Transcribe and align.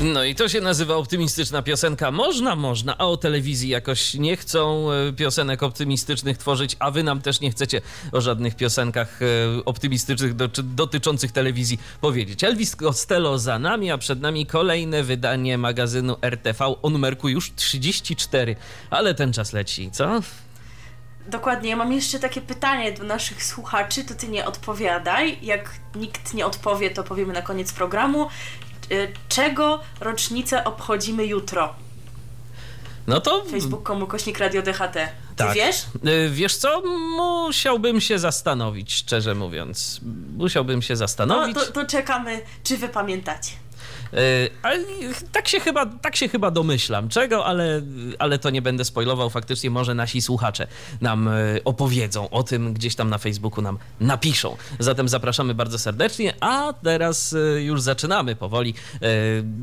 No 0.00 0.24
i 0.24 0.34
to 0.34 0.48
się 0.48 0.60
nazywa 0.60 0.96
optymistyczna 0.96 1.62
piosenka. 1.62 2.10
Można, 2.10 2.56
można, 2.56 2.98
a 2.98 3.06
o 3.06 3.16
telewizji 3.16 3.68
jakoś 3.68 4.14
nie 4.14 4.36
chcą 4.36 4.92
e, 4.92 5.12
piosenek 5.12 5.62
optymistycznych 5.62 6.38
tworzyć, 6.38 6.76
a 6.78 6.90
wy 6.90 7.02
nam 7.02 7.22
też 7.22 7.40
nie 7.40 7.50
chcecie 7.50 7.80
o 8.12 8.20
żadnych 8.20 8.56
piosenkach 8.56 9.22
e, 9.22 9.26
optymistycznych 9.64 10.34
do, 10.34 10.48
dotyczących 10.62 11.32
telewizji 11.32 11.78
powiedzieć. 12.00 12.44
Elvis 12.44 12.76
Costello 12.76 13.38
za 13.38 13.58
nami, 13.58 13.90
a 13.90 13.98
przed 13.98 14.20
nami 14.20 14.46
kolejne 14.46 15.02
wydanie 15.02 15.58
magazynu 15.58 16.16
RTV 16.22 16.64
o 16.82 16.90
numerku 16.90 17.28
już 17.28 17.54
34, 17.54 18.56
ale 18.90 19.14
ten 19.14 19.32
czas 19.32 19.52
leci, 19.52 19.90
co? 19.90 20.20
Dokładnie, 21.28 21.70
ja 21.70 21.76
mam 21.76 21.92
jeszcze 21.92 22.18
takie 22.18 22.40
pytanie 22.40 22.92
do 22.92 23.04
naszych 23.04 23.44
słuchaczy, 23.44 24.04
to 24.04 24.14
ty 24.14 24.28
nie 24.28 24.46
odpowiadaj. 24.46 25.38
Jak 25.42 25.70
nikt 25.94 26.34
nie 26.34 26.46
odpowie, 26.46 26.90
to 26.90 27.04
powiemy 27.04 27.32
na 27.32 27.42
koniec 27.42 27.72
programu. 27.72 28.28
Y, 28.92 29.12
czego 29.28 29.80
rocznicę 30.00 30.64
obchodzimy 30.64 31.26
jutro? 31.26 31.74
No 33.06 33.20
to. 33.20 33.44
Facebook.com 33.44 34.06
kośnik 34.06 34.38
Radio 34.38 34.62
DHT. 34.62 34.92
Ty 34.92 35.44
tak. 35.44 35.54
wiesz? 35.54 35.76
Y, 36.06 36.30
wiesz 36.30 36.56
co? 36.56 36.82
Musiałbym 37.16 38.00
się 38.00 38.18
zastanowić, 38.18 38.94
szczerze 38.94 39.34
mówiąc. 39.34 40.00
Musiałbym 40.36 40.82
się 40.82 40.96
zastanowić. 40.96 41.56
No 41.56 41.64
to, 41.64 41.72
to 41.72 41.86
czekamy, 41.86 42.40
czy 42.64 42.76
wy 42.76 42.88
pamiętacie. 42.88 43.52
E, 44.12 44.16
ale 44.62 44.78
tak 45.32 45.48
się 45.48 45.60
chyba, 45.60 45.86
tak 45.86 46.16
się 46.16 46.28
chyba 46.28 46.50
domyślam 46.50 47.08
czego, 47.08 47.46
ale, 47.46 47.82
ale 48.18 48.38
to 48.38 48.50
nie 48.50 48.62
będę 48.62 48.84
spoilował. 48.84 49.30
Faktycznie 49.30 49.70
może 49.70 49.94
nasi 49.94 50.22
słuchacze 50.22 50.66
nam 51.00 51.28
e, 51.28 51.32
opowiedzą 51.64 52.30
o 52.30 52.42
tym, 52.42 52.74
gdzieś 52.74 52.94
tam 52.94 53.10
na 53.10 53.18
Facebooku 53.18 53.62
nam 53.62 53.78
napiszą. 54.00 54.56
Zatem 54.78 55.08
zapraszamy 55.08 55.54
bardzo 55.54 55.78
serdecznie, 55.78 56.34
a 56.40 56.72
teraz 56.82 57.32
e, 57.32 57.62
już 57.62 57.82
zaczynamy 57.82 58.36
powoli 58.36 58.74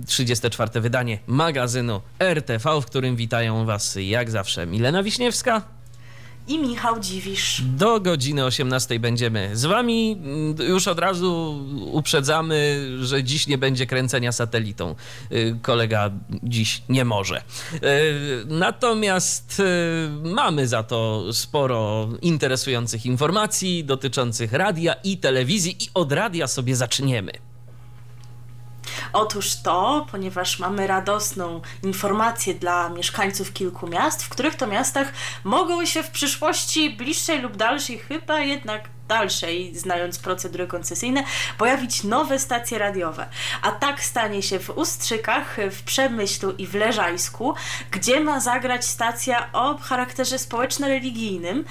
34. 0.08 0.82
wydanie 0.82 1.20
magazynu 1.28 2.02
RTV, 2.20 2.82
w 2.82 2.86
którym 2.86 3.16
witają 3.16 3.66
Was 3.66 3.98
jak 4.02 4.32
zawsze 4.32 4.66
Milena 4.66 5.04
Wiśniewska 5.04 5.62
i 6.48 6.60
Michał 6.60 7.00
Dziwisz. 7.00 7.62
Do 7.62 8.00
godziny 8.00 8.46
18 8.46 9.00
będziemy 9.00 9.50
z 9.54 9.66
wami. 9.66 10.22
Już 10.70 10.88
od 10.88 11.00
razu 11.00 11.60
uprzedzamy, 11.92 12.88
że 13.02 13.24
dziś 13.24 13.48
nie 13.48 13.58
będzie 13.58 13.88
kręcenia 13.88 14.32
satelitą. 14.32 14.96
Y, 15.32 15.58
kolega 15.62 16.12
dziś 16.44 16.82
nie 16.90 17.06
może. 17.06 17.42
Y, 17.74 17.80
natomiast 18.48 19.60
y, 19.60 19.64
mamy 20.24 20.68
za 20.68 20.84
to 20.84 21.34
sporo 21.34 22.10
interesujących 22.22 23.06
informacji 23.06 23.84
dotyczących 23.84 24.54
radia 24.54 24.94
i 24.94 25.18
telewizji 25.18 25.78
i 25.80 25.90
od 25.94 26.12
radia 26.12 26.48
sobie 26.48 26.76
zaczniemy. 26.76 27.53
Otóż 29.14 29.56
to, 29.56 30.08
ponieważ 30.12 30.60
mamy 30.60 30.88
radosną 30.88 31.62
informację 31.84 32.54
dla 32.54 32.90
mieszkańców 32.90 33.54
kilku 33.54 33.88
miast, 33.88 34.24
w 34.24 34.30
których 34.30 34.56
to 34.56 34.68
miastach 34.68 35.14
mogą 35.44 35.86
się 35.86 36.04
w 36.04 36.12
przyszłości 36.12 36.90
bliższej 36.90 37.42
lub 37.42 37.58
dalszej, 37.58 37.98
chyba 37.98 38.40
jednak 38.40 38.90
dalszej, 39.08 39.76
znając 39.76 40.20
procedury 40.20 40.68
koncesyjne, 40.68 41.24
pojawić 41.58 42.04
nowe 42.04 42.40
stacje 42.40 42.78
radiowe. 42.78 43.26
A 43.62 43.72
tak 43.72 44.04
stanie 44.04 44.42
się 44.42 44.60
w 44.60 44.70
Ustrzykach, 44.70 45.58
w 45.72 45.84
Przemyślu 45.84 46.52
i 46.52 46.68
w 46.68 46.76
Leżajsku, 46.76 47.54
gdzie 47.92 48.20
ma 48.20 48.40
zagrać 48.40 48.86
stacja 48.86 49.50
o 49.54 49.78
charakterze 49.78 50.40
społeczno-religijnym. 50.40 51.66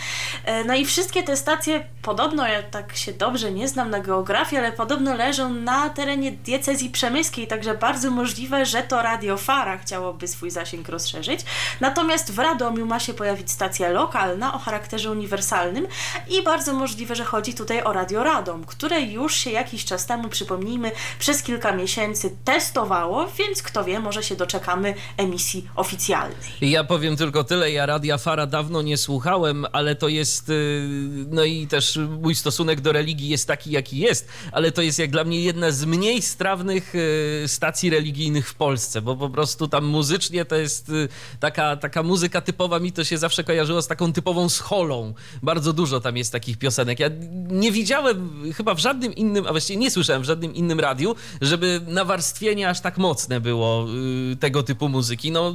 E, 0.44 0.65
no 0.65 0.75
i 0.75 0.84
wszystkie 0.84 1.22
te 1.22 1.37
stacje, 1.37 1.84
podobno, 2.03 2.48
ja 2.48 2.62
tak 2.62 2.97
się 2.97 3.12
dobrze 3.12 3.53
nie 3.53 3.69
znam 3.69 3.91
na 3.91 4.00
geografii, 4.00 4.59
ale 4.59 4.72
podobno 4.72 5.14
leżą 5.14 5.50
na 5.50 5.91
terenie 5.91 6.32
diecezji 6.32 6.91
przemyskiej, 6.91 7.47
także 7.47 7.75
bardzo 7.75 8.10
możliwe, 8.10 8.66
że 8.66 8.82
to 8.82 9.03
Radio 9.03 9.37
Fara 9.37 9.78
chciałoby 9.78 10.28
swój 10.28 10.50
zasięg 10.50 10.88
rozszerzyć. 10.88 11.41
Natomiast 11.81 12.32
w 12.32 12.38
Radomiu 12.38 12.87
ma 12.87 13.00
się 13.00 13.14
pojawić 13.14 13.50
stacja 13.50 13.88
lokalna 13.88 14.54
o 14.54 14.59
charakterze 14.59 15.10
uniwersalnym 15.10 15.87
i 16.28 16.43
bardzo 16.43 16.72
możliwe, 16.72 17.14
że 17.14 17.21
chodzi 17.24 17.54
tutaj 17.54 17.82
o 17.82 17.92
Radio 17.92 18.22
Radom, 18.24 18.64
które 18.64 19.02
już 19.02 19.34
się 19.34 19.50
jakiś 19.50 19.84
czas 19.84 20.06
temu, 20.06 20.28
przypomnijmy, 20.28 20.90
przez 21.18 21.42
kilka 21.42 21.72
miesięcy 21.72 22.36
testowało, 22.44 23.26
więc 23.38 23.62
kto 23.62 23.84
wie, 23.84 24.00
może 24.00 24.22
się 24.22 24.36
doczekamy 24.36 24.94
emisji 25.16 25.68
oficjalnej. 25.76 26.36
Ja 26.60 26.84
powiem 26.84 27.16
tylko 27.16 27.44
tyle, 27.44 27.70
ja 27.70 27.86
Radia 27.86 28.18
Fara 28.18 28.46
dawno 28.46 28.82
nie 28.82 28.96
słuchałem, 28.96 29.66
ale 29.72 29.94
to 29.94 30.08
jest, 30.08 30.48
y, 30.48 30.88
no 31.30 31.44
i 31.44 31.66
też 31.66 31.98
mój 32.20 32.34
stosunek 32.34 32.80
do 32.80 32.92
religii 32.92 33.28
jest 33.28 33.48
taki, 33.48 33.70
jaki 33.70 33.98
jest, 33.98 34.28
ale 34.52 34.72
to 34.72 34.82
jest 34.82 34.98
jak 34.98 35.10
dla 35.10 35.24
mnie 35.24 35.40
jedna 35.40 35.70
z 35.70 35.84
mniej 35.84 36.22
strawnych 36.22 36.94
y, 36.94 37.44
stacji 37.46 37.90
religijnych 37.90 38.48
w 38.48 38.54
Polsce, 38.54 39.02
bo 39.02 39.16
po 39.16 39.30
prostu 39.30 39.68
tam 39.68 39.84
muzycznie 39.84 40.44
to 40.44 40.56
jest 40.56 40.88
y, 40.88 41.08
taka, 41.40 41.76
taka 41.76 42.02
muzyka 42.02 42.40
typowa, 42.40 42.78
mi 42.78 42.92
to 42.92 43.04
się 43.04 43.18
zawsze 43.18 43.44
kojarzyło 43.44 43.82
z 43.82 43.86
taką 43.86 44.12
typową 44.12 44.48
scholą. 44.48 45.14
Bardzo 45.42 45.72
dużo 45.72 46.00
tam 46.00 46.16
jest 46.16 46.32
takich 46.32 46.58
piosenek. 46.58 47.00
Ja 47.00 47.10
nie 47.50 47.72
widziałem 47.72 48.30
chyba 48.56 48.74
w 48.74 48.78
żadnym 48.78 49.14
innym, 49.14 49.46
a 49.46 49.50
właściwie 49.50 49.78
nie 49.78 49.90
słyszałem 49.90 50.22
w 50.22 50.24
żadnym 50.24 50.54
innym 50.54 50.80
radiu, 50.80 51.14
żeby 51.40 51.80
nawarstwienie 51.88 52.68
aż 52.68 52.80
tak 52.80 52.98
mocne 52.98 53.40
było 53.40 53.86
y, 54.32 54.36
tego 54.36 54.62
typu 54.62 54.88
muzyki. 54.88 55.32
No, 55.32 55.54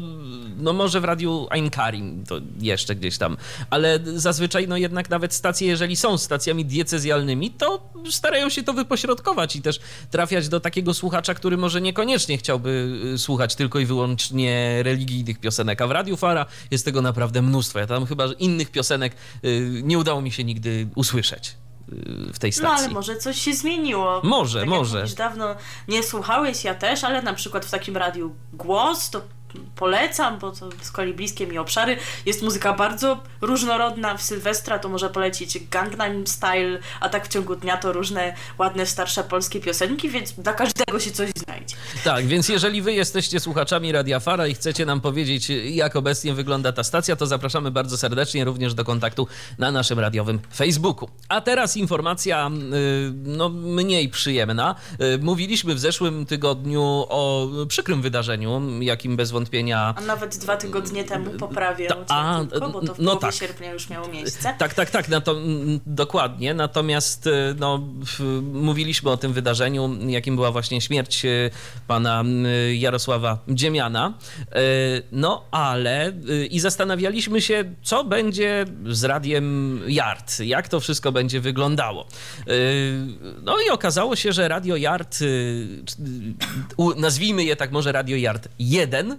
no 0.58 0.74
może 0.74 1.02
w 1.02 1.04
radiu 1.04 1.48
Ein 1.50 1.70
Karim 1.70 2.24
to 2.28 2.40
jeszcze 2.60 2.96
gdzieś 2.96 3.18
tam, 3.18 3.38
ale 3.70 4.00
zazwyczaj 4.16 4.68
no 4.68 4.78
jednak 4.78 5.10
nawet 5.10 5.34
stacje, 5.34 5.68
jeżeli 5.68 5.96
są 5.96 6.18
stacjami 6.18 6.66
diecezjalnymi, 6.66 7.52
to 7.52 7.90
starają 8.12 8.50
się 8.50 8.64
to 8.64 8.74
wypośrodkować 8.74 9.56
i 9.56 9.62
też 9.62 9.80
trafiać 10.12 10.50
do 10.50 10.60
takiego 10.60 10.94
słuchacza, 10.94 11.34
który 11.34 11.58
może 11.58 11.82
niekoniecznie 11.82 12.38
chciałby 12.38 13.00
y, 13.14 13.18
słuchać 13.18 13.56
tylko 13.56 13.80
i 13.80 13.86
wyłącznie 13.86 14.84
religijnych 14.84 15.40
piosenek, 15.40 15.82
a 15.82 15.88
w 15.88 15.92
Radiu 15.92 16.18
Fara 16.18 16.46
jest 16.72 16.86
tego 16.86 17.02
naprawdę 17.02 17.42
mnóstwo. 17.42 17.80
Ja 17.80 17.88
tam 17.88 18.06
chyba 18.06 18.26
innych 18.40 18.72
piosenek 18.72 19.14
y, 19.46 19.82
nie 19.84 19.98
udało 19.98 20.22
mi 20.22 20.32
się 20.32 20.44
nigdy 20.44 20.88
usłyszeć 20.96 21.47
w 22.34 22.40
tej 22.40 22.52
stacji. 22.52 22.74
No 22.74 22.86
ale 22.86 22.90
może 22.90 23.18
coś 23.18 23.42
się 23.42 23.54
zmieniło. 23.54 24.22
Może, 24.24 24.60
tak 24.60 24.70
może. 24.70 25.00
Jak 25.00 25.10
dawno 25.10 25.56
nie 25.88 26.04
słuchałeś, 26.04 26.64
ja 26.64 26.76
też, 26.76 27.04
ale 27.04 27.22
na 27.22 27.34
przykład 27.34 27.66
w 27.66 27.72
takim 27.72 27.98
radiu 27.98 28.36
Głos 28.54 29.10
to 29.10 29.22
polecam, 29.76 30.40
bo 30.40 30.52
to 30.52 30.70
z 30.82 30.92
kolei 30.92 31.14
bliskie 31.14 31.48
mi 31.48 31.58
obszary. 31.58 31.98
Jest 32.26 32.42
muzyka 32.42 32.74
bardzo 32.74 33.20
różnorodna. 33.42 34.18
W 34.18 34.22
Sylwestra 34.22 34.80
to 34.80 34.90
może 34.90 35.10
polecić 35.10 35.68
Gangnam 35.70 36.28
Style, 36.28 36.80
a 37.00 37.10
tak 37.10 37.26
w 37.26 37.28
ciągu 37.28 37.56
dnia 37.56 37.78
to 37.78 37.94
różne 37.94 38.34
ładne, 38.58 38.86
starsze 38.86 39.24
polskie 39.24 39.60
piosenki, 39.60 40.10
więc 40.10 40.34
dla 40.34 40.54
każdego 40.54 41.00
się 41.00 41.12
coś 41.12 41.30
znajdzie. 41.36 41.76
Tak, 42.04 42.26
więc 42.26 42.50
jeżeli 42.50 42.82
wy 42.82 42.94
jesteście 42.94 43.40
słuchaczami 43.40 43.92
Radia 43.92 44.20
Fara 44.20 44.48
i 44.48 44.54
chcecie 44.54 44.86
nam 44.86 45.02
powiedzieć, 45.02 45.50
jak 45.50 45.96
obecnie 45.96 46.34
wygląda 46.34 46.72
ta 46.72 46.84
stacja, 46.84 47.16
to 47.16 47.26
zapraszamy 47.26 47.72
bardzo 47.72 47.98
serdecznie 47.98 48.46
również 48.46 48.74
do 48.74 48.84
kontaktu 48.84 49.28
na 49.58 49.72
naszym 49.72 50.00
radiowym 50.00 50.40
Facebooku. 50.56 51.10
A 51.30 51.42
teraz 51.42 51.78
informacja 51.78 52.48
y, 52.48 53.12
no, 53.14 53.50
mniej 53.50 54.10
przyjemna. 54.10 54.76
Y, 55.02 55.18
mówiliśmy 55.18 55.76
w 55.76 55.80
zeszłym 55.80 56.26
tygodniu 56.26 56.82
o 57.10 57.48
przykrym 57.68 58.02
wydarzeniu, 58.02 58.62
jakim 58.82 59.16
bez 59.16 59.32
wątpienia. 59.38 59.94
A 59.98 60.02
nawet 60.02 60.38
dwa 60.38 60.58
tygodnie 60.58 61.04
temu 61.04 61.32
poprawię, 61.32 61.88
Ta, 61.88 61.96
a, 62.16 62.44
bo 62.60 62.82
to 62.82 62.94
w 62.94 63.00
no 63.00 63.16
tak. 63.16 63.34
sierpnia 63.34 63.72
już 63.72 63.90
miało 63.90 64.08
miejsce. 64.08 64.56
Tak, 64.58 64.74
tak, 64.74 64.90
tak, 64.90 65.06
dokładnie. 65.86 66.54
Natomiast 66.54 67.28
y, 67.28 67.56
no, 67.60 67.88
mówiliśmy 68.54 69.10
o 69.10 69.18
tym 69.18 69.34
wydarzeniu, 69.34 69.98
jakim 70.08 70.36
była 70.36 70.52
właśnie 70.52 70.82
śmierć 70.82 71.26
y, 71.26 71.52
pana 71.88 72.24
y, 72.24 72.76
Jarosława 72.76 73.38
Dziemiana. 73.48 74.14
No 75.12 75.44
ale 75.52 76.14
i 76.50 76.60
zastanawialiśmy 76.60 77.42
się, 77.42 77.64
co 77.84 78.04
będzie 78.04 78.66
z 78.86 79.04
radiem 79.04 79.80
Yard, 79.88 80.40
jak 80.40 80.68
to 80.68 80.80
wszystko 80.80 81.12
będzie 81.12 81.42
wyglądało. 81.42 82.08
No 83.44 83.56
i 83.68 83.70
okazało 83.70 84.16
się, 84.16 84.34
że 84.34 84.48
Radio 84.48 84.76
Yard, 84.76 85.18
nazwijmy 86.98 87.44
je 87.44 87.56
tak 87.56 87.72
może 87.72 87.92
Radio 87.92 88.18
Yard 88.18 88.48
1, 88.60 88.98
Mm, 88.98 89.18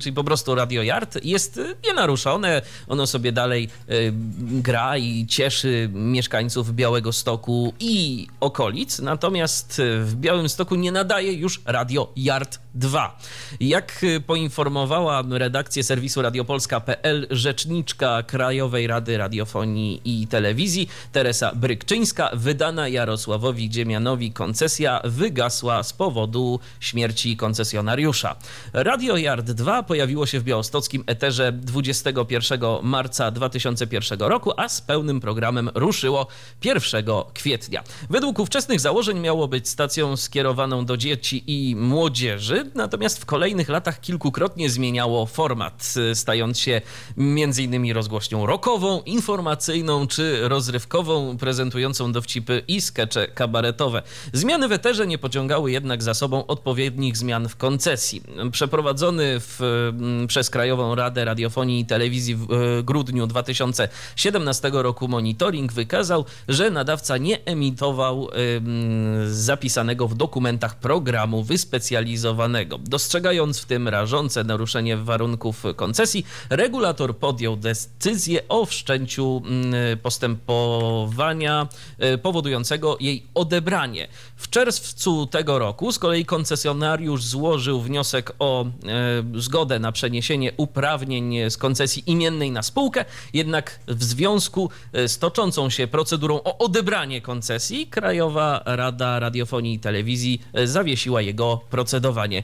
czyli 0.00 0.12
po 0.14 0.24
prostu 0.24 0.54
Radio 0.54 0.82
Yard, 0.82 1.24
jest 1.24 1.60
nienaruszone. 1.84 2.62
Ono 2.88 3.06
sobie 3.06 3.32
dalej 3.32 3.68
y, 3.90 4.12
gra 4.38 4.98
i 4.98 5.26
cieszy 5.26 5.90
mieszkańców 5.92 6.74
Białego 6.74 7.12
Stoku 7.12 7.74
i 7.80 8.26
okolic. 8.40 8.98
Natomiast 8.98 9.82
w 10.00 10.14
Białym 10.14 10.48
Stoku 10.48 10.74
nie 10.74 10.92
nadaje 10.92 11.32
już 11.32 11.60
Radio 11.64 12.12
Yard 12.16 12.63
2. 12.74 13.18
Jak 13.60 14.04
y, 14.04 14.20
poinformowała 14.20 15.22
redakcję 15.30 15.84
serwisu 15.84 16.22
radiopolska.pl 16.22 17.26
rzeczniczka 17.30 18.22
Krajowej 18.22 18.86
Rady 18.86 19.18
Radiofonii 19.18 20.00
i 20.04 20.26
Telewizji 20.26 20.88
Teresa 21.12 21.52
Brykczyńska, 21.54 22.30
wydana 22.32 22.88
Jarosławowi 22.88 23.70
Dziemianowi 23.70 24.32
koncesja 24.32 25.00
wygasła 25.04 25.82
z 25.82 25.92
powodu 25.92 26.60
śmierci 26.80 27.36
koncesjonariusza. 27.36 28.36
Radio 28.72 29.16
Yard 29.16 29.50
2 29.50 29.82
pojawiło 29.82 30.26
się 30.26 30.40
w 30.40 30.44
białostockim 30.44 31.04
eterze 31.06 31.52
21 31.52 32.60
marca 32.82 33.30
2001 33.30 34.18
roku, 34.18 34.52
a 34.56 34.68
z 34.68 34.80
pełnym 34.80 35.20
programem 35.20 35.70
ruszyło 35.74 36.26
1 36.64 37.04
kwietnia. 37.34 37.82
Według 38.10 38.38
ówczesnych 38.38 38.80
założeń 38.80 39.18
miało 39.18 39.48
być 39.48 39.68
stacją 39.68 40.16
skierowaną 40.16 40.84
do 40.84 40.96
dzieci 40.96 41.44
i 41.46 41.76
młodzieży, 41.76 42.63
natomiast 42.74 43.20
w 43.20 43.26
kolejnych 43.26 43.68
latach 43.68 44.00
kilkukrotnie 44.00 44.70
zmieniało 44.70 45.26
format, 45.26 45.94
stając 46.14 46.58
się 46.58 46.80
m.in. 47.18 47.92
rozgłośnią 47.92 48.46
rockową, 48.46 49.00
informacyjną 49.00 50.06
czy 50.06 50.48
rozrywkową, 50.48 51.36
prezentującą 51.36 52.12
dowcipy 52.12 52.62
i 52.68 52.80
skecze 52.80 53.28
kabaretowe. 53.28 54.02
Zmiany 54.32 54.68
w 54.68 54.72
eterze 54.72 55.06
nie 55.06 55.18
pociągały 55.18 55.72
jednak 55.72 56.02
za 56.02 56.14
sobą 56.14 56.46
odpowiednich 56.46 57.16
zmian 57.16 57.48
w 57.48 57.56
koncesji. 57.56 58.22
Przeprowadzony 58.52 59.40
w, 59.40 59.60
mm, 59.60 60.26
przez 60.26 60.50
Krajową 60.50 60.94
Radę 60.94 61.24
Radiofonii 61.24 61.80
i 61.80 61.86
Telewizji 61.86 62.36
w 62.36 62.52
e, 62.52 62.82
grudniu 62.82 63.26
2017 63.26 64.70
roku 64.72 65.08
monitoring 65.08 65.72
wykazał, 65.72 66.24
że 66.48 66.70
nadawca 66.70 67.18
nie 67.18 67.44
emitował 67.44 68.28
zapisanego 69.26 70.08
w 70.08 70.14
dokumentach 70.14 70.78
programu 70.78 71.42
wyspecjalizowanego. 71.42 72.53
Dostrzegając 72.78 73.60
w 73.60 73.64
tym 73.64 73.88
rażące 73.88 74.44
naruszenie 74.44 74.96
warunków 74.96 75.64
koncesji, 75.76 76.26
regulator 76.50 77.16
podjął 77.16 77.56
decyzję 77.56 78.48
o 78.48 78.66
wszczęciu 78.66 79.42
mm, 79.44 79.98
postępowania 79.98 81.68
y, 82.14 82.18
powodującego 82.18 82.96
jej 83.00 83.26
odebranie. 83.34 84.08
W 84.36 84.50
czerwcu 84.50 85.26
tego 85.26 85.58
roku 85.58 85.92
z 85.92 85.98
kolei 85.98 86.24
koncesjonariusz 86.24 87.24
złożył 87.24 87.80
wniosek 87.80 88.32
o 88.38 88.64
y, 89.36 89.40
zgodę 89.40 89.78
na 89.78 89.92
przeniesienie 89.92 90.52
uprawnień 90.56 91.50
z 91.50 91.56
koncesji 91.56 92.02
imiennej 92.06 92.50
na 92.50 92.62
spółkę, 92.62 93.04
jednak 93.32 93.80
w 93.88 94.04
związku 94.04 94.70
y, 94.96 95.08
z 95.08 95.18
toczącą 95.18 95.70
się 95.70 95.86
procedurą 95.86 96.40
o 96.44 96.58
odebranie 96.58 97.20
koncesji, 97.20 97.86
Krajowa 97.86 98.62
Rada 98.64 99.18
Radiofonii 99.18 99.74
i 99.74 99.78
Telewizji 99.78 100.42
zawiesiła 100.64 101.22
jego 101.22 101.60
procedowanie. 101.70 102.42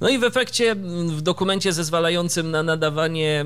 No 0.00 0.08
i 0.08 0.18
w 0.18 0.24
efekcie 0.24 0.74
w 1.06 1.22
dokumencie 1.22 1.72
zezwalającym 1.72 2.50
na 2.50 2.62
nadawanie 2.62 3.44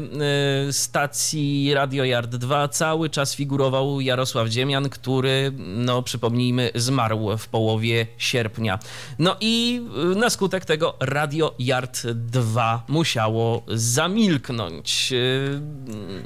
y, 0.68 0.72
stacji 0.72 1.74
Radio 1.74 2.04
Yard 2.04 2.30
2 2.36 2.68
cały 2.68 3.10
czas 3.10 3.34
figurował 3.36 4.00
Jarosław 4.00 4.48
Dziemian, 4.48 4.88
który, 4.90 5.52
no 5.58 6.02
przypomnijmy, 6.02 6.70
zmarł 6.74 7.38
w 7.38 7.48
połowie 7.48 8.06
sierpnia. 8.18 8.78
No 9.18 9.36
i 9.40 9.80
y, 10.12 10.16
na 10.16 10.30
skutek 10.30 10.64
tego 10.64 10.96
Radio 11.00 11.54
Yard 11.58 12.06
2 12.06 12.82
musiało 12.88 13.62
zamilknąć. 13.68 15.12
Y, 15.12 15.60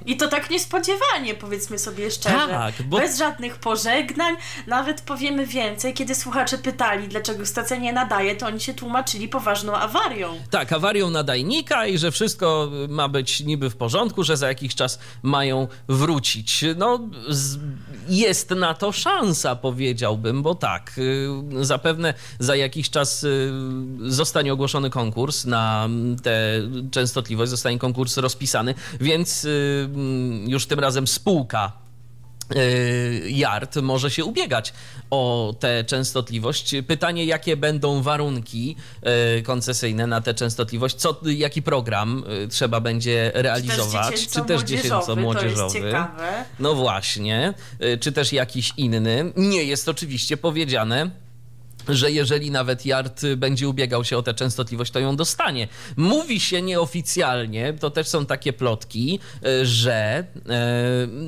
I 0.07 0.17
to 0.17 0.29
tak 0.29 0.51
niespodziewanie, 0.51 1.35
powiedzmy 1.35 1.79
sobie 1.79 2.11
szczerze. 2.11 2.47
Tak, 2.49 2.75
bo- 2.83 2.99
Bez 2.99 3.19
żadnych 3.19 3.57
pożegnań, 3.57 4.35
nawet 4.67 5.01
powiemy 5.01 5.47
więcej, 5.47 5.95
kiedy 5.95 6.15
słuchacze 6.15 6.59
pytali, 6.59 7.09
dlaczego 7.09 7.47
stacja 7.47 7.77
nie 7.77 7.93
nadaje, 7.93 8.37
to 8.37 8.47
oni 8.47 8.61
się 8.61 8.75
tłumaczyli 8.75 9.29
poważną 9.29 9.77
awarią. 10.25 10.43
Tak, 10.51 10.73
awarią 10.73 11.11
nadajnika 11.11 11.87
i 11.87 11.99
że 11.99 12.11
wszystko 12.11 12.71
ma 12.89 13.09
być 13.09 13.41
niby 13.41 13.71
w 13.71 13.77
porządku, 13.77 14.25
że 14.25 14.37
za 14.37 14.49
jakiś 14.49 14.75
czas 14.75 14.99
mają 15.23 15.69
wrócić. 15.89 16.65
No, 16.77 17.01
z, 17.29 17.59
jest 18.09 18.51
na 18.51 18.75
to 18.75 18.93
szansa, 18.93 19.57
powiedziałbym, 19.57 20.43
bo 20.43 20.55
tak, 20.55 20.93
y, 20.99 21.65
zapewne 21.65 22.15
za 22.39 22.57
jakiś 22.57 22.91
czas 22.91 23.25
y, 23.25 23.53
zostanie 24.01 24.53
ogłoszony 24.53 24.91
konkurs 24.91 25.45
na 25.45 25.89
tę 26.23 26.63
częstotliwość, 26.91 27.51
zostanie 27.51 27.79
konkurs 27.79 28.17
rozpisany, 28.17 28.75
więc 29.01 29.45
y, 29.45 29.89
już 30.47 30.67
tym 30.67 30.81
razem 30.81 31.07
spółka 31.07 31.88
Yard 33.27 33.77
może 33.77 34.11
się 34.11 34.25
ubiegać 34.25 34.73
o 35.11 35.55
tę 35.61 35.85
częstotliwość. 35.85 36.75
Pytanie, 36.87 37.25
jakie 37.25 37.57
będą 37.57 38.03
warunki 38.03 38.77
y, 39.39 39.43
koncesyjne 39.43 40.07
na 40.07 40.21
tę 40.21 40.35
częstotliwość, 40.35 40.97
co, 40.97 41.21
jaki 41.25 41.63
program 41.63 42.25
y, 42.45 42.49
trzeba 42.49 42.81
będzie 42.81 43.31
realizować, 43.35 44.29
czy 44.29 44.41
też 44.45 44.61
To 44.61 44.67
dziecięco-młodzieżowy. 44.67 45.79
jest 45.79 45.87
ciekawe. 45.87 46.45
No 46.59 46.75
właśnie, 46.75 47.55
y, 47.83 47.99
czy 47.99 48.13
też 48.13 48.33
jakiś 48.33 48.73
inny. 48.77 49.33
Nie 49.37 49.65
jest 49.65 49.89
oczywiście 49.89 50.37
powiedziane, 50.37 51.11
że 51.89 52.11
jeżeli 52.11 52.51
nawet 52.51 52.87
Yard 52.87 53.23
będzie 53.37 53.69
ubiegał 53.69 54.05
się 54.05 54.19
o 54.19 54.23
tę 54.23 54.35
częstotliwość, 54.35 54.93
to 54.93 54.99
ją 55.01 55.17
dostanie. 55.17 55.69
Mówi 55.97 56.41
się 56.41 56.63
nieoficjalnie, 56.63 57.73
to 57.73 57.91
też 57.91 58.09
są 58.09 58.27
takie 58.27 58.53
plotki, 58.53 59.19
y, 59.47 59.67
że 59.67 59.95
e, 59.95 60.25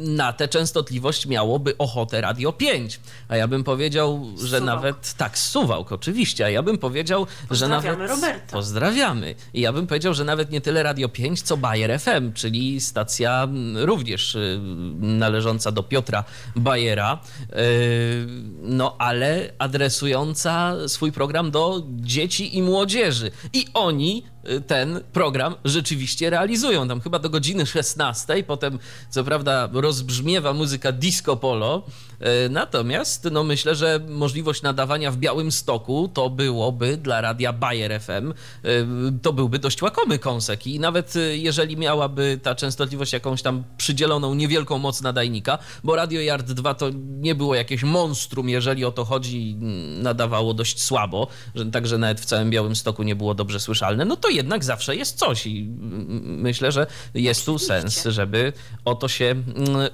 na 0.04 0.32
tę 0.32 0.48
częstotliwość 0.48 1.26
miałoby 1.26 1.78
ochotę 1.78 2.20
Radio 2.20 2.52
5. 2.52 3.00
A 3.28 3.36
ja 3.36 3.48
bym 3.48 3.64
powiedział, 3.64 4.26
że 4.38 4.58
Suwałk. 4.58 4.64
nawet 4.64 5.14
tak, 5.14 5.38
Suwałk 5.38 5.92
oczywiście, 5.92 6.44
a 6.44 6.50
ja 6.50 6.62
bym 6.62 6.78
powiedział, 6.78 7.26
że 7.26 7.48
Pozdrawiamy 7.48 7.98
nawet 7.98 8.10
Roberta. 8.10 8.52
pozdrawiamy. 8.52 9.34
I 9.54 9.60
ja 9.60 9.72
bym 9.72 9.86
powiedział, 9.86 10.14
że 10.14 10.24
nawet 10.24 10.50
nie 10.50 10.60
tyle 10.60 10.82
Radio 10.82 11.08
5, 11.08 11.42
co 11.42 11.56
Bayer 11.56 12.00
FM, 12.00 12.32
czyli 12.34 12.80
stacja 12.80 13.48
również 13.74 14.34
y, 14.34 14.58
należąca 15.00 15.72
do 15.72 15.82
Piotra 15.82 16.24
Bayera, 16.56 17.18
y, 17.52 18.26
no 18.62 18.96
ale 18.98 19.52
adresująca 19.58 20.49
swój 20.86 21.12
program 21.12 21.50
do 21.50 21.82
dzieci 21.86 22.56
i 22.56 22.62
młodzieży. 22.62 23.30
I 23.52 23.66
oni 23.74 24.22
ten 24.66 25.00
program 25.12 25.54
rzeczywiście 25.64 26.30
realizują. 26.30 26.88
Tam 26.88 27.00
chyba 27.00 27.18
do 27.18 27.30
godziny 27.30 27.66
16, 27.66 28.44
potem 28.46 28.78
co 29.10 29.24
prawda 29.24 29.68
rozbrzmiewa 29.72 30.52
muzyka 30.52 30.92
disco 30.92 31.36
polo, 31.36 31.82
y, 32.46 32.48
natomiast 32.50 33.28
no 33.32 33.44
myślę, 33.44 33.74
że 33.74 34.00
możliwość 34.08 34.62
nadawania 34.62 35.10
w 35.10 35.16
Białym 35.16 35.52
Stoku 35.52 36.10
to 36.14 36.30
byłoby 36.30 36.96
dla 36.96 37.20
radia 37.20 37.52
Bayer 37.52 38.00
FM, 38.00 38.32
y, 38.64 38.86
to 39.22 39.32
byłby 39.32 39.58
dość 39.58 39.82
łakomy 39.82 40.18
kąsek 40.18 40.66
i 40.66 40.80
nawet 40.80 41.16
y, 41.16 41.38
jeżeli 41.38 41.76
miałaby 41.76 42.40
ta 42.42 42.54
częstotliwość 42.54 43.12
jakąś 43.12 43.42
tam 43.42 43.64
przydzieloną 43.76 44.34
niewielką 44.34 44.78
moc 44.78 45.02
nadajnika, 45.02 45.58
bo 45.84 45.96
Radio 45.96 46.20
Yard 46.20 46.52
2 46.52 46.74
to 46.74 46.90
nie 47.20 47.34
było 47.34 47.54
jakieś 47.54 47.82
monstrum, 47.82 48.48
jeżeli 48.48 48.84
o 48.84 48.92
to 48.92 49.04
chodzi, 49.04 49.56
nadawało 50.02 50.54
dość 50.54 50.82
słabo, 50.82 51.26
że 51.54 51.66
także 51.66 51.98
nawet 51.98 52.20
w 52.20 52.24
całym 52.24 52.50
Białym 52.50 52.76
Stoku 52.76 53.02
nie 53.02 53.16
było 53.16 53.34
dobrze 53.34 53.60
słyszalne, 53.60 54.04
no 54.04 54.16
to 54.16 54.28
jednak 54.40 54.64
zawsze 54.64 54.96
jest 54.96 55.18
coś 55.18 55.46
i 55.46 55.58
mm, 55.60 56.40
myślę, 56.40 56.72
że 56.72 56.86
jest 57.14 57.46
tu 57.46 57.58
sens, 57.58 58.04
żeby 58.04 58.52
o 58.84 58.94
to 58.94 59.08
się 59.08 59.24
mm, 59.24 59.44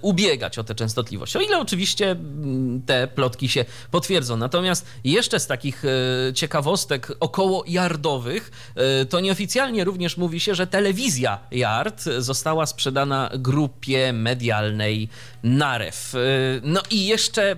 ubiegać, 0.01 0.59
o 0.59 0.65
tę 0.65 0.75
częstotliwość. 0.75 1.37
O 1.37 1.41
ile 1.41 1.59
oczywiście 1.59 2.11
mm, 2.11 2.83
te 2.83 3.07
plotki 3.07 3.49
się 3.49 3.65
potwierdzą. 3.91 4.37
Natomiast 4.37 4.87
jeszcze 5.05 5.41
z 5.41 5.47
takich 5.47 5.85
e, 5.85 6.33
ciekawostek 6.33 7.13
około 7.21 7.65
jardowych, 7.67 8.51
e, 8.75 9.05
to 9.05 9.21
nieoficjalnie 9.21 9.85
również 9.85 10.17
mówi 10.17 10.41
się, 10.41 10.55
że 10.55 10.67
telewizja 10.67 11.39
Yard 11.51 12.03
została 12.19 12.67
sprzedana 12.67 13.31
grupie 13.39 14.13
medialnej 14.13 15.09
Narew. 15.43 16.15
E, 16.15 16.19
No 16.63 16.83
i 16.91 17.07
jeszcze 17.07 17.57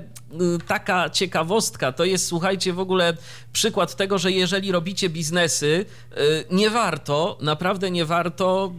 taka 0.67 1.11
ciekawostka, 1.11 1.93
to 1.93 2.05
jest, 2.05 2.27
słuchajcie, 2.27 2.73
w 2.73 2.81
ogóle 2.81 3.17
przykład 3.53 3.97
tego, 3.97 4.19
że 4.19 4.33
jeżeli 4.33 4.73
robicie 4.73 5.09
biznesy, 5.09 5.87
y, 6.13 6.17
nie 6.51 6.71
warto, 6.71 7.39
naprawdę 7.41 7.91
nie 7.91 8.05
warto 8.05 8.73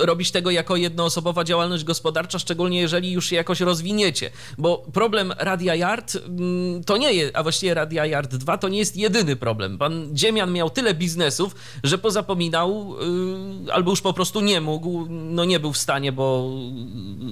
y, 0.00 0.06
robić 0.06 0.30
tego 0.30 0.50
jako 0.50 0.76
jednoosobowa 0.76 1.44
działalność 1.44 1.84
gospodarcza, 1.84 2.38
szczególnie 2.38 2.80
jeżeli 2.80 3.12
już 3.12 3.26
się 3.26 3.36
jakoś 3.36 3.60
rozwiniecie, 3.60 4.30
bo 4.58 4.78
problem 4.92 5.32
Radia 5.38 5.74
Yard 5.74 6.16
mm, 6.16 6.84
to 6.84 6.96
nie 6.96 7.12
jest, 7.12 7.36
a 7.36 7.42
właściwie 7.42 7.74
Radia 7.74 8.06
Yard 8.06 8.36
2 8.36 8.58
to 8.58 8.68
nie 8.68 8.78
jest 8.78 8.96
jedyny 8.96 9.36
problem. 9.36 9.78
Pan 9.78 10.08
Dziemian 10.12 10.52
miał 10.52 10.70
tyle 10.70 10.94
biznesów, 10.94 11.54
że 11.84 11.98
pozapominał 11.98 12.94
y, 13.66 13.72
albo 13.72 13.90
już 13.90 14.00
po 14.00 14.12
prostu 14.12 14.40
nie 14.40 14.60
mógł, 14.60 15.06
no 15.08 15.44
nie 15.44 15.60
był 15.60 15.72
w 15.72 15.78
stanie, 15.78 16.12
bo 16.12 16.50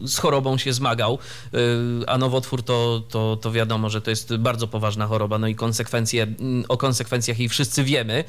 z 0.05 0.19
chorobą 0.19 0.59
się 0.59 0.73
zmagał, 0.73 1.19
a 2.07 2.19
nowotwór 2.19 2.63
to, 2.63 3.03
to, 3.09 3.26
to 3.41 3.53
wiadomo, 3.53 3.91
że 3.91 4.01
to 4.01 4.11
jest 4.11 4.37
bardzo 4.37 4.67
poważna 4.69 5.07
choroba, 5.07 5.39
no 5.39 5.47
i 5.47 5.55
konsekwencje, 5.55 6.23
mm, 6.23 6.65
o 6.69 6.77
konsekwencjach 6.77 7.39
jej 7.39 7.49
wszyscy 7.49 7.85
wiemy, 7.85 8.25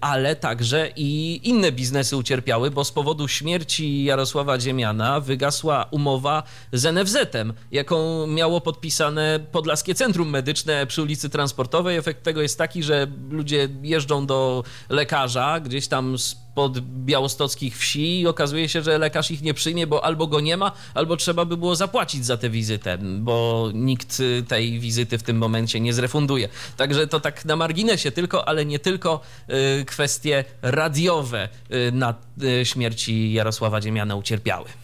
ale 0.00 0.36
także 0.36 0.90
i 0.96 1.40
inne 1.48 1.72
biznesy 1.72 2.16
ucierpiały, 2.16 2.70
bo 2.70 2.84
z 2.84 2.92
powodu 2.92 3.28
śmierci 3.28 4.04
Jarosława 4.04 4.60
Ziemiana 4.60 5.20
wygasła 5.20 5.86
umowa 5.90 6.42
z 6.72 6.84
NFZ-em, 6.84 7.52
jaką 7.70 8.26
miało 8.26 8.60
podpisane 8.60 9.40
Podlaskie 9.52 9.94
Centrum 9.94 10.28
Medyczne 10.28 10.86
przy 10.86 11.02
ulicy 11.02 11.30
Transportowej. 11.30 11.96
Efekt 11.96 12.22
tego 12.22 12.42
jest 12.42 12.58
taki, 12.58 12.82
że 12.82 13.06
ludzie 13.30 13.68
jeżdżą 13.82 14.26
do 14.26 14.64
lekarza 14.88 15.60
gdzieś 15.60 15.88
tam 15.88 16.16
spod 16.54 16.80
białostockich 16.80 17.78
wsi 17.78 18.20
i 18.20 18.26
okazuje 18.26 18.68
się, 18.68 18.82
że 18.82 18.98
lekarz 18.98 19.30
ich 19.30 19.42
nie 19.42 19.54
przyjmie, 19.54 19.86
bo 19.86 20.04
albo 20.04 20.26
go 20.26 20.40
nie 20.40 20.56
ma, 20.56 20.72
albo 20.94 21.16
trzeba 21.16 21.44
by 21.44 21.56
było 21.56 21.76
zapłacić 21.76 22.26
za 22.26 22.36
tę 22.36 22.50
wizytę, 22.50 22.98
bo 22.98 23.70
nikt 23.74 24.22
tej 24.48 24.80
wizyty 24.80 25.18
w 25.18 25.22
tym 25.22 25.36
momencie 25.36 25.80
nie 25.80 25.92
zrefunduje. 25.92 26.48
Także 26.76 27.06
to 27.06 27.20
tak 27.20 27.44
na 27.44 27.56
marginesie 27.56 28.12
tylko, 28.12 28.48
ale 28.48 28.66
nie 28.66 28.78
tylko 28.78 29.20
y, 29.80 29.84
kwestie 29.84 30.44
radiowe 30.62 31.48
y, 31.70 31.92
na 31.92 32.14
y, 32.42 32.64
śmierci 32.64 33.32
Jarosława 33.32 33.82
Ziemiana 33.82 34.16
ucierpiały. 34.16 34.83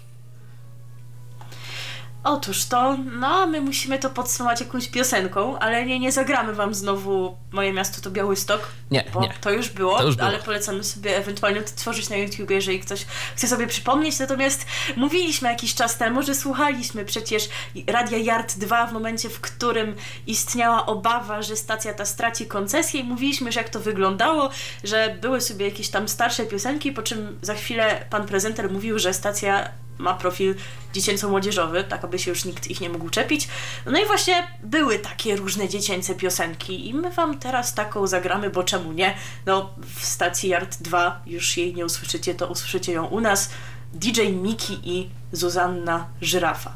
Otóż 2.25 2.65
to, 2.65 2.97
no 2.97 3.47
my 3.47 3.61
musimy 3.61 3.99
to 3.99 4.11
podsumować 4.11 4.61
jakąś 4.61 4.89
piosenką, 4.89 5.59
ale 5.59 5.87
nie, 5.87 5.99
nie 5.99 6.13
zagramy 6.13 6.53
wam 6.53 6.75
znowu 6.75 7.37
Moje 7.53 7.73
miasto 7.73 8.01
to 8.01 8.11
Białystok. 8.11 8.69
Nie, 8.91 9.05
bo 9.15 9.21
nie. 9.21 9.35
To 9.41 9.51
już, 9.51 9.69
było, 9.69 9.99
to 9.99 10.07
już 10.07 10.17
było, 10.17 10.29
ale 10.29 10.39
polecamy 10.39 10.85
sobie 10.85 11.17
ewentualnie 11.17 11.63
tworzyć 11.63 12.09
na 12.09 12.17
YouTube, 12.17 12.51
jeżeli 12.51 12.81
ktoś 12.81 13.07
chce 13.37 13.49
sobie 13.49 13.67
przypomnieć. 13.67 14.19
Natomiast 14.19 14.67
mówiliśmy 14.97 15.49
jakiś 15.49 15.75
czas 15.75 15.99
temu, 15.99 16.23
że 16.23 16.35
słuchaliśmy 16.35 17.05
przecież 17.05 17.49
Radia 17.87 18.19
Yard 18.19 18.59
2 18.59 18.87
w 18.87 18.93
momencie, 18.93 19.29
w 19.29 19.41
którym 19.41 19.97
istniała 20.27 20.87
obawa, 20.87 21.43
że 21.43 21.57
stacja 21.57 21.95
ta 21.95 22.05
straci 22.05 22.47
koncesję 22.47 23.01
i 23.01 23.05
mówiliśmy, 23.05 23.53
że 23.53 23.61
jak 23.61 23.69
to 23.69 23.81
wyglądało, 23.81 24.51
że 24.85 25.17
były 25.21 25.41
sobie 25.41 25.65
jakieś 25.65 25.89
tam 25.89 26.09
starsze 26.09 26.47
piosenki, 26.47 26.93
po 26.93 27.03
czym 27.03 27.39
za 27.43 27.55
chwilę 27.55 28.05
pan 28.11 28.27
prezenter 28.27 28.71
mówił, 28.71 28.99
że 28.99 29.15
stacja 29.15 29.71
ma 30.01 30.15
profil 30.15 30.55
dziecięco-młodzieżowy, 30.93 31.85
tak 31.85 32.05
aby 32.05 32.19
się 32.19 32.31
już 32.31 32.45
nikt 32.45 32.71
ich 32.71 32.81
nie 32.81 32.91
mógł 32.91 33.11
czepić. 33.11 33.49
No 33.87 33.99
i 34.01 34.07
właśnie 34.07 34.47
były 34.63 34.99
takie 34.99 35.37
różne 35.37 35.69
dziecięce 35.69 36.15
piosenki 36.15 36.89
i 36.89 36.95
my 36.95 37.11
wam 37.11 37.39
teraz 37.39 37.75
taką 37.75 38.07
zagramy, 38.07 38.51
bo 38.51 38.63
czemu 38.65 38.93
nie? 38.93 39.15
No 39.47 39.71
w 39.95 40.05
stacji 40.05 40.49
Yard 40.51 40.83
2 40.83 41.23
już 41.27 41.57
jej 41.57 41.75
nie 41.75 41.85
usłyszycie, 41.85 42.35
to 42.35 42.47
usłyszycie 42.47 42.93
ją 42.93 43.07
u 43.07 43.21
nas. 43.21 43.51
DJ 43.93 44.23
Miki 44.23 44.81
i 44.85 45.09
Zuzanna 45.33 46.07
Żyrafa. 46.23 46.73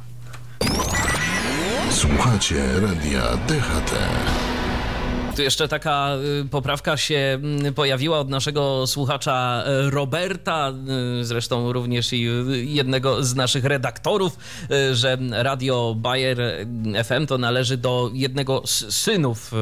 Słuchacie 1.90 2.80
radia 2.80 3.22
DHT. 3.36 3.92
Tu 5.36 5.42
jeszcze 5.42 5.68
taka 5.68 6.10
y, 6.42 6.48
poprawka 6.48 6.96
się 6.96 7.16
mm, 7.16 7.74
pojawiła 7.74 8.18
od 8.18 8.28
naszego 8.28 8.86
słuchacza 8.86 9.64
y, 9.86 9.90
Roberta, 9.90 10.72
y, 11.20 11.24
zresztą 11.24 11.72
również 11.72 12.12
i 12.12 12.26
jednego 12.74 13.24
z 13.24 13.34
naszych 13.34 13.64
redaktorów, 13.64 14.36
że 14.92 15.18
radio 15.30 15.94
Bayer 15.98 16.66
FM 17.04 17.26
to 17.26 17.38
należy 17.38 17.76
do 17.76 18.10
jednego 18.12 18.62
z 18.66 18.94
synów 18.94 19.52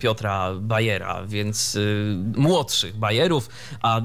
Piotra 0.00 0.54
Bayera, 0.54 1.22
więc 1.26 1.78
młodszych 2.36 2.96
Bayerów, 2.96 3.48
a 3.82 4.00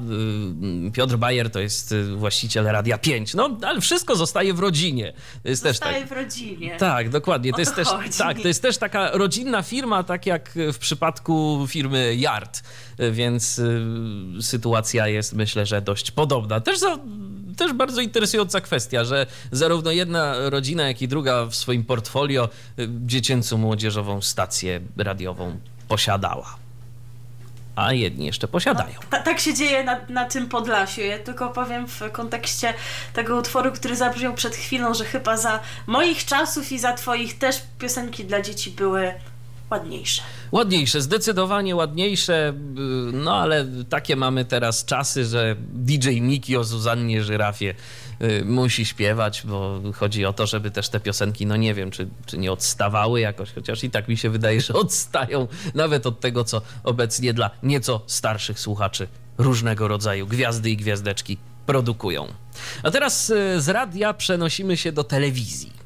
Piotr 0.93 1.17
Bayer 1.17 1.51
to 1.51 1.59
jest 1.59 1.95
właściciel 2.15 2.65
Radia 2.65 2.97
5. 2.97 3.33
No, 3.33 3.57
ale 3.61 3.81
wszystko 3.81 4.15
zostaje 4.15 4.53
w 4.53 4.59
rodzinie. 4.59 5.13
To 5.43 5.49
jest 5.49 5.63
zostaje 5.63 5.93
też 5.93 6.09
tak, 6.09 6.09
w 6.09 6.21
rodzinie. 6.21 6.77
Tak, 6.77 7.09
dokładnie. 7.09 7.51
To, 7.51 7.55
to 7.55 7.61
jest 7.61 7.75
też, 7.75 7.87
tak, 8.17 8.41
to 8.41 8.47
jest 8.47 8.61
też 8.61 8.77
taka 8.77 9.11
rodzinna 9.11 9.61
firma, 9.61 10.03
tak 10.03 10.25
jak 10.25 10.51
w 10.73 10.77
przypadku 10.77 10.98
przypadku 10.99 11.65
firmy 11.67 12.15
Yard, 12.15 12.63
więc 13.11 13.59
y, 13.59 13.81
sytuacja 14.41 15.07
jest 15.07 15.33
myślę, 15.33 15.65
że 15.65 15.81
dość 15.81 16.11
podobna. 16.11 16.59
Też, 16.59 16.79
za, 16.79 16.97
też 17.57 17.73
bardzo 17.73 18.01
interesująca 18.01 18.61
kwestia, 18.61 19.03
że 19.03 19.25
zarówno 19.51 19.91
jedna 19.91 20.49
rodzina, 20.49 20.87
jak 20.87 21.01
i 21.01 21.07
druga 21.07 21.45
w 21.45 21.55
swoim 21.55 21.83
portfolio 21.83 22.49
y, 22.79 22.87
dziecięco-młodzieżową 23.05 24.21
stację 24.21 24.81
radiową 24.97 25.59
posiadała 25.87 26.55
a 27.75 27.93
jedni 27.93 28.25
jeszcze 28.25 28.47
posiadają. 28.47 28.99
No, 29.11 29.23
tak 29.23 29.39
się 29.39 29.53
dzieje 29.53 29.83
na, 29.83 29.99
na 30.09 30.25
tym 30.25 30.49
Podlasiu. 30.49 31.01
Ja 31.01 31.19
tylko 31.19 31.49
powiem 31.49 31.87
w 31.87 32.11
kontekście 32.11 32.73
tego 33.13 33.37
utworu, 33.37 33.71
który 33.71 33.95
zabrzmiał 33.95 34.33
przed 34.33 34.55
chwilą, 34.55 34.93
że 34.93 35.05
chyba 35.05 35.37
za 35.37 35.59
moich 35.87 36.25
czasów 36.25 36.71
i 36.71 36.79
za 36.79 36.93
twoich 36.93 37.37
też 37.37 37.61
piosenki 37.79 38.25
dla 38.25 38.41
dzieci 38.41 38.71
były 38.71 39.13
ładniejsze. 39.71 40.21
Ładniejsze, 40.51 41.01
zdecydowanie 41.01 41.75
ładniejsze, 41.75 42.53
y, 43.09 43.13
no 43.13 43.35
ale 43.35 43.65
takie 43.89 44.15
mamy 44.15 44.45
teraz 44.45 44.85
czasy, 44.85 45.25
że 45.25 45.55
DJ 45.73 46.21
Miki 46.21 46.57
o 46.57 46.63
Zuzannie 46.63 47.23
Żyrafie 47.23 47.75
y, 48.21 48.45
musi 48.45 48.85
śpiewać, 48.85 49.43
bo 49.45 49.81
chodzi 49.95 50.25
o 50.25 50.33
to, 50.33 50.47
żeby 50.47 50.71
też 50.71 50.89
te 50.89 50.99
piosenki, 50.99 51.45
no 51.45 51.55
nie 51.55 51.73
wiem, 51.73 51.91
czy, 51.91 52.07
czy 52.25 52.37
nie 52.37 52.51
odstawały 52.51 53.19
jakoś, 53.19 53.53
chociaż 53.53 53.83
i 53.83 53.89
tak 53.89 54.07
mi 54.07 54.17
się 54.17 54.29
wydaje, 54.29 54.61
że 54.61 54.73
odstają 54.85 55.47
nawet 55.75 56.05
od 56.05 56.19
tego, 56.19 56.43
co 56.43 56.61
obecnie 56.83 57.33
dla 57.33 57.49
nieco 57.63 58.01
starszych 58.07 58.59
słuchaczy 58.59 59.07
różnego 59.37 59.87
rodzaju 59.87 60.27
gwiazdy 60.27 60.69
i 60.69 60.77
gwiazdeczki 60.77 61.37
produkują. 61.65 62.27
A 62.83 62.91
teraz 62.91 63.29
y, 63.29 63.61
z 63.61 63.69
radia 63.69 64.13
przenosimy 64.13 64.77
się 64.77 64.91
do 64.91 65.03
telewizji 65.03 65.78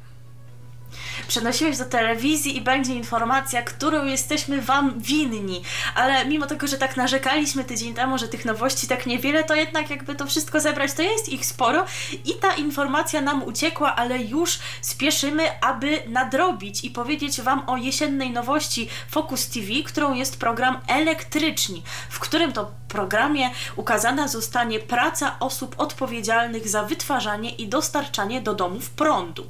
przenosiłeś 1.28 1.78
do 1.78 1.84
telewizji 1.84 2.56
i 2.56 2.60
będzie 2.60 2.94
informacja, 2.94 3.62
którą 3.62 4.04
jesteśmy 4.04 4.62
Wam 4.62 5.00
winni. 5.00 5.62
Ale 5.94 6.26
mimo 6.26 6.46
tego, 6.46 6.66
że 6.66 6.78
tak 6.78 6.96
narzekaliśmy 6.96 7.64
tydzień 7.64 7.94
temu, 7.94 8.18
że 8.18 8.28
tych 8.28 8.44
nowości 8.44 8.88
tak 8.88 9.06
niewiele, 9.06 9.44
to 9.44 9.54
jednak 9.54 9.90
jakby 9.90 10.14
to 10.14 10.26
wszystko 10.26 10.60
zebrać, 10.60 10.92
to 10.92 11.02
jest 11.02 11.28
ich 11.28 11.46
sporo 11.46 11.84
i 12.24 12.34
ta 12.34 12.54
informacja 12.54 13.20
nam 13.20 13.42
uciekła, 13.42 13.96
ale 13.96 14.18
już 14.18 14.58
spieszymy, 14.80 15.60
aby 15.60 16.02
nadrobić 16.08 16.84
i 16.84 16.90
powiedzieć 16.90 17.40
Wam 17.40 17.68
o 17.68 17.76
jesiennej 17.76 18.30
nowości 18.30 18.88
Focus 19.10 19.48
TV, 19.48 19.66
którą 19.86 20.14
jest 20.14 20.40
program 20.40 20.80
Elektryczni, 20.88 21.82
w 22.08 22.18
którym 22.18 22.52
to 22.52 22.70
programie 22.88 23.50
ukazana 23.76 24.28
zostanie 24.28 24.80
praca 24.80 25.36
osób 25.40 25.74
odpowiedzialnych 25.78 26.68
za 26.68 26.82
wytwarzanie 26.82 27.50
i 27.50 27.68
dostarczanie 27.68 28.40
do 28.40 28.54
domów 28.54 28.90
prądu. 28.90 29.46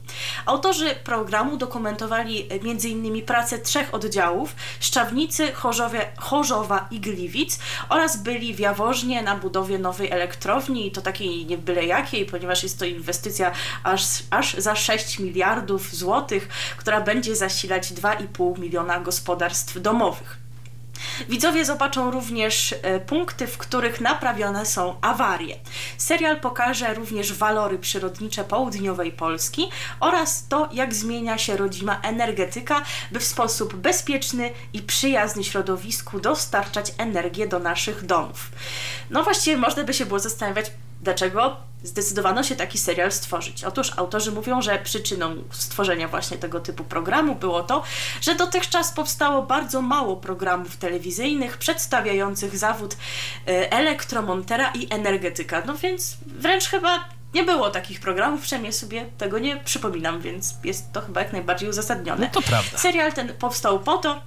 Autorzy 0.47 0.95
programu 1.05 1.57
dokumentowali 1.65 2.47
m.in. 2.51 3.23
pracę 3.27 3.59
trzech 3.59 3.95
oddziałów 3.95 4.57
Szczawnicy, 4.81 5.53
Chorzowie, 5.53 6.01
Chorzowa 6.17 6.89
i 6.91 7.01
Gliwic 7.01 7.59
oraz 7.89 8.23
byli 8.23 8.55
w 8.55 8.59
Jaworznie 8.59 9.23
na 9.23 9.37
budowie 9.37 9.79
nowej 9.79 10.11
elektrowni 10.11 10.87
i 10.87 10.91
to 10.91 11.01
takiej 11.01 11.47
nie 11.47 11.59
byle 11.59 11.85
jakiej, 11.85 12.27
ponieważ 12.27 12.63
jest 12.63 12.79
to 12.79 12.85
inwestycja 12.85 13.53
aż, 13.85 14.03
aż 14.31 14.55
za 14.55 14.77
6 14.77 15.19
miliardów 15.19 15.95
złotych, 15.95 16.49
która 16.77 17.01
będzie 17.01 17.37
zasilać 17.37 17.93
2,5 17.93 18.59
miliona 18.59 19.01
gospodarstw 19.01 19.81
domowych. 19.83 20.44
Widzowie 21.29 21.65
zobaczą 21.65 22.11
również 22.11 22.75
e, 22.83 23.01
punkty, 23.01 23.47
w 23.47 23.59
których 23.59 24.01
naprawione 24.01 24.67
są 24.67 24.95
awarie. 25.01 25.57
Serial 25.99 26.41
pokaże 26.41 26.95
również 26.95 27.33
walory 27.33 27.79
przyrodnicze 27.79 28.45
południowej 28.45 29.13
Polski 29.13 29.71
oraz 30.01 30.49
to, 30.49 30.69
jak 30.73 30.95
zmienia 30.95 31.39
się 31.39 31.57
rodzima 31.57 32.01
energetyka, 32.03 32.83
by 33.13 33.21
w 33.21 33.25
sposób 33.25 33.75
bezpieczny 33.75 34.51
i 34.73 34.83
przyjazny 34.83 35.45
środowisku 35.45 36.21
dostarczać 36.21 36.93
energię 36.99 37.47
do 37.47 37.59
naszych 37.59 38.07
domów. 38.07 38.51
No 39.11 39.23
właściwie 39.23 39.57
można 39.57 39.85
by 39.85 39.95
się 39.95 40.07
było 40.07 40.19
zastanawiać, 40.19 40.71
dlaczego 41.05 41.57
zdecydowano 41.83 42.43
się 42.43 42.57
taki 42.57 42.79
serial 42.79 43.13
stworzyć. 43.13 43.65
Otóż 43.65 43.93
autorzy 43.97 44.33
mówią, 44.33 44.63
że 44.63 44.79
przyczyną 44.79 45.37
stworzenia 45.51 46.09
właśnie 46.09 46.37
tego 46.37 46.61
typu 46.61 46.85
programu 46.85 47.35
było 47.35 47.63
to, 47.63 47.83
że 48.21 48.35
dotychczas 48.35 48.93
powstało 48.93 49.43
bardzo 49.43 49.83
mało 49.83 50.17
programów 50.17 50.77
telewizyjnych 50.77 51.59
przedstawiających 51.59 52.59
zawód 52.59 52.97
e, 53.47 53.73
elektromontera 53.73 54.71
i 54.75 54.87
energetyka. 54.91 55.63
No 55.67 55.75
więc 55.75 56.17
wręcz 56.27 56.65
chyba 56.65 57.09
nie 57.35 57.45
było 57.45 57.71
takich 57.71 58.01
programów, 58.01 58.43
przynajmniej 58.43 58.73
sobie 58.73 59.07
tego 59.19 59.39
nie 59.39 59.57
przypominam, 59.57 60.21
więc 60.21 60.55
jest 60.65 60.93
to 60.93 61.01
chyba 61.01 61.21
jak 61.21 61.33
najbardziej 61.33 61.69
uzasadnione. 61.69 62.27
No 62.27 62.33
to 62.33 62.43
prawda. 62.43 62.79
Serial 62.79 63.13
ten 63.13 63.35
powstał 63.35 63.81
po 63.81 63.99
to, 63.99 64.21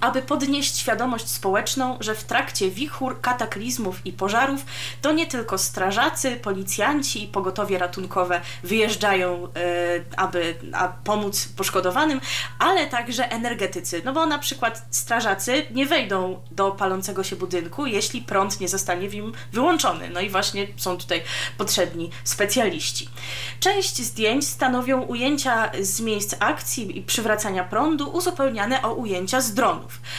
aby 0.00 0.22
podnieść 0.22 0.76
świadomość 0.76 1.28
społeczną, 1.28 1.96
że 2.00 2.14
w 2.14 2.24
trakcie 2.24 2.70
wichur, 2.70 3.20
kataklizmów 3.20 4.06
i 4.06 4.12
pożarów 4.12 4.64
to 5.02 5.12
nie 5.12 5.26
tylko 5.26 5.58
strażacy, 5.58 6.36
policjanci 6.36 7.24
i 7.24 7.28
pogotowie 7.28 7.78
ratunkowe 7.78 8.40
wyjeżdżają, 8.62 9.44
e, 9.44 9.48
aby 10.16 10.54
pomóc 11.04 11.48
poszkodowanym, 11.56 12.20
ale 12.58 12.86
także 12.86 13.30
energetycy. 13.30 14.02
No 14.04 14.12
bo 14.12 14.26
na 14.26 14.38
przykład 14.38 14.86
strażacy 14.90 15.66
nie 15.70 15.86
wejdą 15.86 16.42
do 16.50 16.70
palącego 16.70 17.24
się 17.24 17.36
budynku, 17.36 17.86
jeśli 17.86 18.22
prąd 18.22 18.60
nie 18.60 18.68
zostanie 18.68 19.08
w 19.08 19.14
nim 19.14 19.32
wyłączony. 19.52 20.10
No 20.10 20.20
i 20.20 20.30
właśnie 20.30 20.66
są 20.76 20.96
tutaj 20.96 21.22
potrzebni 21.58 22.10
specjaliści. 22.24 23.08
Część 23.60 23.96
zdjęć 23.96 24.46
stanowią 24.46 25.02
ujęcia 25.02 25.70
z 25.80 26.00
miejsc 26.00 26.34
akcji 26.38 26.98
i 26.98 27.02
przywracania 27.02 27.64
prądu, 27.64 28.10
uzupełniane 28.10 28.82
o 28.82 28.94
ujęcia 28.94 29.40
z 29.40 29.54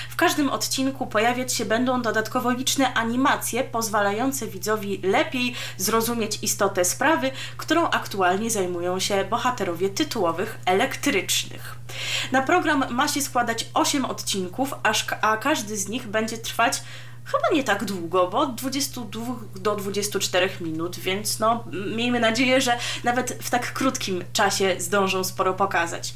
W 0.09 0.15
każdym 0.15 0.49
odcinku 0.49 1.07
pojawiać 1.07 1.53
się 1.53 1.65
będą 1.65 2.01
dodatkowo 2.01 2.51
liczne 2.51 2.93
animacje 2.93 3.63
pozwalające 3.63 4.47
widzowi 4.47 5.01
lepiej 5.03 5.55
zrozumieć 5.77 6.39
istotę 6.41 6.85
sprawy, 6.85 7.31
którą 7.57 7.89
aktualnie 7.89 8.51
zajmują 8.51 8.99
się 8.99 9.25
bohaterowie 9.25 9.89
tytułowych 9.89 10.59
elektrycznych. 10.65 11.75
Na 12.31 12.41
program 12.41 12.85
ma 12.89 13.07
się 13.07 13.21
składać 13.21 13.65
8 13.73 14.05
odcinków, 14.05 14.73
aż, 14.83 15.05
a 15.21 15.38
każdy 15.38 15.77
z 15.77 15.88
nich 15.88 16.07
będzie 16.07 16.38
trwać 16.38 16.81
chyba 17.31 17.55
nie 17.55 17.63
tak 17.63 17.85
długo, 17.85 18.27
bo 18.27 18.39
od 18.39 18.55
22 18.55 19.35
do 19.55 19.75
24 19.75 20.49
minut, 20.61 20.99
więc 20.99 21.39
no 21.39 21.63
miejmy 21.95 22.19
nadzieję, 22.19 22.61
że 22.61 22.77
nawet 23.03 23.38
w 23.41 23.49
tak 23.49 23.73
krótkim 23.73 24.23
czasie 24.33 24.75
zdążą 24.79 25.23
sporo 25.23 25.53
pokazać. 25.53 26.13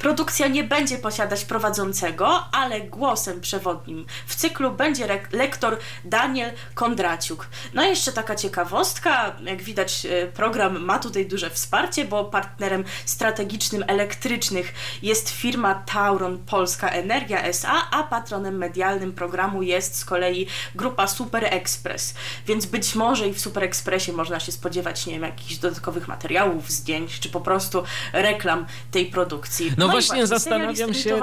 Produkcja 0.00 0.48
nie 0.48 0.64
będzie 0.64 0.98
posiadać 0.98 1.44
prowadzącego, 1.44 2.44
ale 2.52 2.80
głosem 2.80 3.40
przewodnim 3.40 4.06
w 4.26 4.34
cyklu 4.34 4.70
będzie 4.70 5.20
lektor 5.32 5.78
Daniel 6.04 6.52
Kondraciuk. 6.74 7.46
No 7.74 7.84
i 7.84 7.88
jeszcze 7.88 8.12
taka 8.12 8.34
ciekawostka, 8.34 9.36
jak 9.44 9.62
widać 9.62 10.06
e, 10.06 10.26
program 10.26 10.84
ma 10.84 10.98
tutaj 10.98 11.26
duże 11.26 11.50
wsparcie, 11.50 12.04
bo 12.04 12.24
partnerem 12.24 12.84
strategicznym 13.04 13.84
elektrycznych 13.86 14.74
jest 15.02 15.30
firma 15.30 15.74
Tauron 15.74 16.38
Polska 16.38 16.88
Energia 16.88 17.42
SA, 17.42 17.90
a 17.90 18.02
patronem 18.02 18.56
medialnym 18.56 19.12
programu 19.12 19.62
jest 19.62 19.98
z 19.98 20.04
kolei 20.04 20.46
grupa 20.74 21.06
Super 21.06 21.44
Express. 21.44 22.14
Więc 22.46 22.66
być 22.66 22.94
może 22.94 23.28
i 23.28 23.34
w 23.34 23.40
Super 23.40 23.64
Expressie 23.64 24.12
można 24.12 24.40
się 24.40 24.52
spodziewać, 24.52 25.06
nie 25.06 25.12
wiem, 25.12 25.22
jakichś 25.22 25.56
dodatkowych 25.56 26.08
materiałów, 26.08 26.70
zdjęć, 26.70 27.20
czy 27.20 27.28
po 27.28 27.40
prostu 27.40 27.84
reklam 28.12 28.66
tej 28.90 29.06
produkcji. 29.06 29.72
No, 29.78 29.83
no 29.86 29.92
właśnie, 29.92 30.08
właśnie 30.08 30.26
zastanawiam 30.26 30.94
się. 30.94 31.20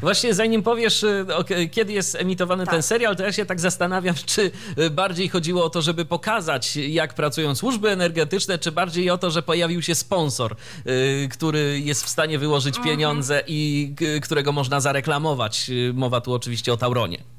Właśnie 0.00 0.34
zanim 0.34 0.62
powiesz, 0.62 1.02
y, 1.02 1.26
kiedy 1.70 1.92
jest 1.92 2.14
emitowany 2.14 2.64
tak. 2.64 2.74
ten 2.74 2.82
serial, 2.82 3.16
to 3.16 3.22
ja 3.22 3.32
się 3.32 3.46
tak 3.46 3.60
zastanawiam, 3.60 4.14
czy 4.26 4.50
y, 4.78 4.90
bardziej 4.90 5.28
chodziło 5.28 5.64
o 5.64 5.70
to, 5.70 5.82
żeby 5.82 6.04
pokazać, 6.04 6.76
jak 6.76 7.14
pracują 7.14 7.54
służby 7.54 7.90
energetyczne, 7.90 8.58
czy 8.58 8.72
bardziej 8.72 9.10
o 9.10 9.18
to, 9.18 9.30
że 9.30 9.42
pojawił 9.42 9.82
się 9.82 9.94
sponsor, 9.94 10.56
y, 10.86 11.28
który 11.32 11.80
jest 11.80 12.04
w 12.04 12.08
stanie 12.08 12.38
wyłożyć 12.38 12.76
mhm. 12.76 12.96
pieniądze 12.96 13.42
i 13.46 13.94
którego 14.22 14.52
można 14.52 14.80
zareklamować. 14.80 15.70
Mowa 15.94 16.20
tu 16.20 16.32
oczywiście 16.32 16.72
o 16.72 16.76
Tauronie. 16.76 17.37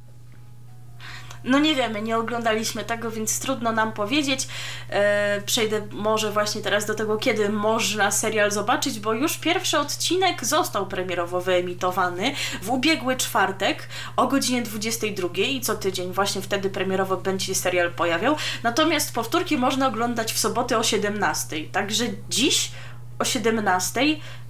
No 1.43 1.59
nie 1.59 1.75
wiemy, 1.75 2.01
nie 2.01 2.17
oglądaliśmy 2.17 2.83
tego, 2.83 3.11
więc 3.11 3.39
trudno 3.39 3.71
nam 3.71 3.91
powiedzieć. 3.91 4.47
E, 4.89 5.41
przejdę 5.41 5.87
może 5.91 6.31
właśnie 6.31 6.61
teraz 6.61 6.85
do 6.85 6.95
tego, 6.95 7.17
kiedy 7.17 7.49
można 7.49 8.11
serial 8.11 8.51
zobaczyć, 8.51 8.99
bo 8.99 9.13
już 9.13 9.37
pierwszy 9.37 9.79
odcinek 9.79 10.45
został 10.45 10.87
premierowo 10.87 11.41
wyemitowany 11.41 12.35
w 12.61 12.69
ubiegły 12.69 13.15
czwartek 13.15 13.87
o 14.15 14.27
godzinie 14.27 14.61
22 14.61 15.29
i 15.37 15.61
co 15.61 15.75
tydzień 15.75 16.13
właśnie 16.13 16.41
wtedy 16.41 16.69
premierowo 16.69 17.17
będzie 17.17 17.45
się 17.45 17.55
serial 17.55 17.91
pojawiał. 17.91 18.35
Natomiast 18.63 19.13
powtórki 19.13 19.57
można 19.57 19.87
oglądać 19.87 20.33
w 20.33 20.39
soboty 20.39 20.77
o 20.77 20.83
17. 20.83 21.63
Także 21.71 22.05
dziś 22.29 22.71
o 23.19 23.25
17 23.25 24.01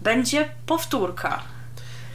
będzie 0.01 0.49
powtórka. 0.65 1.58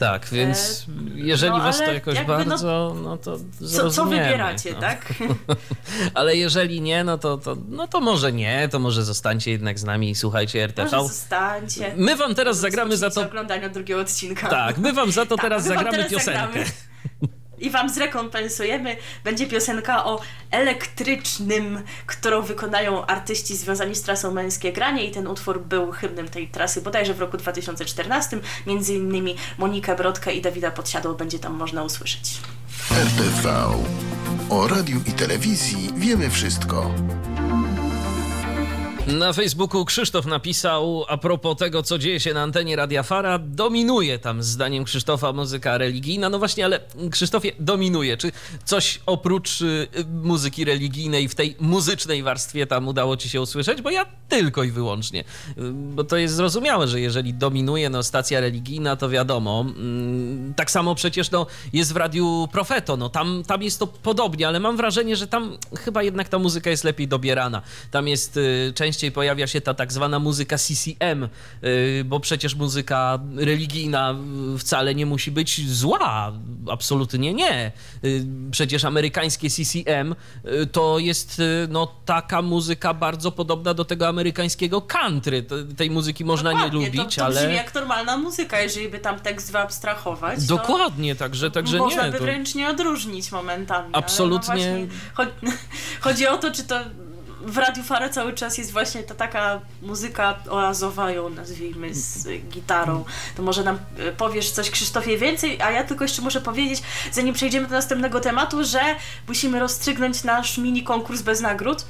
Tak, 0.04 0.26
więc 0.32 0.87
e, 0.88 1.20
jeżeli 1.20 1.52
no, 1.52 1.64
was 1.64 1.78
to 1.78 1.92
jakoś 1.92 2.18
no, 2.18 2.25
bardzo, 2.25 2.92
no, 2.94 3.02
no 3.02 3.16
to 3.16 3.37
co, 3.76 3.90
co 3.90 4.04
wybieracie, 4.04 4.73
no. 4.73 4.80
tak? 4.80 5.14
ale 6.14 6.37
jeżeli 6.37 6.80
nie, 6.80 7.04
no 7.04 7.18
to, 7.18 7.38
to, 7.38 7.56
no 7.68 7.88
to 7.88 8.00
może 8.00 8.32
nie, 8.32 8.68
to 8.68 8.78
może 8.78 9.04
zostańcie 9.04 9.50
jednak 9.50 9.78
z 9.78 9.84
nami 9.84 10.11
i 10.11 10.14
słuchajcie 10.14 10.64
RTV. 10.64 10.96
Może 10.96 11.08
zostańcie. 11.08 11.92
My 11.96 12.16
wam 12.16 12.34
teraz 12.34 12.58
zagramy 12.58 12.96
za 12.96 13.11
to... 13.11 13.23
oglądania 13.23 13.68
drugiego 13.68 14.00
odcinka. 14.00 14.49
Tak, 14.49 14.78
my 14.78 14.92
wam 14.92 15.12
za 15.12 15.26
to 15.26 15.37
tak, 15.37 15.42
teraz 15.42 15.64
zagramy 15.64 15.90
teraz 15.90 16.11
piosenkę. 16.11 16.40
Zagramy 16.42 16.64
i 17.58 17.70
Wam 17.70 17.90
zrekompensujemy. 17.90 18.96
Będzie 19.25 19.46
piosenka 19.46 20.04
o 20.04 20.20
elektrycznym, 20.50 21.82
którą 22.06 22.42
wykonają 22.42 23.06
artyści 23.06 23.56
związani 23.56 23.94
z 23.94 24.02
trasą 24.02 24.30
Męskie 24.30 24.73
Granie 24.73 25.04
i 25.04 25.11
ten 25.11 25.26
utwór 25.26 25.61
był 25.61 25.92
hymnem 25.92 26.28
tej 26.28 26.49
trasy 26.49 26.82
bodajże 26.82 27.14
w 27.14 27.20
roku 27.20 27.37
2014. 27.37 28.38
Między 28.66 28.94
innymi 28.94 29.37
Monikę 29.58 29.96
Brodkę 29.96 30.34
i 30.34 30.42
Dawida 30.42 30.70
Podsiadło 30.70 31.14
będzie 31.14 31.38
tam 31.38 31.54
można 31.54 31.82
usłyszeć. 31.82 32.40
RTV. 32.90 33.66
O 34.50 34.68
radiu 34.68 35.00
i 35.06 35.12
telewizji 35.12 35.90
wiemy 35.96 36.30
wszystko. 36.30 36.90
Na 39.06 39.32
Facebooku 39.32 39.84
Krzysztof 39.84 40.26
napisał 40.26 41.04
a 41.08 41.17
propos 41.17 41.56
tego, 41.56 41.82
co 41.82 41.99
dzieje 41.99 42.21
się 42.21 42.34
na 42.34 42.43
antenie 42.43 42.76
Radia 42.76 43.02
Fara, 43.02 43.38
dominuje 43.38 44.19
tam 44.19 44.43
zdaniem 44.43 44.84
Krzysztofa 44.84 45.32
muzyka 45.32 45.78
religijna. 45.78 46.30
No 46.30 46.38
właśnie, 46.38 46.64
ale 46.64 46.80
Krzysztofie, 47.10 47.52
dominuje. 47.58 48.17
Czy 48.17 48.32
coś 48.64 49.00
oprócz 49.06 49.60
y, 49.60 49.88
muzyki 50.23 50.64
religijnej 50.64 51.28
w 51.28 51.34
tej 51.34 51.56
muzycznej 51.60 52.23
warstwie 52.23 52.67
tam 52.67 52.88
udało 52.88 53.17
ci 53.17 53.28
się 53.28 53.40
usłyszeć? 53.40 53.82
Bo 53.82 53.90
ja 53.90 54.06
tylko 54.28 54.62
i 54.62 54.71
wyłącznie. 54.71 55.21
Y, 55.21 55.25
bo 55.73 56.04
to 56.04 56.17
jest 56.17 56.34
zrozumiałe, 56.34 56.88
że 56.88 57.00
jeżeli 57.00 57.34
dominuje 57.34 57.90
no, 57.90 58.02
stacja 58.02 58.40
religijna, 58.40 58.97
to 58.97 59.08
wiadomo. 59.08 59.60
Mm, 59.60 60.54
tak 60.54 60.71
samo 60.71 60.95
przecież 60.95 61.30
no, 61.30 61.47
jest 61.73 61.93
w 61.93 61.97
Radiu 61.97 62.49
Profeto. 62.52 62.97
No, 62.97 63.08
tam, 63.08 63.43
tam 63.47 63.62
jest 63.62 63.78
to 63.78 63.86
podobnie, 63.86 64.49
ale 64.49 64.60
mam 64.60 64.76
wrażenie, 64.76 65.17
że 65.17 65.26
tam 65.26 65.56
chyba 65.78 66.02
jednak 66.02 66.28
ta 66.28 66.38
muzyka 66.38 66.71
jest 66.71 66.84
lepiej 66.84 67.08
dobierana. 67.08 67.62
Tam 67.90 68.08
jest 68.08 68.36
y, 68.36 68.73
część 68.75 68.94
częściej 68.95 69.13
pojawia 69.13 69.47
się 69.47 69.61
ta 69.61 69.75
tak 69.75 69.93
zwana 69.93 70.19
muzyka 70.19 70.57
CCM, 70.59 71.28
y, 71.65 72.04
bo 72.04 72.21
przecież 72.21 72.54
muzyka 72.54 73.19
religijna 73.37 74.15
wcale 74.59 74.95
nie 74.95 75.07
musi 75.07 75.30
być 75.30 75.71
zła. 75.71 76.33
Absolutnie 76.71 77.35
nie. 77.35 77.73
Y, 78.04 78.26
przecież 78.50 78.85
amerykańskie 78.85 79.50
CCM 79.50 80.15
y, 80.45 80.67
to 80.67 80.99
jest 80.99 81.43
no, 81.69 81.95
taka 82.04 82.43
muzyka 82.43 82.95
bardzo 82.95 83.33
podobna 83.33 83.75
do 83.75 83.85
tego 83.85 84.09
amerykańskiego 84.09 84.83
country. 84.83 85.45
Tej 85.76 85.91
muzyki 85.91 86.25
można 86.25 86.50
Dokładnie, 86.50 86.78
nie 86.78 86.87
lubić, 86.87 87.15
to, 87.15 87.21
to 87.21 87.25
ale. 87.25 87.41
brzmi 87.41 87.54
jak 87.54 87.75
normalna 87.75 88.17
muzyka, 88.17 88.61
jeżeli 88.61 88.89
by 88.89 88.99
tam 88.99 89.21
tekst 89.21 89.52
wyabstrahować. 89.52 90.47
Dokładnie, 90.47 91.15
także, 91.15 91.50
także 91.50 91.78
można 91.78 91.91
nie. 91.91 91.97
Można 91.97 92.13
by 92.13 92.19
to... 92.19 92.25
wręcz 92.25 92.54
nie 92.54 92.69
odróżnić 92.69 93.33
momentami. 93.33 93.89
No 93.93 93.99
Absolutnie. 93.99 94.87
No 95.19 95.25
chodzi 96.00 96.26
o 96.26 96.39
to, 96.39 96.50
czy 96.50 96.65
to 96.65 96.80
w 97.47 97.59
Radiu 97.59 97.83
Fara 97.85 98.09
cały 98.09 98.33
czas 98.33 98.59
jest 98.59 98.73
właśnie 98.73 99.02
ta 99.02 99.15
taka 99.15 99.61
muzyka 99.83 100.39
oazowa, 100.50 101.11
ją 101.11 101.30
nazwijmy, 101.30 101.95
z 101.95 102.28
gitarą. 102.49 103.04
To 103.37 103.43
może 103.43 103.65
nam 103.65 103.78
e, 103.99 104.13
powiesz 104.13 104.50
coś, 104.50 104.71
Krzysztofie, 104.71 105.19
więcej, 105.19 105.63
a 105.63 105.71
ja 105.71 105.85
tylko 105.85 106.04
jeszcze 106.04 106.23
muszę 106.23 106.41
powiedzieć, 106.41 106.83
zanim 107.13 107.35
przejdziemy 107.35 107.67
do 107.67 107.75
następnego 107.75 108.21
tematu, 108.21 108.65
że 108.65 108.80
musimy 109.28 109.61
rozstrzygnąć 109.61 110.25
nasz 110.25 110.59
mini 110.59 110.83
konkurs 110.83 111.23
bez 111.23 111.41
nagród, 111.41 111.85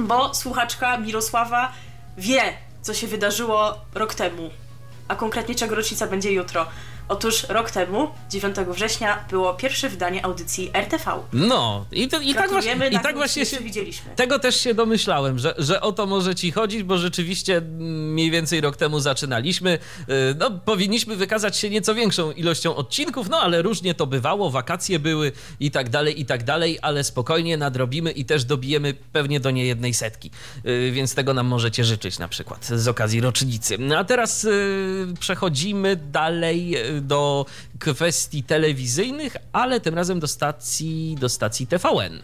bo 0.00 0.34
słuchaczka 0.34 0.98
Mirosława 0.98 1.72
wie, 2.18 2.42
co 2.82 2.94
się 2.94 3.06
wydarzyło 3.06 3.74
rok 3.94 4.14
temu, 4.14 4.50
a 5.08 5.14
konkretnie 5.14 5.54
czego 5.54 5.74
rocznica 5.74 6.06
będzie 6.06 6.32
jutro. 6.32 6.66
Otóż 7.08 7.46
rok 7.48 7.70
temu, 7.70 8.10
9 8.30 8.56
września, 8.68 9.24
było 9.30 9.54
pierwsze 9.54 9.88
wydanie 9.88 10.24
audycji 10.24 10.70
RTV. 10.72 11.12
No, 11.32 11.86
i, 11.92 12.08
to, 12.08 12.20
i 12.20 12.34
tak 12.34 12.50
właśnie, 12.50 12.76
i 12.90 13.00
tak 13.00 13.16
właśnie 13.16 13.46
się 13.46 13.60
widzieliśmy. 13.60 14.10
Tego 14.16 14.38
też 14.38 14.60
się 14.60 14.74
domyślałem, 14.74 15.38
że, 15.38 15.54
że 15.58 15.80
o 15.80 15.92
to 15.92 16.06
może 16.06 16.34
ci 16.34 16.52
chodzić, 16.52 16.82
bo 16.82 16.98
rzeczywiście 16.98 17.60
mniej 17.60 18.30
więcej 18.30 18.60
rok 18.60 18.76
temu 18.76 19.00
zaczynaliśmy. 19.00 19.78
Y, 20.00 20.34
no, 20.38 20.50
powinniśmy 20.50 21.16
wykazać 21.16 21.56
się 21.56 21.70
nieco 21.70 21.94
większą 21.94 22.32
ilością 22.32 22.76
odcinków, 22.76 23.28
no 23.28 23.40
ale 23.40 23.62
różnie 23.62 23.94
to 23.94 24.06
bywało, 24.06 24.50
wakacje 24.50 24.98
były 24.98 25.32
i 25.60 25.70
tak 25.70 25.88
dalej, 25.88 26.20
i 26.20 26.26
tak 26.26 26.44
dalej, 26.44 26.78
ale 26.82 27.04
spokojnie 27.04 27.56
nadrobimy 27.56 28.10
i 28.10 28.24
też 28.24 28.44
dobijemy 28.44 28.94
pewnie 29.12 29.40
do 29.40 29.50
niejednej 29.50 29.94
setki. 29.94 30.30
Y, 30.66 30.90
więc 30.92 31.14
tego 31.14 31.34
nam 31.34 31.46
możecie 31.46 31.84
życzyć 31.84 32.18
na 32.18 32.28
przykład 32.28 32.66
z 32.66 32.88
okazji 32.88 33.20
rocznicy. 33.20 33.76
No, 33.78 33.98
a 33.98 34.04
teraz 34.04 34.44
y, 34.44 35.14
przechodzimy 35.20 35.96
dalej 35.96 36.76
do 37.00 37.46
kwestii 37.78 38.42
telewizyjnych, 38.42 39.36
ale 39.52 39.80
tym 39.80 39.94
razem 39.94 40.20
do 40.20 40.26
stacji, 40.26 41.16
do 41.20 41.28
stacji 41.28 41.66
TVN. 41.66 42.22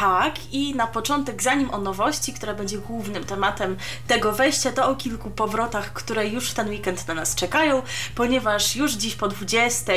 Tak, 0.00 0.34
i 0.52 0.74
na 0.74 0.86
początek, 0.86 1.42
zanim 1.42 1.70
o 1.70 1.78
nowości, 1.78 2.32
która 2.32 2.54
będzie 2.54 2.78
głównym 2.78 3.24
tematem 3.24 3.76
tego 4.06 4.32
wejścia, 4.32 4.72
to 4.72 4.88
o 4.88 4.96
kilku 4.96 5.30
powrotach, 5.30 5.92
które 5.92 6.28
już 6.28 6.50
w 6.50 6.54
ten 6.54 6.68
weekend 6.68 7.08
na 7.08 7.14
nas 7.14 7.34
czekają, 7.34 7.82
ponieważ 8.14 8.76
już 8.76 8.92
dziś 8.92 9.14
po 9.14 9.28
20 9.28 9.92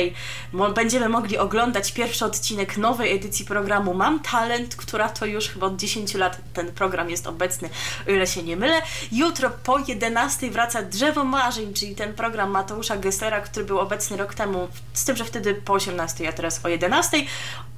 będziemy 0.74 1.08
mogli 1.08 1.38
oglądać 1.38 1.92
pierwszy 1.92 2.24
odcinek 2.24 2.76
nowej 2.76 3.16
edycji 3.16 3.44
programu 3.44 3.94
Mam 3.94 4.20
Talent, 4.20 4.76
która 4.76 5.08
to 5.08 5.26
już 5.26 5.48
chyba 5.48 5.66
od 5.66 5.76
10 5.76 6.14
lat 6.14 6.40
ten 6.52 6.72
program 6.72 7.10
jest 7.10 7.26
obecny, 7.26 7.70
o 8.08 8.10
ile 8.10 8.26
się 8.26 8.42
nie 8.42 8.56
mylę. 8.56 8.82
Jutro 9.12 9.50
po 9.50 9.78
11 9.78 10.50
wraca 10.50 10.82
Drzewo 10.82 11.24
Marzeń, 11.24 11.74
czyli 11.74 11.94
ten 11.94 12.14
program 12.14 12.50
Mateusza 12.50 12.96
Gesslera, 12.96 13.40
który 13.40 13.64
był 13.64 13.78
obecny 13.78 14.16
rok 14.16 14.34
temu, 14.34 14.68
z 14.92 15.04
tym, 15.04 15.16
że 15.16 15.24
wtedy 15.24 15.54
po 15.54 15.72
18, 15.72 16.28
a 16.28 16.32
teraz 16.32 16.64
o 16.64 16.68
11. 16.68 17.16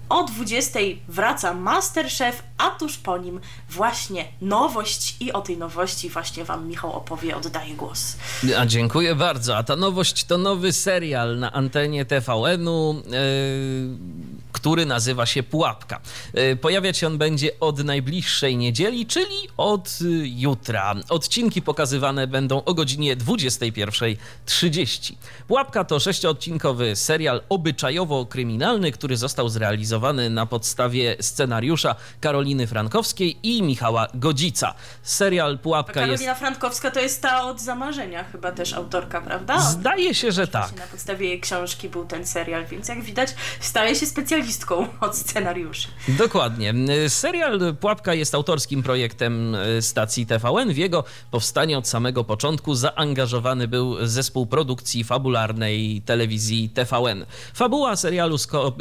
O 0.08 0.24
20 0.24 0.78
wraca 1.08 1.54
Masterchef, 1.54 2.42
a 2.58 2.70
tuż 2.70 2.96
po 2.96 3.18
nim 3.18 3.40
właśnie 3.70 4.24
nowość 4.40 5.16
i 5.20 5.32
o 5.32 5.40
tej 5.40 5.58
nowości 5.58 6.10
właśnie 6.10 6.44
Wam 6.44 6.68
Michał 6.68 6.92
opowie, 6.92 7.36
oddaję 7.36 7.74
głos. 7.74 8.16
A 8.58 8.66
dziękuję 8.66 9.14
bardzo. 9.14 9.56
A 9.56 9.62
ta 9.62 9.76
nowość 9.76 10.24
to 10.24 10.38
nowy 10.38 10.72
serial 10.72 11.38
na 11.38 11.52
antenie 11.52 12.04
TVN-u. 12.04 13.02
Yy 13.06 14.45
który 14.56 14.86
nazywa 14.86 15.26
się 15.26 15.42
Pułapka. 15.42 16.00
E, 16.34 16.56
pojawiać 16.56 16.98
się 16.98 17.06
on 17.06 17.18
będzie 17.18 17.60
od 17.60 17.84
najbliższej 17.84 18.56
niedzieli, 18.56 19.06
czyli 19.06 19.36
od 19.56 19.98
y, 20.02 20.28
jutra. 20.28 20.94
Odcinki 21.08 21.62
pokazywane 21.62 22.26
będą 22.26 22.64
o 22.64 22.74
godzinie 22.74 23.16
21.30. 23.16 25.14
Pułapka 25.48 25.84
to 25.84 26.00
sześciodcinkowy 26.00 26.96
serial 26.96 27.42
obyczajowo-kryminalny, 27.48 28.92
który 28.92 29.16
został 29.16 29.48
zrealizowany 29.48 30.30
na 30.30 30.46
podstawie 30.46 31.16
scenariusza 31.20 31.94
Karoliny 32.20 32.66
Frankowskiej 32.66 33.38
i 33.42 33.62
Michała 33.62 34.08
Godzica. 34.14 34.74
Serial 35.02 35.58
Pułapka 35.58 35.92
Karolina 35.92 36.12
jest... 36.12 36.24
Karolina 36.24 36.48
Frankowska 36.48 36.90
to 36.90 37.00
jest 37.00 37.22
ta 37.22 37.44
od 37.44 37.60
zamarzenia 37.60 38.24
chyba 38.24 38.52
też 38.52 38.72
autorka, 38.72 39.20
prawda? 39.20 39.60
Zdaje 39.60 40.14
się, 40.14 40.32
że 40.32 40.46
tak. 40.46 40.76
Na 40.76 40.86
podstawie 40.86 41.28
jej 41.28 41.40
książki 41.40 41.88
był 41.88 42.04
ten 42.04 42.26
serial, 42.26 42.66
więc 42.66 42.88
jak 42.88 43.02
widać 43.02 43.34
staje 43.60 43.94
się 43.94 44.06
specjalistą 44.52 44.86
od 45.00 45.16
scenariuszy. 45.16 45.88
Dokładnie. 46.08 46.74
Serial 47.08 47.76
Pułapka 47.80 48.14
jest 48.14 48.34
autorskim 48.34 48.82
projektem 48.82 49.54
e, 49.54 49.82
stacji 49.82 50.26
TVN. 50.26 50.72
W 50.72 50.76
jego 50.76 51.04
powstanie 51.30 51.78
od 51.78 51.88
samego 51.88 52.24
początku 52.24 52.74
zaangażowany 52.74 53.68
był 53.68 54.06
zespół 54.06 54.46
produkcji 54.46 55.04
fabularnej 55.04 56.02
telewizji 56.04 56.68
TVN. 56.68 57.26
Fabuła 57.54 57.96
serialu 57.96 58.36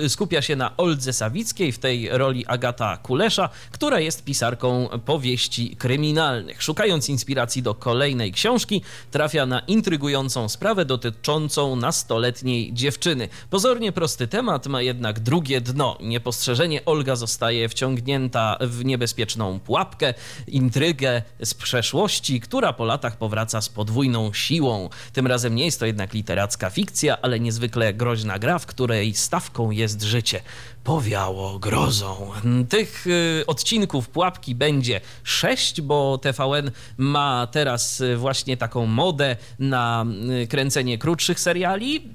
skupia 0.07 0.41
się 0.41 0.55
na 0.55 0.77
Oldze 0.77 1.13
Sawickiej, 1.13 1.71
w 1.71 1.79
tej 1.79 2.09
roli 2.11 2.45
Agata 2.47 2.97
Kulesza, 2.97 3.49
która 3.71 3.99
jest 3.99 4.23
pisarką 4.23 4.89
powieści 5.05 5.75
kryminalnych. 5.75 6.63
Szukając 6.63 7.09
inspiracji 7.09 7.63
do 7.63 7.73
kolejnej 7.73 8.31
książki, 8.31 8.81
trafia 9.11 9.45
na 9.45 9.59
intrygującą 9.59 10.49
sprawę 10.49 10.85
dotyczącą 10.85 11.75
nastoletniej 11.75 12.73
dziewczyny. 12.73 13.29
Pozornie 13.49 13.91
prosty 13.91 14.27
temat 14.27 14.67
ma 14.67 14.81
jednak 14.81 15.19
drugie 15.19 15.54
dno. 15.61 15.97
Niepostrzeżenie 16.01 16.85
Olga 16.85 17.15
zostaje 17.15 17.69
wciągnięta 17.69 18.57
w 18.61 18.85
niebezpieczną 18.85 19.59
pułapkę, 19.59 20.13
intrygę 20.47 21.21
z 21.43 21.53
przeszłości, 21.53 22.41
która 22.41 22.73
po 22.73 22.85
latach 22.85 23.17
powraca 23.17 23.61
z 23.61 23.69
podwójną 23.69 24.33
siłą. 24.33 24.89
Tym 25.13 25.27
razem 25.27 25.55
nie 25.55 25.65
jest 25.65 25.79
to 25.79 25.85
jednak 25.85 26.13
literacka 26.13 26.69
fikcja, 26.69 27.21
ale 27.21 27.39
niezwykle 27.39 27.93
groźna 27.93 28.39
gra, 28.39 28.59
w 28.59 28.65
której 28.65 29.13
stawką 29.13 29.71
jest 29.71 30.01
życie 30.01 30.41
powiało 30.85 31.59
grozą. 31.59 32.31
Tych 32.69 33.07
y, 33.07 33.43
odcinków 33.47 34.09
pułapki 34.09 34.55
będzie 34.55 35.01
sześć, 35.23 35.81
bo 35.81 36.17
TVN 36.17 36.71
ma 36.97 37.47
teraz 37.51 38.01
y, 38.01 38.17
właśnie 38.17 38.57
taką 38.57 38.85
modę 38.85 39.35
na 39.59 40.05
y, 40.43 40.47
kręcenie 40.47 40.97
krótszych 40.97 41.39
seriali, 41.39 42.09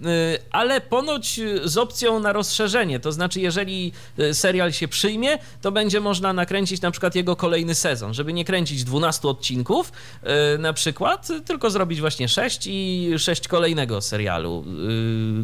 ale 0.51 0.81
ponoć 0.81 1.41
z 1.65 1.77
opcją 1.77 2.21
na 2.21 2.33
rozszerzenie. 2.33 3.01
To 3.01 3.13
znaczy, 3.13 3.20
jeżeli 3.37 3.93
serial 4.33 4.73
się 4.73 4.89
przyjmie, 4.89 5.39
to 5.63 5.73
będzie 5.73 6.01
można 6.01 6.33
nakręcić 6.33 6.81
na 6.81 6.91
przykład 6.91 7.15
jego 7.15 7.37
kolejny 7.37 7.75
sezon, 7.75 8.15
żeby 8.15 8.33
nie 8.33 8.45
kręcić 8.45 8.85
12 8.85 9.29
odcinków 9.29 9.93
na 10.59 10.73
przykład, 10.73 11.29
tylko 11.45 11.71
zrobić 11.71 12.01
właśnie 12.01 12.29
sześć 12.29 12.67
i 12.67 13.11
sześć 13.19 13.49
kolejnego 13.49 14.01
serialu, 14.01 14.65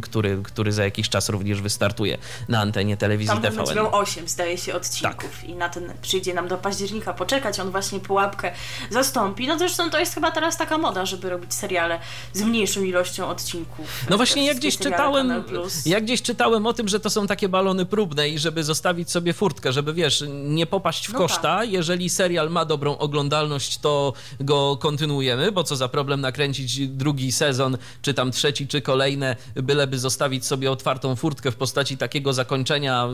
który, 0.03 0.41
który 0.43 0.73
za 0.73 0.85
jakiś 0.85 1.09
czas 1.09 1.29
również 1.29 1.61
wystartuje 1.61 2.19
na 2.49 2.61
antenie 2.61 2.97
telewizji 2.97 3.35
Tam 3.35 3.43
TVN. 3.43 3.67
Tam 3.67 3.77
miał 3.77 3.95
8, 3.95 4.29
zdaje 4.29 4.59
się, 4.59 4.75
odcinków 4.75 5.39
tak. 5.41 5.45
i 5.45 5.55
na 5.55 5.69
ten 5.69 5.93
przyjdzie 6.03 6.35
nam 6.35 6.49
do 6.49 6.57
października 6.57 7.13
poczekać, 7.13 7.61
on 7.61 7.71
właśnie 7.71 8.01
pułapkę 8.01 8.53
zastąpi. 8.91 9.47
No 9.47 9.59
zresztą 9.59 9.91
to 9.91 9.99
jest 9.99 10.15
chyba 10.15 10.31
teraz 10.31 10.57
taka 10.57 10.79
moda, 10.79 11.07
żeby 11.07 11.31
robić 11.31 11.55
seriale 11.55 12.01
z 12.33 12.43
mniejszą 12.43 12.83
ilością 12.83 13.29
odcinków. 13.29 14.05
No 14.11 14.17
właśnie, 14.17 14.47
jak 14.47 14.57
gdzieś 14.57 14.79
czytałem, 14.79 15.45
jak 15.87 16.05
gdzieś 16.05 16.23
czytałem 16.23 16.67
o 16.67 16.73
tym, 16.73 16.89
że 16.89 17.01
to 17.01 17.11
są 17.11 17.27
takie 17.27 17.49
balony 17.49 17.66
próbne 17.87 18.29
i 18.29 18.39
żeby 18.39 18.65
zostawić 18.65 19.11
sobie 19.11 19.33
furtkę, 19.33 19.73
żeby 19.73 19.95
wiesz, 19.95 20.25
nie 20.29 20.67
popaść 20.67 21.09
w 21.09 21.13
no 21.13 21.19
koszta. 21.19 21.43
Tak. 21.43 21.71
Jeżeli 21.71 22.11
serial 22.11 22.51
ma 22.51 22.65
dobrą 22.65 22.99
oglądalność, 22.99 23.79
to 23.79 24.13
go 24.41 24.77
kontynuujemy, 24.81 25.53
bo 25.53 25.65
co 25.65 25.77
za 25.77 25.89
problem 25.89 26.21
nakręcić 26.21 26.89
drugi 26.89 27.33
sezon, 27.33 27.79
czy 28.03 28.15
tam 28.15 28.31
trzeci, 28.31 28.69
czy 28.69 28.81
kolejne, 28.81 29.37
byleby 29.55 29.99
zostawić 29.99 30.47
sobie 30.47 30.71
otwartą 30.71 31.17
furtkę 31.17 31.51
w 31.51 31.57
postaci 31.57 31.97
takiego 31.97 32.33
zakończenia 32.33 33.09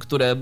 które 0.00 0.36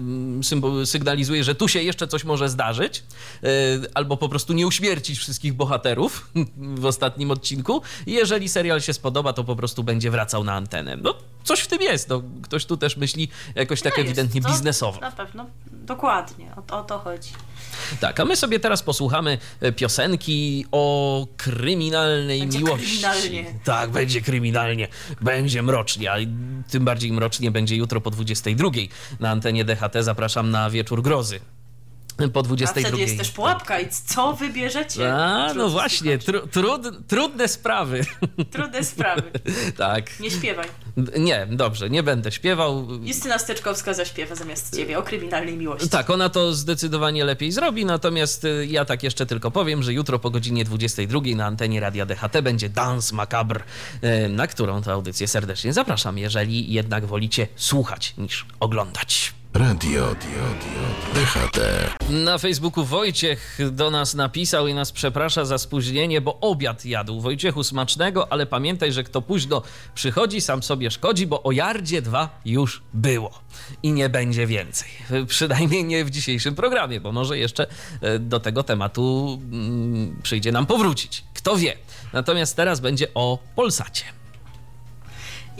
sygnalizuje, 0.84 1.44
że 1.44 1.54
tu 1.54 1.68
się 1.68 1.82
jeszcze 1.82 2.08
coś 2.08 2.24
może 2.24 2.48
zdarzyć, 2.48 3.02
e, 3.42 3.46
albo 3.94 4.16
po 4.16 4.28
prostu 4.28 4.52
nie 4.52 4.66
uśmiercić 4.66 5.18
wszystkich 5.18 5.54
bohaterów 5.54 6.30
w 6.82 6.86
ostatnim 6.86 7.30
odcinku. 7.30 7.82
Jeżeli 8.06 8.48
serial 8.48 8.80
się 8.80 8.92
spodoba, 8.92 9.32
to 9.32 9.44
po 9.44 9.56
prostu 9.56 9.84
będzie 9.84 10.10
wracał 10.10 10.44
na 10.44 10.52
antenę. 10.52 10.96
No, 10.96 11.14
coś 11.50 11.60
w 11.60 11.66
tym 11.66 11.82
jest. 11.82 12.08
No, 12.08 12.22
ktoś 12.42 12.64
tu 12.64 12.76
też 12.76 12.96
myśli 12.96 13.28
jakoś 13.54 13.82
tak 13.82 13.96
no 13.96 14.04
ewidentnie 14.04 14.40
biznesowo. 14.40 15.00
Na 15.00 15.10
pewno, 15.10 15.46
dokładnie, 15.72 16.52
o, 16.56 16.78
o 16.78 16.82
to 16.82 16.98
chodzi. 16.98 17.30
Tak, 18.00 18.20
a 18.20 18.24
my 18.24 18.36
sobie 18.36 18.60
teraz 18.60 18.82
posłuchamy 18.82 19.38
e, 19.60 19.72
piosenki 19.72 20.66
o 20.72 21.26
kryminalnej 21.36 22.40
będzie 22.40 22.58
miłości. 22.58 22.86
Kryminalnie. 22.86 23.54
Tak, 23.64 23.90
będzie 23.90 24.20
kryminalnie, 24.20 24.88
będzie 25.20 25.62
mrocznie, 25.62 26.12
a 26.12 26.16
tym 26.70 26.84
bardziej 26.84 27.12
mrocznie 27.12 27.50
będzie 27.50 27.76
jutro 27.76 28.00
po 28.00 28.10
22 28.10 28.70
na 29.20 29.30
antenie 29.30 29.64
DHT. 29.64 29.94
Zapraszam 30.00 30.50
na 30.50 30.70
wieczór 30.70 31.02
grozy 31.02 31.40
po 32.28 32.42
22. 32.42 32.80
A 32.80 32.88
wtedy 32.88 33.02
jest 33.02 33.18
też 33.18 33.30
pułapka 33.30 33.80
i 33.80 33.88
co 34.06 34.32
wybierzecie? 34.32 35.14
A, 35.14 35.54
no 35.54 35.68
właśnie, 35.68 36.18
tru, 36.18 36.46
trud, 36.46 37.06
trudne 37.08 37.48
sprawy. 37.48 38.00
Trudne 38.52 38.84
sprawy. 38.84 39.22
tak. 39.76 40.20
Nie 40.20 40.30
śpiewaj. 40.30 40.66
Nie, 41.18 41.46
dobrze, 41.50 41.90
nie 41.90 42.02
będę 42.02 42.32
śpiewał. 42.32 42.86
Justyna 43.02 43.38
Steczkowska 43.38 43.94
zaśpiewa 43.94 44.34
zamiast 44.34 44.76
ciebie 44.76 44.98
o 44.98 45.02
kryminalnej 45.02 45.56
miłości. 45.56 45.88
Tak, 45.88 46.10
ona 46.10 46.28
to 46.28 46.54
zdecydowanie 46.54 47.24
lepiej 47.24 47.52
zrobi, 47.52 47.84
natomiast 47.84 48.44
y, 48.44 48.66
ja 48.70 48.84
tak 48.84 49.02
jeszcze 49.02 49.26
tylko 49.26 49.50
powiem, 49.50 49.82
że 49.82 49.92
jutro 49.92 50.18
po 50.18 50.30
godzinie 50.30 50.64
22 50.64 51.20
na 51.36 51.46
antenie 51.46 51.80
Radia 51.80 52.06
DHT 52.06 52.40
będzie 52.42 52.68
Dance 52.68 53.14
Macabre, 53.14 53.60
y, 54.04 54.28
na 54.28 54.46
którą 54.46 54.82
tę 54.82 54.92
audycję 54.92 55.28
serdecznie 55.28 55.72
zapraszam, 55.72 56.18
jeżeli 56.18 56.72
jednak 56.72 57.06
wolicie 57.06 57.48
słuchać 57.56 58.14
niż 58.18 58.46
oglądać. 58.60 59.39
Radio 59.54 60.14
DHT. 61.14 61.60
Na 62.10 62.38
Facebooku 62.38 62.84
Wojciech 62.84 63.58
do 63.70 63.90
nas 63.90 64.14
napisał 64.14 64.66
i 64.66 64.74
nas 64.74 64.92
przeprasza 64.92 65.44
za 65.44 65.58
spóźnienie, 65.58 66.20
bo 66.20 66.40
obiad 66.40 66.84
jadł. 66.84 67.20
Wojciechu 67.20 67.64
smacznego, 67.64 68.32
ale 68.32 68.46
pamiętaj, 68.46 68.92
że 68.92 69.04
kto 69.04 69.22
późno 69.22 69.62
przychodzi, 69.94 70.40
sam 70.40 70.62
sobie 70.62 70.90
szkodzi, 70.90 71.26
bo 71.26 71.42
o 71.42 71.52
Jardzie 71.52 72.02
2 72.02 72.40
już 72.44 72.82
było 72.94 73.30
i 73.82 73.92
nie 73.92 74.08
będzie 74.08 74.46
więcej. 74.46 74.88
Przynajmniej 75.26 75.84
nie 75.84 76.04
w 76.04 76.10
dzisiejszym 76.10 76.54
programie, 76.54 77.00
bo 77.00 77.12
może 77.12 77.38
jeszcze 77.38 77.66
e, 78.00 78.18
do 78.18 78.40
tego 78.40 78.62
tematu 78.62 79.38
mm, 79.52 80.20
przyjdzie 80.22 80.52
nam 80.52 80.66
powrócić. 80.66 81.24
Kto 81.34 81.56
wie. 81.56 81.76
Natomiast 82.12 82.56
teraz 82.56 82.80
będzie 82.80 83.06
o 83.14 83.38
Polsacie. 83.56 84.19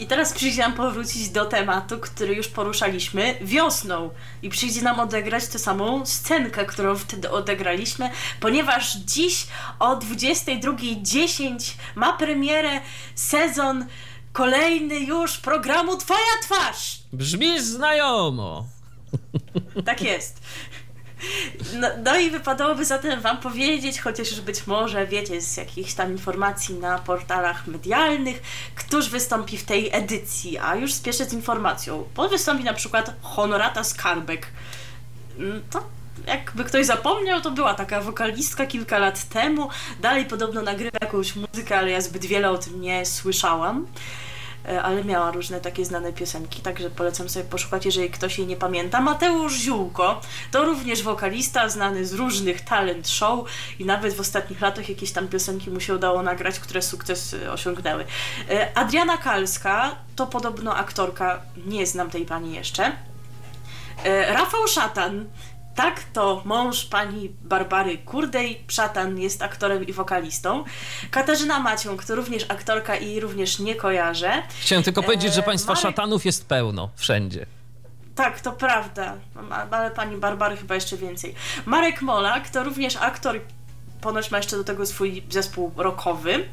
I 0.01 0.07
teraz 0.07 0.33
przyjdzie 0.33 0.61
nam 0.61 0.73
powrócić 0.73 1.29
do 1.29 1.45
tematu, 1.45 1.99
który 1.99 2.35
już 2.35 2.47
poruszaliśmy 2.47 3.37
wiosną. 3.41 4.09
I 4.41 4.49
przyjdzie 4.49 4.81
nam 4.81 4.99
odegrać 4.99 5.47
tę 5.47 5.59
samą 5.59 6.05
scenkę, 6.05 6.65
którą 6.65 6.95
wtedy 6.95 7.31
odegraliśmy, 7.31 8.09
ponieważ 8.39 8.95
dziś 8.95 9.47
o 9.79 9.95
22.10 9.95 11.73
ma 11.95 12.13
premierę 12.13 12.81
sezon 13.15 13.85
kolejny 14.33 14.99
już 14.99 15.37
programu 15.37 15.97
Twoja 15.97 16.37
twarz. 16.43 17.01
Brzmi 17.13 17.61
znajomo. 17.61 18.65
Tak 19.85 20.01
jest. 20.01 20.41
No, 21.73 21.87
no, 22.03 22.19
i 22.19 22.29
wypadałoby 22.29 22.85
zatem 22.85 23.21
Wam 23.21 23.37
powiedzieć, 23.37 24.01
chociaż 24.01 24.31
już 24.31 24.41
być 24.41 24.67
może 24.67 25.07
wiecie 25.07 25.41
z 25.41 25.57
jakichś 25.57 25.93
tam 25.93 26.11
informacji 26.11 26.75
na 26.75 26.99
portalach 26.99 27.67
medialnych, 27.67 28.41
któż 28.75 29.09
wystąpi 29.09 29.57
w 29.57 29.63
tej 29.63 29.89
edycji, 29.93 30.57
a 30.57 30.75
już 30.75 30.93
spieszę 30.93 31.25
z 31.25 31.33
informacją. 31.33 32.03
Bo 32.15 32.29
wystąpi 32.29 32.63
na 32.63 32.73
przykład 32.73 33.15
Honorata 33.21 33.83
Skarbek. 33.83 34.47
Mm, 35.39 35.61
to 35.69 35.83
jakby 36.27 36.63
ktoś 36.63 36.85
zapomniał, 36.85 37.41
to 37.41 37.51
była 37.51 37.73
taka 37.73 38.01
wokalistka 38.01 38.65
kilka 38.65 38.99
lat 38.99 39.29
temu. 39.29 39.69
Dalej 39.99 40.25
podobno 40.25 40.61
nagrywa 40.61 40.97
jakąś 41.01 41.35
muzykę, 41.35 41.77
ale 41.77 41.91
ja 41.91 42.01
zbyt 42.01 42.25
wiele 42.25 42.51
o 42.51 42.57
tym 42.57 42.81
nie 42.81 43.05
słyszałam. 43.05 43.87
E, 44.69 44.81
ale 44.81 45.03
miała 45.03 45.31
różne 45.31 45.61
takie 45.61 45.85
znane 45.85 46.13
piosenki, 46.13 46.61
także 46.61 46.89
polecam 46.89 47.29
sobie 47.29 47.45
poszukać, 47.45 47.85
jeżeli 47.85 48.09
ktoś 48.09 48.37
jej 48.37 48.47
nie 48.47 48.57
pamięta. 48.57 49.01
Mateusz 49.01 49.53
Ziółko 49.53 50.21
to 50.51 50.65
również 50.65 51.03
wokalista 51.03 51.69
znany 51.69 52.05
z 52.05 52.13
różnych 52.13 52.61
talent 52.61 53.09
show 53.09 53.49
i 53.79 53.85
nawet 53.85 54.13
w 54.13 54.19
ostatnich 54.19 54.61
latach 54.61 54.89
jakieś 54.89 55.11
tam 55.11 55.27
piosenki 55.27 55.69
mu 55.71 55.79
się 55.79 55.95
udało 55.95 56.23
nagrać, 56.23 56.59
które 56.59 56.81
sukces 56.81 57.33
e, 57.33 57.51
osiągnęły. 57.51 58.05
E, 58.49 58.77
Adriana 58.77 59.17
Kalska 59.17 59.95
to 60.15 60.27
podobno 60.27 60.75
aktorka, 60.75 61.41
nie 61.65 61.87
znam 61.87 62.09
tej 62.09 62.25
pani 62.25 62.53
jeszcze. 62.53 62.91
Rafał 64.27 64.67
Szatan 64.67 65.25
tak, 65.75 66.03
to 66.13 66.41
mąż 66.45 66.85
pani 66.85 67.29
Barbary 67.41 67.97
Kurdej. 67.97 68.63
Szatan 68.67 69.19
jest 69.19 69.41
aktorem 69.41 69.87
i 69.87 69.93
wokalistą. 69.93 70.63
Katarzyna 71.11 71.59
Maciąg 71.59 72.05
to 72.05 72.15
również 72.15 72.45
aktorka 72.49 72.95
i 72.95 73.19
również 73.19 73.59
nie 73.59 73.75
kojarzę. 73.75 74.43
Chciałem 74.61 74.83
tylko 74.83 75.03
powiedzieć, 75.03 75.33
że 75.33 75.43
państwa 75.43 75.71
Marek... 75.73 75.81
szatanów 75.81 76.25
jest 76.25 76.45
pełno, 76.45 76.89
wszędzie. 76.95 77.45
Tak, 78.15 78.41
to 78.41 78.51
prawda, 78.51 79.15
ale 79.71 79.91
pani 79.91 80.17
Barbary 80.17 80.57
chyba 80.57 80.75
jeszcze 80.75 80.97
więcej. 80.97 81.35
Marek 81.65 82.01
Molak 82.01 82.49
to 82.49 82.63
również 82.63 82.95
aktor 82.95 83.39
ponoć 84.01 84.31
ma 84.31 84.37
jeszcze 84.37 84.57
do 84.57 84.63
tego 84.63 84.85
swój 84.85 85.23
zespół 85.29 85.71
rockowy. 85.77 86.49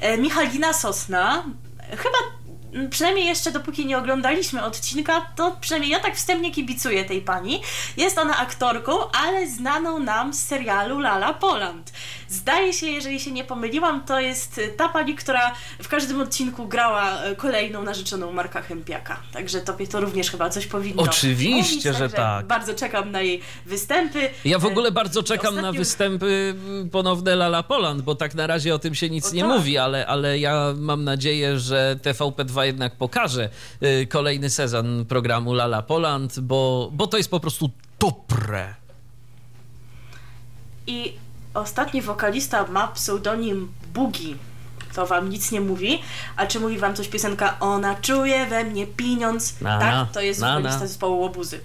E, 0.00 0.18
Michalina 0.18 0.72
Sosna, 0.72 1.44
chyba 1.90 2.18
przynajmniej 2.90 3.26
jeszcze 3.26 3.52
dopóki 3.52 3.86
nie 3.86 3.98
oglądaliśmy 3.98 4.64
odcinka, 4.64 5.26
to 5.36 5.56
przynajmniej 5.60 5.92
ja 5.92 6.00
tak 6.00 6.16
wstępnie 6.16 6.50
kibicuję 6.52 7.04
tej 7.04 7.22
pani. 7.22 7.62
Jest 7.96 8.18
ona 8.18 8.38
aktorką, 8.38 9.10
ale 9.10 9.46
znaną 9.46 9.98
nam 9.98 10.34
z 10.34 10.46
serialu 10.46 10.98
Lala 10.98 11.34
Poland. 11.34 11.92
Zdaje 12.30 12.72
się, 12.72 12.86
jeżeli 12.86 13.20
się 13.20 13.32
nie 13.32 13.44
pomyliłam, 13.44 14.04
to 14.04 14.20
jest 14.20 14.60
ta 14.76 14.88
pani, 14.88 15.14
która 15.14 15.54
w 15.82 15.88
każdym 15.88 16.20
odcinku 16.20 16.66
grała 16.66 17.22
e, 17.22 17.36
kolejną 17.36 17.82
narzeczoną 17.82 18.32
Marka 18.32 18.62
Chępiaka. 18.62 19.20
Także 19.32 19.60
tobie 19.60 19.86
to 19.86 20.00
również 20.00 20.30
chyba 20.30 20.50
coś 20.50 20.66
powinno 20.66 21.02
Oczywiście, 21.02 21.90
mówić, 21.92 21.98
że 21.98 22.08
tak. 22.08 22.46
Bardzo 22.46 22.74
czekam 22.74 23.10
na 23.10 23.20
jej 23.20 23.40
występy. 23.66 24.30
Ja 24.44 24.58
w 24.58 24.66
ogóle 24.66 24.92
bardzo 24.92 25.22
czekam 25.22 25.54
na 25.54 25.72
występy 25.72 26.54
ponowne 26.92 27.36
Lala 27.36 27.62
Poland, 27.62 28.02
bo 28.02 28.14
tak 28.14 28.34
na 28.34 28.46
razie 28.46 28.74
o 28.74 28.78
tym 28.78 28.94
się 28.94 29.10
nic 29.10 29.30
o, 29.30 29.34
nie 29.34 29.42
tak. 29.42 29.50
mówi, 29.50 29.78
ale, 29.78 30.06
ale 30.06 30.38
ja 30.38 30.74
mam 30.76 31.04
nadzieję, 31.04 31.58
że 31.58 31.96
TVP2 32.02 32.62
jednak 32.62 32.96
pokaże 32.96 33.48
y, 33.82 34.06
kolejny 34.06 34.50
sezon 34.50 35.04
programu 35.08 35.52
Lala 35.52 35.82
Poland, 35.82 36.40
bo, 36.40 36.90
bo 36.92 37.06
to 37.06 37.16
jest 37.16 37.30
po 37.30 37.40
prostu 37.40 37.70
dobre. 37.98 38.74
I 40.86 41.14
ostatni 41.54 42.02
wokalista 42.02 42.66
ma 42.66 42.88
pseudonim 42.88 43.72
Bugi. 43.94 44.36
To 44.94 45.06
wam 45.06 45.30
nic 45.30 45.52
nie 45.52 45.60
mówi. 45.60 46.02
A 46.36 46.46
czy 46.46 46.60
mówi 46.60 46.78
wam 46.78 46.94
coś 46.94 47.08
piosenka 47.08 47.56
Ona 47.60 47.94
czuje 47.94 48.46
we 48.46 48.64
mnie 48.64 48.86
pieniądz? 48.86 49.60
Na, 49.60 49.78
tak, 49.78 50.10
to 50.12 50.20
jest 50.20 50.40
na, 50.40 50.54
wokalista 50.54 50.80
na. 50.80 50.86
zespołu 50.86 51.20
Łobuzy. 51.20 51.60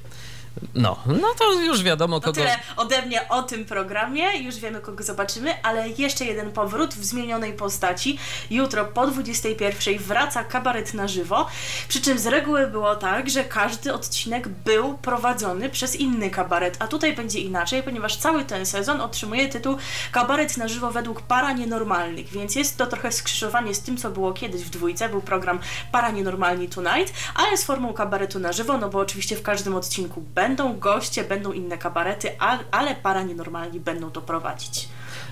No, 0.75 0.97
no 1.05 1.27
to 1.39 1.53
już 1.53 1.83
wiadomo 1.83 2.21
kogo... 2.21 2.33
To 2.33 2.41
tyle 2.41 2.59
ode 2.77 3.01
mnie 3.01 3.29
o 3.29 3.43
tym 3.43 3.65
programie, 3.65 4.37
już 4.37 4.55
wiemy 4.55 4.81
kogo 4.81 5.03
zobaczymy, 5.03 5.63
ale 5.63 5.89
jeszcze 5.89 6.25
jeden 6.25 6.51
powrót 6.51 6.93
w 6.93 7.05
zmienionej 7.05 7.53
postaci. 7.53 8.19
Jutro 8.49 8.85
po 8.85 9.07
21 9.07 9.97
wraca 9.97 10.43
kabaret 10.43 10.93
na 10.93 11.07
żywo, 11.07 11.47
przy 11.87 12.01
czym 12.01 12.19
z 12.19 12.27
reguły 12.27 12.67
było 12.67 12.95
tak, 12.95 13.29
że 13.29 13.43
każdy 13.43 13.93
odcinek 13.93 14.47
był 14.47 14.97
prowadzony 14.97 15.69
przez 15.69 15.95
inny 15.95 16.29
kabaret, 16.29 16.77
a 16.79 16.87
tutaj 16.87 17.13
będzie 17.15 17.39
inaczej, 17.39 17.83
ponieważ 17.83 18.17
cały 18.17 18.45
ten 18.45 18.65
sezon 18.65 19.01
otrzymuje 19.01 19.47
tytuł 19.47 19.77
Kabaret 20.11 20.57
na 20.57 20.67
żywo 20.67 20.91
według 20.91 21.21
para 21.21 21.53
nienormalnych, 21.53 22.27
więc 22.27 22.55
jest 22.55 22.77
to 22.77 22.85
trochę 22.85 23.11
skrzyżowanie 23.11 23.75
z 23.75 23.81
tym, 23.81 23.97
co 23.97 24.09
było 24.09 24.33
kiedyś 24.33 24.61
w 24.61 24.69
dwójce, 24.69 25.09
był 25.09 25.21
program 25.21 25.59
Para 25.91 26.11
Nienormalni 26.11 26.69
Tonight, 26.69 27.13
ale 27.35 27.57
z 27.57 27.63
formą 27.63 27.93
kabaretu 27.93 28.39
na 28.39 28.53
żywo, 28.53 28.77
no 28.77 28.89
bo 28.89 28.99
oczywiście 28.99 29.35
w 29.35 29.41
każdym 29.41 29.75
odcinku 29.75 30.21
będzie 30.21 30.44
będą 30.45 30.79
goście, 30.79 31.23
będą 31.23 31.51
inne 31.51 31.77
kabarety, 31.77 32.29
ale 32.71 32.95
para 32.95 33.23
nienormalni 33.23 33.79
będą 33.79 34.11
to 34.11 34.21
prowadzić. 34.21 34.87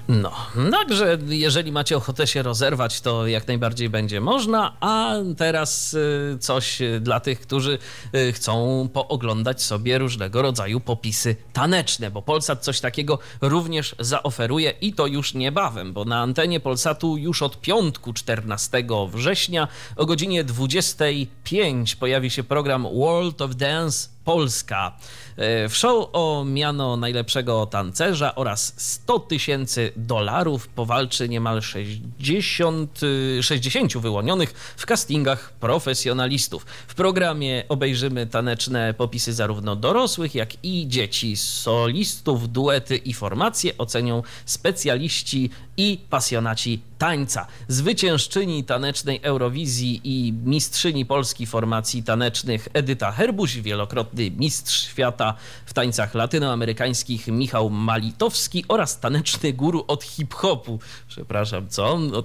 No, 0.08 0.32
także 0.72 1.18
jeżeli 1.28 1.72
macie 1.72 1.98
ochotę 1.98 2.28
się 2.28 2.42
rozerwać, 2.42 3.02
to 3.02 3.28
jak 3.28 3.48
najbardziej 3.48 3.90
będzie 3.90 4.22
można, 4.22 4.78
a 4.80 5.16
teraz 5.38 5.94
y, 5.94 6.38
coś 6.40 6.82
dla 7.02 7.20
tych, 7.20 7.40
którzy 7.40 7.78
y, 8.16 8.34
chcą 8.34 8.88
pooglądać 8.94 9.62
sobie 9.62 9.98
różnego 9.98 10.42
rodzaju 10.42 10.80
popisy 10.80 11.36
taneczne, 11.54 12.12
bo 12.12 12.22
Polsat 12.22 12.64
coś 12.64 12.80
takiego 12.80 13.20
również 13.42 13.96
zaoferuje 14.00 14.74
i 14.82 14.94
to 14.94 15.08
już 15.08 15.34
niebawem, 15.34 15.94
bo 15.94 16.06
na 16.06 16.22
antenie 16.22 16.60
Polsatu 16.60 17.18
już 17.18 17.42
od 17.42 17.62
piątku 17.62 18.14
14 18.14 18.84
września 19.08 19.68
o 19.96 20.06
godzinie 20.06 20.44
25 20.44 21.96
pojawi 21.96 22.30
się 22.30 22.44
program 22.44 22.88
World 22.94 23.42
of 23.42 23.56
Dance 23.56 24.13
Polska. 24.26 24.98
E, 25.38 25.70
w 25.70 25.76
show 25.76 26.10
o 26.14 26.46
miano 26.46 26.98
najlepszego 26.98 27.66
tancerza 27.66 28.36
oraz 28.36 28.74
100 28.78 29.20
tysięcy 29.20 29.92
dolarów 29.96 30.68
powalczy 30.68 31.30
niemal 31.30 31.62
60, 31.62 33.00
60 33.42 33.98
wyłonionych 33.98 34.54
w 34.78 34.86
castingach 34.86 35.54
profesjonalistów. 35.54 36.66
W 36.88 36.96
programie 36.96 37.64
obejrzymy 37.70 38.28
taneczne 38.28 38.94
popisy 38.94 39.34
zarówno 39.34 39.76
dorosłych, 39.76 40.36
jak 40.36 40.64
i 40.64 40.88
dzieci. 40.88 41.38
Solistów, 41.38 42.52
duety 42.52 42.98
i 42.98 43.14
formacje 43.14 43.78
ocenią 43.78 44.24
specjaliści 44.46 45.50
i 45.78 46.00
pasjonaci 46.10 46.82
tańca. 46.98 47.48
Zwyciężczyni 47.68 48.64
tanecznej 48.64 49.20
Eurowizji 49.24 50.02
i 50.04 50.34
mistrzyni 50.34 51.06
Polski 51.06 51.46
formacji 51.46 52.04
tanecznych 52.04 52.68
Edyta 52.74 53.12
Herbuś, 53.12 53.56
wielokrotny 53.56 54.32
mistrz 54.32 54.88
świata 54.88 55.34
w 55.66 55.74
tańcach 55.74 56.14
latynoamerykańskich 56.16 57.28
Michał 57.28 57.70
Malitowski 57.70 58.66
oraz 58.68 59.00
taneczny 59.00 59.54
guru 59.54 59.86
od 59.88 60.04
hip-hopu. 60.04 60.80
Przepraszam, 61.08 61.70
co? 61.70 62.00
No, 62.00 62.24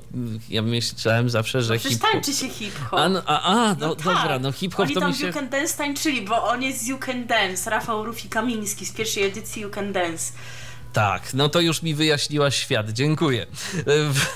ja 0.48 0.62
myślałem 0.62 1.30
zawsze, 1.30 1.62
że 1.62 1.74
no, 1.74 1.80
hip-hop... 1.80 2.12
tańczy 2.12 2.32
się 2.32 2.48
hip-hop. 2.48 3.00
A, 3.00 3.08
no, 3.08 3.22
a, 3.26 3.42
a 3.42 3.74
no, 3.74 3.86
no 3.86 3.94
tak. 3.94 4.04
dobra, 4.04 4.38
no 4.38 4.52
hip-hop 4.52 4.86
Oni 4.86 4.94
to 4.94 5.00
tam 5.00 5.10
mi 5.10 5.16
się... 5.16 5.26
You 5.26 5.32
Can 5.32 5.48
Dance 5.48 5.78
tańczyli, 5.78 6.22
bo 6.22 6.44
on 6.44 6.62
jest 6.62 6.88
You 6.88 6.98
Can 6.98 7.26
Dance. 7.26 7.70
Rafał 7.70 8.04
Rufi 8.04 8.28
Kamiński 8.28 8.86
z 8.86 8.92
pierwszej 8.92 9.24
edycji 9.24 9.62
You 9.62 9.70
Can 9.70 9.92
Dance. 9.92 10.32
Tak, 10.92 11.34
no 11.34 11.48
to 11.48 11.60
już 11.60 11.82
mi 11.82 11.94
wyjaśniła 11.94 12.50
świat. 12.50 12.90
Dziękuję. 12.90 13.46
W, 13.86 14.26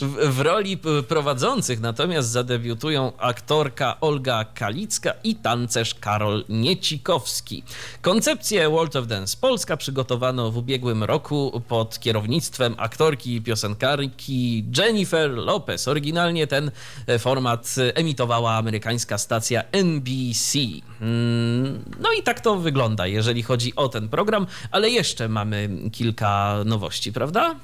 w, 0.00 0.34
w, 0.34 0.40
roli 0.40 0.78
prowadzących 1.08 1.80
natomiast 1.80 2.28
zadebiutują 2.28 3.12
aktorka 3.18 4.00
Olga 4.00 4.44
Kalicka 4.44 5.12
i 5.24 5.36
tancerz 5.36 5.94
Karol 5.94 6.44
Niecikowski. 6.48 7.62
Koncepcję 8.02 8.68
World 8.68 8.96
of 8.96 9.06
Dance 9.06 9.36
Polska 9.40 9.76
przygotowano 9.76 10.50
w 10.50 10.56
ubiegłym 10.56 11.04
roku 11.04 11.62
pod 11.68 11.98
kierownictwem 12.00 12.74
aktorki 12.78 13.34
i 13.34 13.42
piosenkarki 13.42 14.64
Jennifer 14.78 15.30
Lopez. 15.30 15.88
Oryginalnie 15.88 16.46
ten 16.46 16.70
e, 17.06 17.18
format 17.18 17.74
emitowała 17.94 18.52
amerykańska 18.56 19.18
stacja 19.18 19.62
NBC. 19.72 20.58
Mm, 21.00 21.84
no 22.00 22.08
i 22.18 22.22
tak 22.22 22.40
to 22.40 22.56
wygląda, 22.56 23.06
jeżeli 23.06 23.42
chodzi 23.42 23.72
o 23.76 23.88
ten 23.88 24.08
program, 24.08 24.46
ale 24.70 24.90
jeszcze 24.90 25.28
mamy 25.28 25.79
kilka 25.92 26.56
nowości, 26.64 27.12
prawda? 27.12 27.54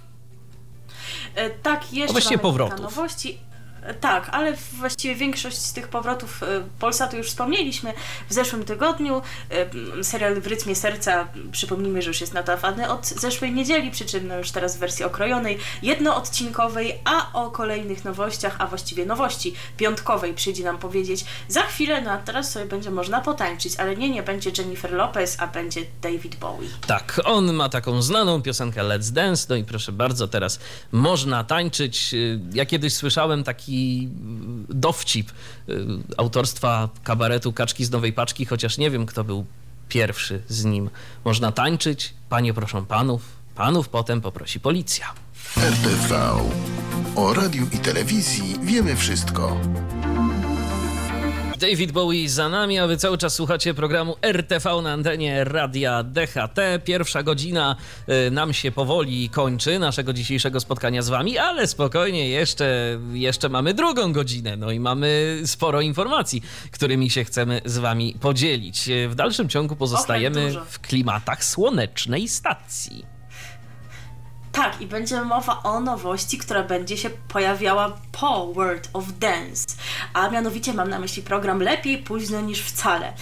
E, 1.35 1.51
tak, 1.51 1.93
jeszcze 1.93 2.13
Właśnie 2.13 2.39
powrotów. 2.39 2.81
nowości. 2.81 3.39
Tak, 4.01 4.29
ale 4.33 4.57
właściwie 4.73 5.15
większość 5.15 5.59
z 5.59 5.73
tych 5.73 5.89
powrotów 5.89 6.43
e, 6.43 6.47
Polsatu 6.79 7.17
już 7.17 7.27
wspomnieliśmy 7.27 7.93
w 8.29 8.33
zeszłym 8.33 8.65
tygodniu. 8.65 9.23
E, 9.99 10.05
serial 10.05 10.41
W 10.41 10.47
rytmie 10.47 10.75
serca, 10.75 11.29
przypomnijmy, 11.53 12.03
że 12.03 12.11
już 12.11 12.21
jest 12.21 12.35
nadawany 12.35 12.89
od 12.89 13.07
zeszłej 13.07 13.53
niedzieli, 13.53 13.91
przy 13.91 14.05
czym 14.05 14.29
no 14.29 14.39
już 14.39 14.51
teraz 14.51 14.77
w 14.77 14.79
wersji 14.79 15.05
okrojonej, 15.05 15.59
jednoodcinkowej, 15.83 16.99
a 17.05 17.33
o 17.33 17.51
kolejnych 17.51 18.05
nowościach, 18.05 18.57
a 18.59 18.67
właściwie 18.67 19.07
nowości 19.07 19.55
piątkowej 19.77 20.35
przyjdzie 20.35 20.65
nam 20.65 20.79
powiedzieć 20.79 21.25
za 21.49 21.63
chwilę, 21.63 22.01
no 22.01 22.11
a 22.11 22.19
teraz 22.19 22.53
sobie 22.53 22.67
będzie 22.67 22.91
można 22.91 23.21
potańczyć, 23.21 23.77
ale 23.77 23.97
nie, 23.97 24.11
nie 24.11 24.23
będzie 24.23 24.51
Jennifer 24.59 24.93
Lopez, 24.93 25.37
a 25.41 25.47
będzie 25.47 25.81
David 26.03 26.37
Bowie. 26.37 26.69
Tak, 26.87 27.21
on 27.25 27.53
ma 27.53 27.69
taką 27.69 28.03
znaną 28.03 28.43
piosenkę 28.43 28.83
Let's 28.83 29.11
Dance, 29.11 29.47
no 29.49 29.57
i 29.57 29.65
proszę 29.65 29.93
bardzo, 29.93 30.29
teraz 30.29 30.59
można 30.93 31.45
tańczyć. 31.45 32.15
Ja 32.53 32.67
kiedyś 32.67 32.95
słyszałem 32.95 33.45
taki 33.45 33.76
dowcip 34.69 35.31
y, 35.69 35.75
autorstwa 36.17 36.89
kabaretu 37.05 37.53
Kaczki 37.53 37.85
z 37.85 37.91
Nowej 37.91 38.13
Paczki, 38.13 38.45
chociaż 38.45 38.79
nie 38.79 38.91
wiem, 38.91 39.07
kto 39.07 39.25
był 39.25 39.45
pierwszy 39.89 40.43
z 40.49 40.65
nim. 40.65 40.91
Można 41.25 41.53
tańczyć, 41.53 42.15
panie 42.29 42.55
proszą 42.55 42.87
panów, 42.87 43.23
panów 43.55 43.89
potem 43.89 44.21
poprosi 44.21 44.61
policja. 44.61 45.07
RTV. 45.57 46.33
O 47.17 47.35
radiu 47.35 47.67
i 47.73 47.79
telewizji 47.79 48.57
wiemy 48.63 48.97
wszystko. 48.97 49.61
David 51.57 51.93
Bowie 51.93 52.29
za 52.29 52.49
nami, 52.49 52.79
a 52.79 52.87
wy 52.87 52.97
cały 52.97 53.19
czas 53.19 53.35
słuchacie 53.35 53.75
programu 53.75 54.17
RTV 54.23 54.83
na 54.83 54.93
antenie 54.93 55.45
Radia 55.45 56.03
DHT. 56.03 56.59
Pierwsza 56.85 57.23
godzina 57.23 57.77
y, 58.27 58.31
nam 58.31 58.53
się 58.53 58.73
powoli 58.73 59.29
kończy, 59.29 59.79
naszego 59.79 60.13
dzisiejszego 60.13 60.61
spotkania 60.61 61.03
z 61.03 61.09
wami, 61.09 61.39
ale 61.39 61.67
spokojnie, 61.67 62.29
jeszcze, 62.29 62.99
jeszcze 63.13 63.49
mamy 63.49 63.75
drugą 63.75 64.13
godzinę, 64.13 64.57
no 64.57 64.71
i 64.71 64.81
mamy 64.81 65.41
sporo 65.45 65.81
informacji, 65.81 66.43
którymi 66.71 67.11
się 67.11 67.25
chcemy 67.25 67.61
z 67.65 67.79
wami 67.79 68.17
podzielić. 68.21 68.91
W 69.09 69.15
dalszym 69.15 69.49
ciągu 69.49 69.77
pozostajemy 69.77 70.53
w 70.69 70.81
klimatach 70.81 71.45
słonecznej 71.45 72.29
stacji. 72.29 73.16
Tak, 74.57 74.81
i 74.81 74.87
będzie 74.87 75.23
mowa 75.23 75.63
o 75.63 75.81
nowości, 75.81 76.39
która 76.39 76.63
będzie 76.63 76.97
się 76.97 77.11
pojawiała 77.11 77.93
po 78.21 78.53
World 78.53 78.91
of 78.93 79.05
Dance, 79.19 79.67
a 80.13 80.31
mianowicie 80.31 80.75
mam 80.75 80.91
na 80.91 80.99
myśli 80.99 81.23
program 81.23 81.61
Lepiej 81.63 81.99
późno 81.99 82.41
niż 82.41 82.61
wcale. 82.61 83.13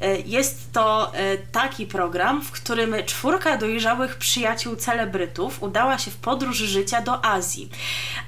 E, 0.00 0.20
jest 0.20 0.72
to 0.72 1.14
e, 1.14 1.36
taki 1.38 1.86
program, 1.86 2.42
w 2.42 2.50
którym 2.50 2.94
czwórka 3.06 3.56
dojrzałych 3.56 4.16
przyjaciół 4.16 4.76
celebrytów 4.76 5.62
udała 5.62 5.98
się 5.98 6.10
w 6.10 6.16
podróż 6.16 6.56
życia 6.56 7.00
do 7.00 7.24
Azji. 7.24 7.70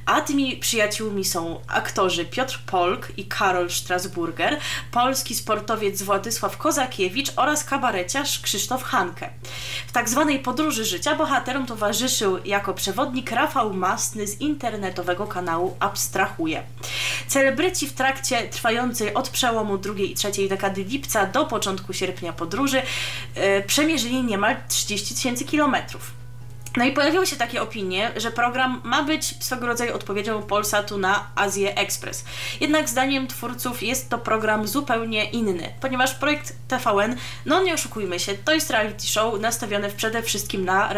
A 0.07 0.21
tymi 0.21 0.57
przyjaciółmi 0.57 1.25
są 1.25 1.61
aktorzy 1.69 2.25
Piotr 2.25 2.61
Polk 2.67 3.09
i 3.17 3.25
Karol 3.25 3.71
Strasburger, 3.71 4.59
polski 4.91 5.35
sportowiec 5.35 6.03
Władysław 6.03 6.57
Kozakiewicz 6.57 7.33
oraz 7.37 7.65
kabareciarz 7.65 8.41
Krzysztof 8.41 8.83
Hanke. 8.83 9.31
W 9.87 9.93
tak 9.93 10.09
zwanej 10.09 10.39
podróży 10.39 10.85
życia 10.85 11.15
bohaterom 11.15 11.67
towarzyszył 11.67 12.44
jako 12.45 12.75
przewodnik 12.75 13.31
Rafał 13.31 13.75
Masny 13.75 14.27
z 14.27 14.41
internetowego 14.41 15.27
kanału 15.27 15.77
Abstrahuje. 15.81 16.63
Celebryci 17.27 17.87
w 17.87 17.93
trakcie 17.93 18.49
trwającej 18.49 19.15
od 19.15 19.29
przełomu 19.29 19.79
drugiej 19.79 20.13
i 20.13 20.15
trzeciej 20.15 20.49
dekady 20.49 20.85
lipca 20.85 21.27
do 21.27 21.45
początku 21.45 21.93
sierpnia 21.93 22.33
podróży 22.33 22.83
yy, 23.37 23.63
przemierzyli 23.67 24.25
niemal 24.25 24.57
30 24.69 25.15
tysięcy 25.15 25.45
kilometrów. 25.45 26.24
No 26.77 26.85
i 26.85 26.93
pojawiły 26.93 27.27
się 27.27 27.37
takie 27.37 27.63
opinie, 27.63 28.11
że 28.17 28.31
program 28.31 28.81
ma 28.85 29.03
być 29.03 29.45
swego 29.45 29.67
rodzaju 29.67 29.95
odpowiedzią 29.95 30.43
Polsatu 30.43 30.99
na 30.99 31.27
Azję 31.35 31.77
Express. 31.77 32.25
Jednak 32.61 32.89
zdaniem 32.89 33.27
twórców 33.27 33.83
jest 33.83 34.11
to 34.11 34.19
program 34.19 34.69
zupełnie 34.69 35.31
inny, 35.31 35.75
ponieważ 35.81 36.15
projekt 36.15 36.55
TVN, 36.69 37.17
no 37.47 37.63
nie 37.63 37.75
oszukujmy 37.75 38.21
się, 38.21 38.35
to 38.35 38.55
jest 38.55 38.71
reality 38.71 39.07
show 39.07 39.41
nastawione 39.41 39.91
przede 39.91 40.23
wszystkim 40.23 40.65
na 40.65 40.91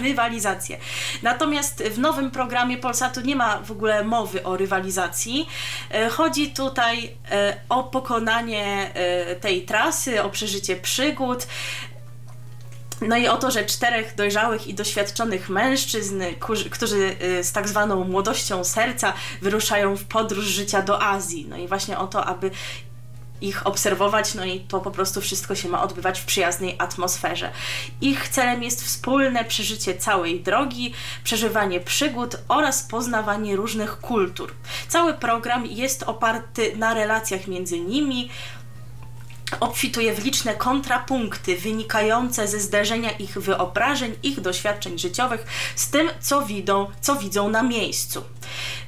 rywalizację. 0.00 0.78
Natomiast 1.22 1.82
w 1.82 1.98
nowym 1.98 2.30
programie 2.30 2.78
Polsatu 2.78 3.20
nie 3.20 3.36
ma 3.36 3.58
w 3.58 3.70
ogóle 3.70 4.04
mowy 4.04 4.44
o 4.44 4.56
rywalizacji. 4.56 5.48
E, 5.90 6.08
chodzi 6.08 6.50
tutaj 6.50 7.10
e, 7.30 7.60
o 7.68 7.84
pokonanie 7.84 8.90
e, 8.94 9.36
tej 9.36 9.64
trasy, 9.64 10.22
o 10.22 10.30
przeżycie 10.30 10.76
przygód. 10.76 11.46
No 13.00 13.16
i 13.16 13.28
o 13.28 13.36
to, 13.36 13.50
że 13.50 13.64
czterech 13.64 14.14
dojrzałych 14.14 14.66
i 14.66 14.74
doświadczonych 14.74 15.48
mężczyzn, 15.48 16.22
którzy 16.70 17.16
y, 17.22 17.44
z 17.44 17.52
tak 17.52 17.68
zwaną 17.68 18.04
młodością 18.04 18.64
serca 18.64 19.12
wyruszają 19.42 19.96
w 19.96 20.04
podróż 20.04 20.44
życia 20.44 20.82
do 20.82 21.02
Azji. 21.02 21.46
No 21.48 21.56
i 21.56 21.68
właśnie 21.68 21.98
o 21.98 22.06
to, 22.06 22.24
aby 22.24 22.50
ich 23.40 23.66
obserwować, 23.66 24.34
no 24.34 24.44
i 24.44 24.60
to 24.60 24.80
po 24.80 24.90
prostu 24.90 25.20
wszystko 25.20 25.54
się 25.54 25.68
ma 25.68 25.82
odbywać 25.82 26.20
w 26.20 26.24
przyjaznej 26.24 26.76
atmosferze. 26.78 27.50
Ich 28.00 28.28
celem 28.28 28.62
jest 28.62 28.84
wspólne 28.84 29.44
przeżycie 29.44 29.94
całej 29.94 30.40
drogi, 30.40 30.94
przeżywanie 31.24 31.80
przygód 31.80 32.36
oraz 32.48 32.82
poznawanie 32.82 33.56
różnych 33.56 34.00
kultur. 34.00 34.54
Cały 34.88 35.14
program 35.14 35.66
jest 35.66 36.02
oparty 36.02 36.76
na 36.76 36.94
relacjach 36.94 37.46
między 37.46 37.80
nimi, 37.80 38.30
obfituje 39.60 40.14
w 40.14 40.24
liczne 40.24 40.54
kontrapunkty 40.54 41.56
wynikające 41.56 42.48
ze 42.48 42.60
zderzenia 42.60 43.10
ich 43.10 43.38
wyobrażeń, 43.38 44.14
ich 44.22 44.40
doświadczeń 44.40 44.98
życiowych 44.98 45.46
z 45.76 45.90
tym, 45.90 46.10
co 46.20 46.46
widzą, 46.46 46.86
co 47.00 47.16
widzą 47.16 47.48
na 47.48 47.62
miejscu. 47.62 48.24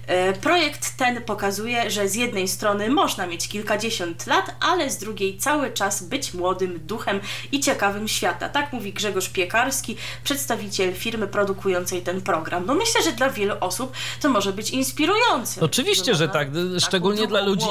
E, 0.06 0.32
projekt 0.32 0.96
ten 0.96 1.22
pokazuje, 1.22 1.90
że 1.90 2.08
z 2.08 2.14
jednej 2.14 2.48
strony 2.48 2.90
można 2.90 3.26
mieć 3.26 3.48
kilkadziesiąt 3.48 4.26
lat, 4.26 4.56
ale 4.60 4.90
z 4.90 4.98
drugiej 4.98 5.38
cały 5.38 5.72
czas 5.72 6.02
być 6.02 6.34
młodym 6.34 6.80
duchem 6.86 7.20
i 7.52 7.60
ciekawym 7.60 8.08
świata. 8.08 8.48
Tak 8.48 8.72
mówi 8.72 8.92
Grzegorz 8.92 9.28
Piekarski, 9.28 9.96
przedstawiciel 10.24 10.94
firmy 10.94 11.26
produkującej 11.26 12.02
ten 12.02 12.20
program. 12.20 12.66
No 12.66 12.74
myślę, 12.74 13.02
że 13.02 13.12
dla 13.12 13.30
wielu 13.30 13.54
osób 13.60 13.92
to 14.20 14.28
może 14.28 14.52
być 14.52 14.70
inspirujące. 14.70 15.60
Oczywiście, 15.60 16.14
że 16.14 16.28
tak. 16.28 16.48
Szczególnie 16.78 17.26
dla 17.26 17.40
ludzi, 17.40 17.66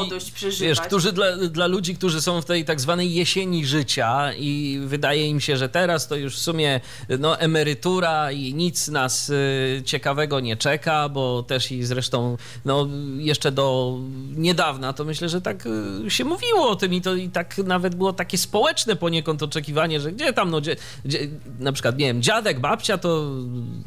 wiesz, 0.60 0.82
którzy 0.82 1.12
dla, 1.12 1.38
dla 1.38 1.68
ludzi, 1.68 1.96
którzy 1.96 2.22
są 2.22 2.42
w 2.42 2.46
tej 2.46 2.66
tak 2.66 2.82
zwanej 2.82 3.14
jesieni 3.14 3.66
życia 3.66 4.34
i 4.34 4.80
wydaje 4.86 5.28
im 5.28 5.40
się, 5.40 5.58
że 5.58 5.70
teraz 5.70 6.08
to 6.08 6.16
już 6.16 6.36
w 6.36 6.40
sumie 6.40 6.82
no, 7.20 7.40
emerytura 7.40 8.32
i 8.32 8.54
nic 8.54 8.88
nas 8.88 9.30
y, 9.30 9.82
ciekawego 9.86 10.40
nie 10.40 10.58
czeka, 10.58 11.10
bo 11.10 11.44
też 11.44 11.72
i 11.72 11.84
zresztą 11.84 12.29
no, 12.66 12.88
jeszcze 13.18 13.52
do 13.52 13.98
niedawna, 14.36 14.94
to 14.94 15.06
myślę, 15.06 15.30
że 15.30 15.42
tak 15.42 15.68
y, 16.06 16.10
się 16.12 16.26
mówiło 16.26 16.70
o 16.70 16.76
tym 16.76 16.94
i 16.94 17.02
to 17.02 17.16
i 17.16 17.30
tak 17.30 17.58
nawet 17.58 17.96
było 17.96 18.14
takie 18.14 18.38
społeczne 18.38 18.96
poniekąd 18.96 19.44
oczekiwanie, 19.44 20.00
że 20.00 20.12
gdzie 20.12 20.34
tam, 20.34 20.52
no, 20.52 20.62
gdzie, 20.62 20.76
gdzie, 21.06 21.28
na 21.60 21.72
przykład, 21.72 21.98
nie 21.98 22.06
wiem, 22.06 22.22
dziadek, 22.22 22.60
babcia, 22.60 22.98
to 22.98 23.32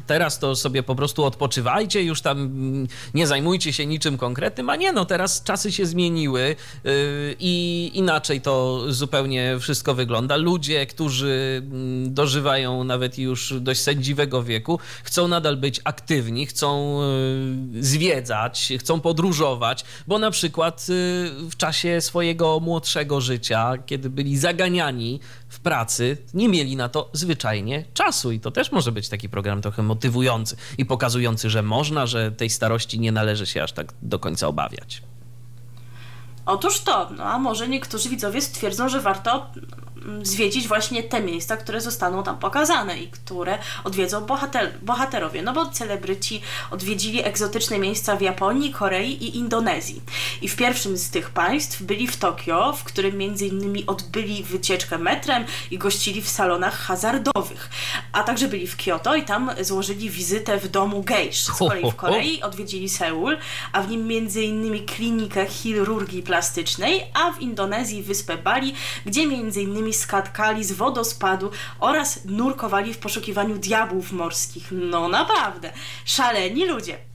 teraz 0.07 0.39
to 0.39 0.55
sobie 0.55 0.83
po 0.83 0.95
prostu 0.95 1.25
odpoczywajcie, 1.25 2.03
już 2.03 2.21
tam 2.21 2.53
nie 3.13 3.27
zajmujcie 3.27 3.73
się 3.73 3.85
niczym 3.85 4.17
konkretnym, 4.17 4.69
a 4.69 4.75
nie, 4.75 4.93
no 4.93 5.05
teraz 5.05 5.43
czasy 5.43 5.71
się 5.71 5.85
zmieniły 5.85 6.55
yy, 6.83 6.91
i 7.39 7.91
inaczej 7.93 8.41
to 8.41 8.83
zupełnie 8.87 9.57
wszystko 9.59 9.93
wygląda. 9.93 10.35
Ludzie, 10.35 10.85
którzy 10.85 11.61
mm, 11.65 12.13
dożywają 12.13 12.83
nawet 12.83 13.17
już 13.19 13.53
dość 13.61 13.81
sędziwego 13.81 14.43
wieku, 14.43 14.79
chcą 15.03 15.27
nadal 15.27 15.57
być 15.57 15.81
aktywni, 15.83 16.45
chcą 16.45 16.99
yy, 17.73 17.83
zwiedzać, 18.23 18.73
chcą 18.79 19.01
podróżować, 19.01 19.85
bo 20.07 20.19
na 20.19 20.31
przykład 20.31 20.85
y, 20.89 21.49
w 21.49 21.55
czasie 21.57 22.01
swojego 22.01 22.59
młodszego 22.59 23.21
życia, 23.21 23.73
kiedy 23.85 24.09
byli 24.09 24.37
zaganiani 24.37 25.19
w 25.49 25.59
pracy, 25.59 26.17
nie 26.33 26.49
mieli 26.49 26.75
na 26.75 26.89
to 26.89 27.09
zwyczajnie 27.13 27.85
czasu 27.93 28.31
i 28.31 28.39
to 28.39 28.51
też 28.51 28.71
może 28.71 28.91
być 28.91 29.09
taki 29.09 29.29
program 29.29 29.61
trochę 29.61 29.83
motywujący 29.83 30.55
i 30.77 30.85
pokazujący, 30.85 31.49
że 31.49 31.61
można, 31.63 32.05
że 32.05 32.31
tej 32.31 32.49
starości 32.49 32.99
nie 32.99 33.11
należy 33.11 33.45
się 33.45 33.63
aż 33.63 33.71
tak 33.71 33.93
do 34.01 34.19
końca 34.19 34.47
obawiać. 34.47 35.01
Otóż 36.45 36.79
to, 36.79 37.09
no 37.17 37.23
a 37.23 37.39
może 37.39 37.67
niektórzy 37.67 38.09
widzowie 38.09 38.41
stwierdzą, 38.41 38.89
że 38.89 39.01
warto 39.01 39.51
zwiedzić 40.21 40.67
właśnie 40.67 41.03
te 41.03 41.21
miejsca, 41.21 41.57
które 41.57 41.81
zostaną 41.81 42.23
tam 42.23 42.39
pokazane 42.39 42.99
i 42.99 43.07
które 43.07 43.57
odwiedzą 43.83 44.25
bohater, 44.25 44.71
bohaterowie. 44.81 45.41
No 45.41 45.53
bo 45.53 45.65
celebryci 45.65 46.41
odwiedzili 46.71 47.23
egzotyczne 47.23 47.79
miejsca 47.79 48.15
w 48.15 48.21
Japonii, 48.21 48.73
Korei 48.73 49.11
i 49.11 49.37
Indonezji. 49.37 50.01
I 50.41 50.47
w 50.49 50.55
pierwszym 50.55 50.97
z 50.97 51.09
tych 51.09 51.29
państw 51.29 51.81
byli 51.81 52.07
w 52.07 52.17
Tokio, 52.17 52.73
w 52.73 52.83
którym 52.83 53.17
między 53.17 53.47
innymi 53.47 53.85
odbyli 53.85 54.43
wycieczkę 54.43 54.97
metrem 54.97 55.45
i 55.71 55.77
gościli 55.77 56.21
w 56.21 56.29
salonach 56.29 56.77
hazardowych. 56.77 57.69
A 58.11 58.23
także 58.23 58.47
byli 58.47 58.67
w 58.67 58.77
Kyoto 58.77 59.15
i 59.15 59.23
tam 59.23 59.51
złożyli 59.61 60.09
wizytę 60.09 60.57
w 60.57 60.67
domu 60.67 61.03
gejsz. 61.03 61.43
Z 61.43 61.51
kolei 61.51 61.91
w 61.91 61.95
Korei 62.03 62.41
odwiedzili 62.41 62.89
Seul, 62.89 63.37
a 63.71 63.81
w 63.81 63.89
nim 63.89 64.07
między 64.07 64.43
innymi 64.43 64.81
klinikę 64.81 65.45
chirurgii 65.45 66.23
plastycznej, 66.23 67.03
a 67.13 67.31
w 67.31 67.41
Indonezji 67.41 68.03
wyspę 68.03 68.37
Bali, 68.37 68.73
gdzie 69.05 69.27
między 69.27 69.61
innymi 69.61 69.92
skatkali 69.93 70.63
z 70.63 70.71
wodospadu 70.71 71.51
oraz 71.79 72.25
nurkowali 72.25 72.93
w 72.93 72.97
poszukiwaniu 72.97 73.57
diabłów 73.57 74.11
morskich. 74.11 74.71
No 74.71 75.07
naprawdę, 75.07 75.73
szaleni 76.05 76.65
ludzie. 76.65 77.12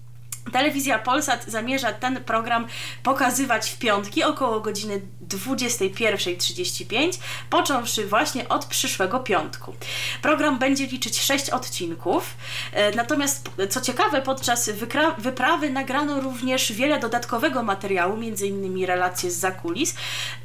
Telewizja 0.51 0.99
Polsat 0.99 1.45
zamierza 1.45 1.93
ten 1.93 2.25
program 2.25 2.67
pokazywać 3.03 3.71
w 3.71 3.79
piątki 3.79 4.25
około 4.25 4.61
godziny 4.61 5.01
21.35, 5.29 7.19
począwszy 7.51 8.07
właśnie 8.07 8.49
od 8.49 8.65
przyszłego 8.65 9.21
piątku. 9.21 9.75
Program 10.23 10.59
będzie 10.59 10.87
liczyć 10.87 11.21
6 11.21 11.51
odcinków, 11.51 12.37
e, 12.73 12.97
natomiast 12.97 13.51
co 13.71 13.81
ciekawe, 13.81 14.23
podczas 14.23 14.71
wyprawy 15.19 15.71
nagrano 15.71 16.21
również 16.21 16.73
wiele 16.73 16.99
dodatkowego 17.01 17.63
materiału, 17.63 18.15
m.in. 18.15 18.87
relacje 18.87 19.31
z 19.31 19.37
zakulis 19.37 19.95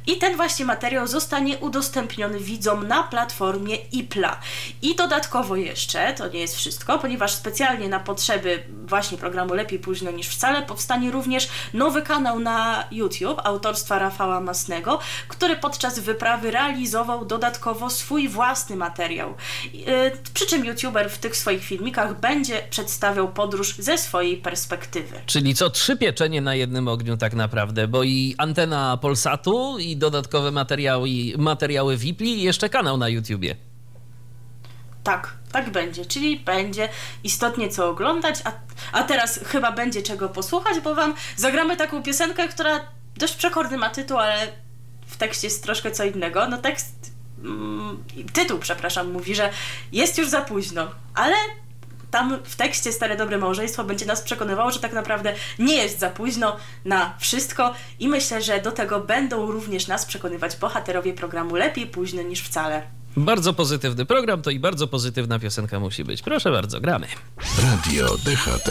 i 0.06 0.16
ten 0.16 0.36
właśnie 0.36 0.64
materiał 0.64 1.06
zostanie 1.06 1.58
udostępniony 1.58 2.40
widzom 2.40 2.88
na 2.88 3.02
platformie 3.02 3.76
IPLA. 3.76 4.40
I 4.82 4.96
dodatkowo 4.96 5.56
jeszcze, 5.56 6.12
to 6.12 6.28
nie 6.28 6.40
jest 6.40 6.56
wszystko, 6.56 6.98
ponieważ 6.98 7.34
specjalnie 7.34 7.88
na 7.88 8.00
potrzeby 8.00 8.62
właśnie 8.86 9.18
programu 9.18 9.54
Lepiej 9.54 9.78
Później 9.78 9.93
późno 9.94 10.10
niż 10.10 10.28
wcale 10.28 10.62
powstanie 10.62 11.10
również 11.10 11.48
nowy 11.74 12.02
kanał 12.02 12.40
na 12.40 12.84
YouTube 12.90 13.40
autorstwa 13.44 13.98
Rafała 13.98 14.40
Masnego, 14.40 14.98
który 15.28 15.56
podczas 15.56 15.98
wyprawy 15.98 16.50
realizował 16.50 17.24
dodatkowo 17.24 17.90
swój 17.90 18.28
własny 18.28 18.76
materiał. 18.76 19.34
Yy, 19.74 19.86
przy 20.34 20.46
czym 20.46 20.64
YouTuber 20.64 21.10
w 21.10 21.18
tych 21.18 21.36
swoich 21.36 21.64
filmikach 21.64 22.20
będzie 22.20 22.62
przedstawiał 22.70 23.32
podróż 23.32 23.74
ze 23.78 23.98
swojej 23.98 24.36
perspektywy. 24.36 25.20
Czyli 25.26 25.54
co 25.54 25.70
trzy 25.70 25.96
pieczenie 25.96 26.40
na 26.40 26.54
jednym 26.54 26.88
ogniu 26.88 27.16
tak 27.16 27.34
naprawdę, 27.34 27.88
bo 27.88 28.02
i 28.02 28.34
antena 28.38 28.96
Polsatu, 28.96 29.78
i 29.78 29.96
dodatkowe 29.96 30.50
materiały, 30.50 31.08
materiały 31.38 31.96
VIP 31.96 32.20
i 32.20 32.42
jeszcze 32.42 32.68
kanał 32.68 32.96
na 32.96 33.08
YouTubie. 33.08 33.56
Tak, 35.04 35.32
tak 35.52 35.70
będzie. 35.70 36.06
Czyli 36.06 36.40
będzie 36.40 36.88
istotnie 37.24 37.68
co 37.68 37.88
oglądać, 37.88 38.40
a, 38.44 38.52
a 38.92 39.02
teraz 39.02 39.40
chyba 39.46 39.72
będzie 39.72 40.02
czego 40.02 40.28
posłuchać, 40.28 40.80
bo 40.80 40.94
wam 40.94 41.14
zagramy 41.36 41.76
taką 41.76 42.02
piosenkę, 42.02 42.48
która 42.48 42.80
dość 43.16 43.34
przekorny 43.34 43.78
ma 43.78 43.90
tytuł, 43.90 44.18
ale 44.18 44.52
w 45.06 45.16
tekście 45.16 45.46
jest 45.46 45.62
troszkę 45.62 45.90
co 45.90 46.04
innego. 46.04 46.48
No 46.48 46.58
tekst, 46.58 47.12
mm, 47.44 48.04
tytuł, 48.32 48.58
przepraszam, 48.58 49.12
mówi, 49.12 49.34
że 49.34 49.50
jest 49.92 50.18
już 50.18 50.28
za 50.28 50.40
późno, 50.40 50.90
ale 51.14 51.36
tam 52.10 52.38
w 52.44 52.56
tekście 52.56 52.92
Stare 52.92 53.16
Dobre 53.16 53.38
Małżeństwo 53.38 53.84
będzie 53.84 54.06
nas 54.06 54.22
przekonywało, 54.22 54.70
że 54.70 54.80
tak 54.80 54.92
naprawdę 54.92 55.34
nie 55.58 55.74
jest 55.74 55.98
za 55.98 56.10
późno 56.10 56.56
na 56.84 57.14
wszystko 57.18 57.74
i 57.98 58.08
myślę, 58.08 58.42
że 58.42 58.60
do 58.60 58.72
tego 58.72 59.00
będą 59.00 59.50
również 59.50 59.86
nas 59.86 60.06
przekonywać 60.06 60.56
bohaterowie 60.56 61.12
programu 61.12 61.54
Lepiej 61.54 61.86
późno 61.86 62.22
niż 62.22 62.42
wcale. 62.42 62.82
Bardzo 63.16 63.52
pozytywny 63.52 64.06
program, 64.06 64.42
to 64.42 64.50
i 64.50 64.58
bardzo 64.58 64.86
pozytywna 64.86 65.38
piosenka 65.38 65.80
musi 65.80 66.04
być. 66.04 66.22
Proszę 66.22 66.50
bardzo, 66.50 66.80
gramy. 66.80 67.06
Radio 67.62 68.06
DHT. 68.24 68.70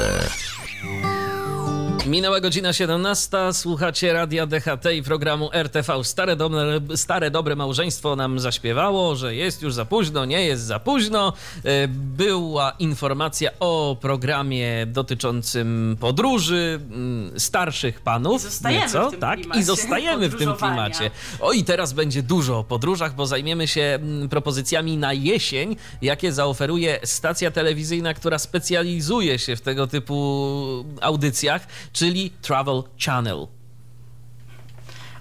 Minęła 2.06 2.40
godzina 2.40 2.74
17, 2.74 3.38
słuchacie 3.54 4.14
Radia 4.14 4.46
DHT 4.48 4.94
i 4.96 5.04
programu 5.04 5.50
RTV. 5.54 6.04
Stare 6.04 6.36
dobre, 6.36 6.80
stare 6.96 7.32
dobre 7.32 7.56
małżeństwo 7.56 8.16
nam 8.16 8.40
zaśpiewało, 8.40 9.16
że 9.16 9.36
jest 9.36 9.62
już 9.62 9.74
za 9.74 9.86
późno, 9.86 10.26
nie 10.26 10.46
jest 10.46 10.64
za 10.64 10.80
późno. 10.80 11.34
E, 11.66 11.88
była 11.88 12.72
informacja 12.80 13.52
o 13.60 13.98
programie 14.02 14.86
dotyczącym 14.86 15.98
podróży 16.00 16.80
mm, 16.92 17.40
starszych 17.40 18.02
panów. 18.02 18.42
I 18.42 18.44
zostajemy 18.44 18.86
nieco, 18.86 19.08
w 19.08 19.12
tym 19.12 19.20
tak? 19.20 19.40
klimacie 19.40 19.60
I 19.60 19.64
zostajemy 19.64 20.30
w 20.30 20.38
tym 20.38 20.54
klimacie. 20.54 21.12
O 21.40 21.52
i 21.52 21.64
teraz 21.64 21.94
będzie 21.94 22.24
dużo 22.24 22.60
o 22.60 22.64
podróżach, 22.64 23.16
bo 23.16 23.26
zajmiemy 23.26 23.68
się 23.68 23.82
mm, 23.82 24.30
propozycjami 24.30 24.98
na 24.98 25.14
jesień, 25.14 25.76
jakie 26.02 26.34
zaoferuje 26.34 27.00
stacja 27.04 27.52
telewizyjna, 27.52 28.14
która 28.14 28.40
specjalizuje 28.40 29.40
się 29.40 29.56
w 29.56 29.62
tego 29.62 29.88
typu 29.88 30.86
audycjach, 31.02 31.68
czyli 31.94 32.30
Travel 32.42 32.84
Channel. 33.06 33.48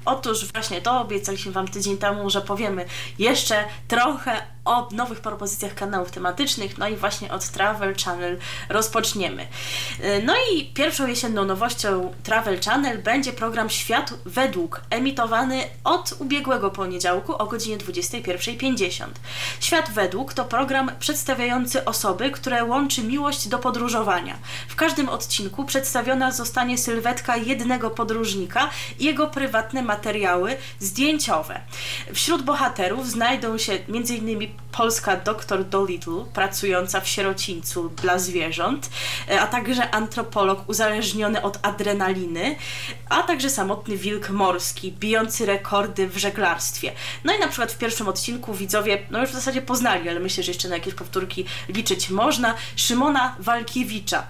Otóż 0.04 0.52
właśnie 0.52 0.80
to 0.80 1.00
obiecaliśmy 1.00 1.52
Wam 1.52 1.68
tydzień 1.68 1.98
temu, 1.98 2.30
że 2.30 2.40
powiemy 2.40 2.84
jeszcze 3.18 3.64
trochę 3.88 4.46
o 4.64 4.88
nowych 4.92 5.20
propozycjach 5.20 5.74
kanałów 5.74 6.10
tematycznych, 6.10 6.78
no 6.78 6.88
i 6.88 6.96
właśnie 6.96 7.32
od 7.32 7.48
Travel 7.48 7.94
Channel 8.04 8.38
rozpoczniemy. 8.68 9.46
Yy, 9.98 10.22
No 10.24 10.34
i 10.52 10.64
pierwszą 10.64 11.06
jesienną 11.06 11.44
nowością 11.44 12.12
Travel 12.22 12.60
Channel 12.60 13.02
będzie 13.02 13.32
program 13.32 13.70
Świat 13.70 14.14
według, 14.24 14.80
emitowany 14.90 15.62
od 15.84 16.14
ubiegłego 16.18 16.70
poniedziałku 16.70 17.36
o 17.36 17.46
godzinie 17.46 17.78
21.50. 17.78 19.06
Świat 19.60 19.90
według 19.90 20.34
to 20.34 20.44
program 20.44 20.90
przedstawiający 20.98 21.84
osoby, 21.84 22.30
które 22.30 22.64
łączy 22.64 23.02
miłość 23.02 23.48
do 23.48 23.58
podróżowania. 23.58 24.38
W 24.68 24.76
każdym 24.76 25.08
odcinku 25.08 25.64
przedstawiona 25.64 26.32
zostanie 26.32 26.78
sylwetka 26.78 27.36
jednego 27.36 27.90
podróżnika 27.90 28.70
i 28.98 29.04
jego 29.04 29.26
prywatne 29.26 29.82
materiały 29.82 30.56
zdjęciowe. 30.78 31.60
Wśród 32.14 32.42
bohaterów 32.42 33.10
znajdą 33.10 33.58
się 33.58 33.72
m.in. 33.72 34.51
polska 34.72 35.16
dr 35.16 35.64
Dolittle, 35.64 36.24
pracująca 36.34 37.00
w 37.00 37.08
sierocińcu 37.08 37.88
dla 37.88 38.18
zwierząt, 38.18 38.90
e, 39.28 39.40
a 39.40 39.46
także 39.46 39.90
antropolog 39.90 40.68
uzależniony 40.68 41.42
od 41.42 41.58
adrenaliny, 41.62 42.56
a 43.08 43.22
także 43.22 43.50
samotny 43.50 43.96
wilk 43.96 44.30
morski, 44.30 44.92
bijący 44.92 45.46
rekordy 45.46 46.08
w 46.08 46.16
żeglarstwie. 46.16 46.92
No 47.24 47.36
i 47.36 47.40
na 47.40 47.48
przykład 47.48 47.72
w 47.72 47.78
pierwszym 47.78 48.08
odcinku 48.08 48.54
widzowie, 48.54 49.02
no 49.10 49.20
już 49.20 49.30
w 49.30 49.34
zasadzie 49.34 49.62
poznali, 49.62 50.08
ale 50.08 50.20
myślę, 50.20 50.42
że 50.42 50.50
jeszcze 50.50 50.68
na 50.68 50.74
jakieś 50.74 50.94
powtórki 50.94 51.44
liczyć 51.68 52.10
można, 52.10 52.54
Szymona 52.76 53.36
Walkiewicza, 53.38 54.26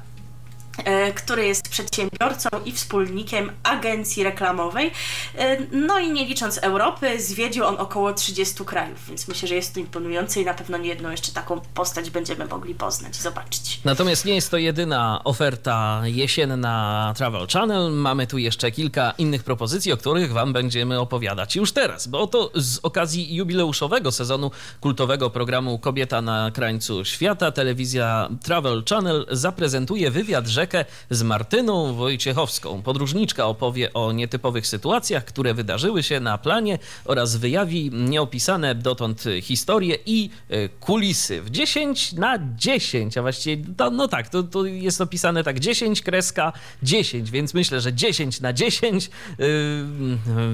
który 1.14 1.46
jest 1.46 1.68
przedsiębiorcą 1.68 2.48
i 2.64 2.72
wspólnikiem 2.72 3.52
agencji 3.62 4.24
reklamowej. 4.24 4.90
E, 5.38 5.56
No 5.72 5.98
i 5.98 6.12
nie 6.12 6.24
licząc 6.26 6.58
Europy, 6.58 7.20
zwiedził 7.22 7.64
on 7.64 7.76
około 7.78 8.12
30 8.12 8.64
krajów, 8.64 8.98
więc 9.08 9.28
myślę, 9.28 9.48
że 9.48 9.54
jest 9.54 9.74
to 9.74 9.80
imponujące 9.80 10.40
i 10.40 10.44
na 10.44 10.54
pewno 10.54 10.78
nie 10.78 10.88
jedną 10.88 11.10
jeszcze 11.10 11.32
taką 11.32 11.60
postać 11.74 12.10
będziemy 12.10 12.46
mogli 12.46 12.74
poznać, 12.74 13.16
zobaczyć. 13.16 13.80
Natomiast 13.84 14.24
nie 14.24 14.34
jest 14.34 14.50
to 14.50 14.56
jedyna 14.58 15.20
oferta 15.24 16.02
jesienna 16.04 17.14
Travel 17.16 17.46
Channel. 17.52 17.92
Mamy 17.92 18.26
tu 18.26 18.38
jeszcze 18.38 18.70
kilka 18.70 19.10
innych 19.18 19.44
propozycji, 19.44 19.92
o 19.92 19.96
których 19.96 20.32
Wam 20.32 20.52
będziemy 20.52 21.00
opowiadać 21.00 21.56
już 21.56 21.72
teraz, 21.72 22.06
bo 22.06 22.20
oto 22.20 22.50
z 22.54 22.78
okazji 22.82 23.34
jubileuszowego 23.34 24.12
sezonu 24.12 24.50
kultowego 24.80 25.30
programu 25.30 25.78
Kobieta 25.78 26.22
na 26.22 26.50
krańcu 26.50 27.04
świata, 27.04 27.52
telewizja 27.52 28.28
Travel 28.42 28.82
Channel 28.88 29.26
zaprezentuje 29.30 30.10
wywiad 30.10 30.46
rzekę 30.62 30.84
z 31.10 31.22
Martyną 31.22 31.94
Wojciechowską. 31.94 32.82
Podróżniczka 32.82 33.46
opowie 33.46 33.92
o 33.92 34.12
nietypowych 34.12 34.66
sytuacjach, 34.66 35.24
które 35.24 35.54
wydarzyły 35.54 36.02
się 36.02 36.20
na 36.20 36.38
planie 36.38 36.78
oraz 37.04 37.36
wyjawi 37.36 37.90
nieopisane 37.92 38.74
dotąd 38.74 39.24
historie 39.42 39.98
i 40.06 40.30
e, 40.48 40.68
kulisy. 40.68 41.42
W 41.42 41.50
10 41.50 42.12
na 42.12 42.38
10, 42.56 43.18
a 43.18 43.22
właściwie, 43.22 43.64
to, 43.76 43.90
no 43.90 44.08
tak, 44.08 44.28
to, 44.28 44.42
to 44.42 44.64
jest 44.64 45.00
opisane 45.00 45.44
tak 45.44 45.60
10 45.60 46.02
kreska 46.02 46.52
10, 46.82 47.30
więc 47.30 47.54
myślę, 47.54 47.80
że 47.80 47.92
10 47.92 48.40
na 48.40 48.52
10 48.52 49.10
yy, 49.38 49.46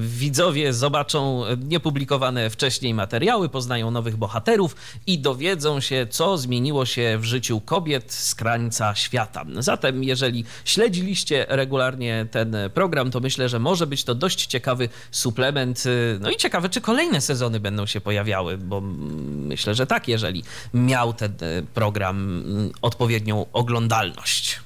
widzowie 0.01 0.73
zobaczą 0.73 1.45
niepublikowane 1.57 2.51
wcześniej 2.51 2.95
materiały, 2.95 3.49
poznają 3.49 3.91
nowych 3.91 4.17
bohaterów 4.17 4.77
i 5.07 5.19
dowiedzą 5.19 5.81
się, 5.81 6.07
co 6.11 6.39
zmieniło 6.39 6.87
się 6.87 7.19
w 7.21 7.25
życiu 7.25 7.61
kobiet 7.61 8.13
z 8.13 8.35
krańca 8.35 8.95
świata. 8.95 9.45
Zatem, 9.59 9.98
jeżeli 10.03 10.45
śledziliście 10.65 11.47
regularnie 11.49 12.27
ten 12.31 12.57
program, 12.75 13.11
to 13.11 13.21
myślę, 13.21 13.49
że 13.49 13.59
może 13.59 13.87
być 13.87 14.05
to 14.05 14.15
dość 14.15 14.47
ciekawy 14.47 14.89
suplement. 15.11 15.85
No 16.21 16.31
i 16.31 16.37
ciekawe, 16.37 16.69
czy 16.69 16.81
kolejne 16.81 17.21
sezony 17.21 17.61
będą 17.61 17.87
się 17.87 18.01
pojawiały, 18.01 18.59
bo 18.59 18.81
myślę, 18.81 19.75
że 19.75 19.87
tak, 19.87 20.09
jeżeli 20.09 20.45
miał 20.75 21.13
ten 21.13 21.35
program 21.75 22.45
odpowiednią 22.83 23.47
oglądalność. 23.53 24.61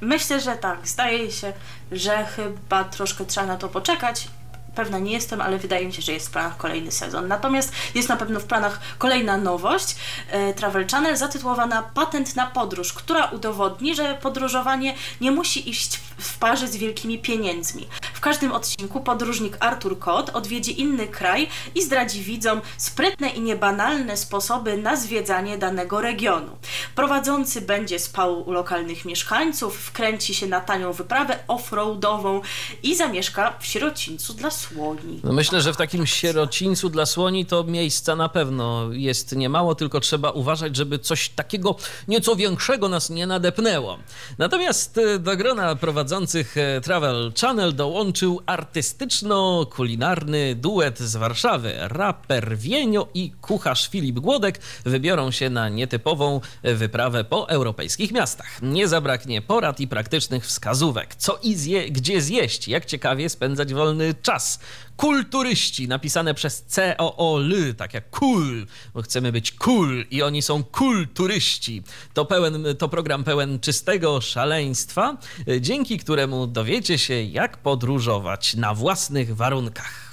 Myślę, 0.00 0.40
że 0.40 0.56
tak. 0.56 0.88
Zdaje 0.88 1.32
się, 1.32 1.52
że 1.92 2.24
chyba 2.24 2.84
troszkę 2.84 3.24
trzeba 3.24 3.46
na 3.46 3.56
to 3.56 3.68
poczekać. 3.68 4.28
Pewna 4.74 4.98
nie 4.98 5.12
jestem, 5.12 5.40
ale 5.40 5.58
wydaje 5.58 5.86
mi 5.86 5.92
się, 5.92 6.02
że 6.02 6.12
jest 6.12 6.28
w 6.28 6.30
planach 6.30 6.56
kolejny 6.56 6.92
sezon. 6.92 7.28
Natomiast 7.28 7.72
jest 7.94 8.08
na 8.08 8.16
pewno 8.16 8.40
w 8.40 8.44
planach 8.44 8.80
kolejna 8.98 9.36
nowość 9.36 9.96
e, 10.30 10.54
Travel 10.54 10.86
Channel 10.88 11.16
zatytułowana 11.16 11.82
Patent 11.82 12.36
na 12.36 12.46
podróż, 12.46 12.92
która 12.92 13.26
udowodni, 13.26 13.94
że 13.96 14.14
podróżowanie 14.22 14.94
nie 15.20 15.30
musi 15.30 15.70
iść 15.70 15.96
w- 16.18 16.38
parze 16.38 16.68
z 16.68 16.76
wielkimi 16.76 17.18
pieniędzmi. 17.18 17.88
W 18.14 18.20
każdym 18.20 18.52
odcinku 18.52 19.00
podróżnik 19.00 19.56
Artur 19.60 19.98
Kot 19.98 20.30
odwiedzi 20.30 20.80
inny 20.80 21.06
kraj 21.06 21.48
i 21.74 21.82
zdradzi 21.82 22.22
widzom 22.22 22.60
sprytne 22.78 23.28
i 23.28 23.40
niebanalne 23.40 24.16
sposoby 24.16 24.76
na 24.76 24.96
zwiedzanie 24.96 25.58
danego 25.58 26.00
regionu. 26.00 26.56
Prowadzący 26.94 27.60
będzie 27.60 27.98
spał 27.98 28.48
u 28.48 28.52
lokalnych 28.52 29.04
mieszkańców, 29.04 29.76
wkręci 29.78 30.34
się 30.34 30.46
na 30.46 30.60
tanią 30.60 30.92
wyprawę 30.92 31.38
off-roadową 31.48 32.40
i 32.82 32.96
zamieszka 32.96 33.52
w 33.60 33.66
sierocińcu 33.66 34.34
dla 34.34 34.50
słoni. 34.68 35.20
No 35.24 35.32
myślę, 35.32 35.60
że 35.60 35.72
w 35.72 35.76
takim 35.76 36.06
sierocińcu 36.06 36.88
dla 36.88 37.06
słoni 37.06 37.46
to 37.46 37.64
miejsca 37.64 38.16
na 38.16 38.28
pewno 38.28 38.92
jest 38.92 39.36
niemało, 39.36 39.74
tylko 39.74 40.00
trzeba 40.00 40.30
uważać, 40.30 40.76
żeby 40.76 40.98
coś 40.98 41.28
takiego 41.28 41.76
nieco 42.08 42.36
większego 42.36 42.88
nas 42.88 43.10
nie 43.10 43.26
nadepnęło. 43.26 43.98
Natomiast 44.38 44.98
e, 44.98 45.18
do 45.18 45.36
grona 45.36 45.76
prowadzących 45.76 46.56
e, 46.56 46.80
Travel 46.80 47.32
Channel 47.40 47.74
dołączył 47.74 48.40
artystyczno-kulinarny 48.46 50.54
duet 50.54 50.98
z 50.98 51.16
Warszawy. 51.16 51.74
Raper 51.78 52.58
Wienio 52.58 53.08
i 53.14 53.32
kucharz 53.40 53.88
Filip 53.88 54.18
Głodek 54.18 54.60
wybiorą 54.84 55.30
się 55.30 55.50
na 55.50 55.68
nietypową 55.68 56.40
wyprawę 56.62 57.24
po 57.24 57.48
europejskich 57.48 58.12
miastach. 58.12 58.62
Nie 58.62 58.88
zabraknie 58.88 59.42
porad 59.42 59.80
i 59.80 59.88
praktycznych 59.88 60.46
wskazówek. 60.46 61.14
Co 61.14 61.38
i 61.42 61.54
zje, 61.54 61.90
gdzie 61.90 62.20
zjeść, 62.20 62.68
jak 62.68 62.84
ciekawie 62.84 63.28
spędzać 63.28 63.74
wolny 63.74 64.14
czas. 64.22 64.53
Kulturyści, 64.96 65.88
napisane 65.88 66.34
przez 66.34 66.62
C-O-O-L, 66.62 67.74
tak 67.76 67.94
jak 67.94 68.10
cool, 68.10 68.66
bo 68.94 69.02
chcemy 69.02 69.32
być 69.32 69.52
cool 69.52 70.04
i 70.10 70.22
oni 70.22 70.42
są 70.42 70.64
kulturyści. 70.64 71.82
To, 72.14 72.24
pełen, 72.24 72.64
to 72.78 72.88
program 72.88 73.24
pełen 73.24 73.60
czystego 73.60 74.20
szaleństwa, 74.20 75.16
dzięki 75.60 75.98
któremu 75.98 76.46
dowiecie 76.46 76.98
się, 76.98 77.22
jak 77.22 77.56
podróżować 77.58 78.54
na 78.54 78.74
własnych 78.74 79.36
warunkach. 79.36 80.03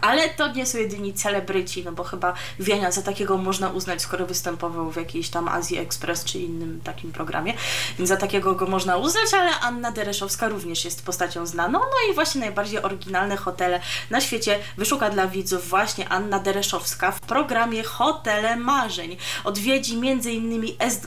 Ale 0.00 0.28
to 0.28 0.52
nie 0.52 0.66
są 0.66 0.78
jedyni 0.78 1.14
celebryci, 1.14 1.84
no 1.84 1.92
bo 1.92 2.04
chyba 2.04 2.34
Wienia 2.58 2.90
za 2.90 3.02
takiego 3.02 3.36
można 3.36 3.68
uznać, 3.68 4.02
skoro 4.02 4.26
występował 4.26 4.90
w 4.90 4.96
jakiejś 4.96 5.28
tam 5.28 5.48
Azji 5.48 5.78
Express 5.78 6.24
czy 6.24 6.38
innym 6.38 6.80
takim 6.84 7.12
programie. 7.12 7.54
Więc 7.98 8.08
za 8.08 8.16
takiego 8.16 8.54
go 8.54 8.66
można 8.66 8.96
uznać, 8.96 9.34
ale 9.34 9.60
Anna 9.60 9.90
Dereszowska 9.90 10.48
również 10.48 10.84
jest 10.84 11.04
postacią 11.04 11.46
znaną. 11.46 11.78
No 11.78 12.10
i 12.10 12.14
właśnie 12.14 12.40
najbardziej 12.40 12.82
oryginalne 12.82 13.36
hotele 13.36 13.80
na 14.10 14.20
świecie 14.20 14.58
wyszuka 14.76 15.10
dla 15.10 15.26
widzów 15.26 15.68
właśnie 15.68 16.08
Anna 16.08 16.38
Dereszowska 16.38 17.12
w 17.12 17.20
programie 17.20 17.82
Hotele 17.82 18.56
Marzeń. 18.56 19.16
Odwiedzi 19.44 19.94
m.in. 19.94 20.62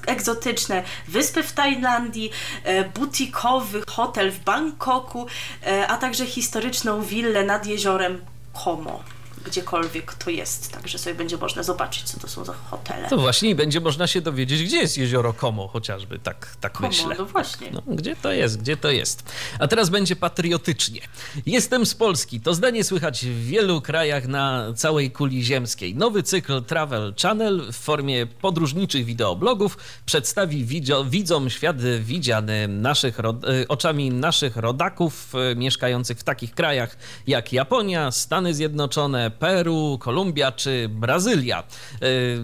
egzotyczne 0.08 0.84
wyspy 1.08 1.44
w 1.44 1.54
Tajlandii, 1.54 2.32
e, 2.64 2.84
butikowy 2.84 3.82
hotel 3.88 4.32
w 4.32 4.40
Bangkoku, 4.40 5.28
e, 5.68 5.88
a 5.88 5.98
także 5.98 6.26
historyczną 6.26 7.02
willę 7.02 7.44
nad 7.44 7.66
jeziorem 7.66 8.31
Como 8.54 9.02
gdziekolwiek 9.46 10.14
to 10.14 10.30
jest, 10.30 10.72
także 10.72 10.98
sobie 10.98 11.16
będzie 11.16 11.38
można 11.38 11.64
zobaczyć, 11.64 12.04
co 12.04 12.20
to 12.20 12.28
są 12.28 12.46
za 12.46 12.54
hotele. 12.54 13.10
To 13.10 13.18
właśnie 13.18 13.50
i 13.50 13.56
będzie 13.56 13.80
można 13.80 14.08
się 14.08 14.22
dowiedzieć, 14.22 14.64
gdzie 14.64 14.78
jest 14.78 14.98
jezioro 14.98 15.34
Como 15.34 15.68
chociażby, 15.68 16.20
tak, 16.20 16.56
tak 16.62 16.72
Como, 16.74 16.88
myślę. 16.88 17.16
no 17.18 17.26
właśnie. 17.26 17.72
No, 17.72 17.82
gdzie 17.88 18.16
to 18.16 18.32
jest, 18.32 18.62
gdzie 18.62 18.78
to 18.78 18.92
jest. 18.92 19.24
A 19.60 19.68
teraz 19.68 19.90
będzie 19.90 20.16
patriotycznie. 20.16 21.02
Jestem 21.46 21.86
z 21.86 21.96
Polski. 21.96 22.42
To 22.42 22.54
zdanie 22.54 22.84
słychać 22.84 23.26
w 23.26 23.46
wielu 23.46 23.82
krajach 23.82 24.28
na 24.28 24.74
całej 24.76 25.12
kuli 25.12 25.44
ziemskiej. 25.44 25.96
Nowy 25.96 26.24
cykl 26.24 26.64
Travel 26.64 27.14
Channel 27.22 27.72
w 27.72 27.76
formie 27.76 28.26
podróżniczych 28.26 29.06
wideoblogów 29.06 29.78
przedstawi 30.06 30.66
widzio, 30.66 31.06
widzom 31.06 31.50
świat 31.50 31.82
widziany 32.00 32.68
naszych, 32.68 33.20
e, 33.20 33.24
oczami 33.68 34.10
naszych 34.10 34.58
rodaków 34.58 35.34
e, 35.36 35.56
mieszkających 35.56 36.18
w 36.20 36.24
takich 36.24 36.54
krajach 36.54 36.98
jak 37.28 37.54
Japonia, 37.54 38.12
Stany 38.12 38.54
Zjednoczone, 38.54 39.31
Peru, 39.32 39.98
Kolumbia 40.02 40.52
czy 40.52 40.90
Brazylia. 40.90 41.64
Y, 42.04 42.38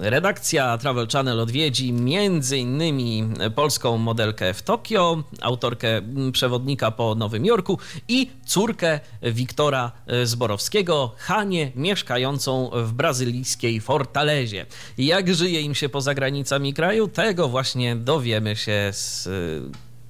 redakcja 0.00 0.78
Travel 0.78 1.08
Channel 1.08 1.40
odwiedzi 1.40 1.88
innymi 2.56 3.28
polską 3.54 3.98
modelkę 3.98 4.54
w 4.54 4.62
Tokio, 4.62 5.22
autorkę 5.40 6.02
przewodnika 6.32 6.90
po 6.90 7.14
Nowym 7.14 7.44
Jorku 7.44 7.78
i 8.08 8.30
córkę 8.46 9.00
Wiktora 9.22 9.92
Zborowskiego, 10.24 11.14
Hanie, 11.16 11.72
mieszkającą 11.74 12.70
w 12.74 12.92
brazylijskiej 12.92 13.80
Fortalezie. 13.80 14.66
Jak 14.98 15.34
żyje 15.34 15.60
im 15.60 15.74
się 15.74 15.88
poza 15.88 16.14
granicami 16.14 16.74
kraju, 16.74 17.08
tego 17.08 17.48
właśnie 17.48 17.96
dowiemy 17.96 18.56
się 18.56 18.90
z 18.92 19.26
y, 19.26 19.62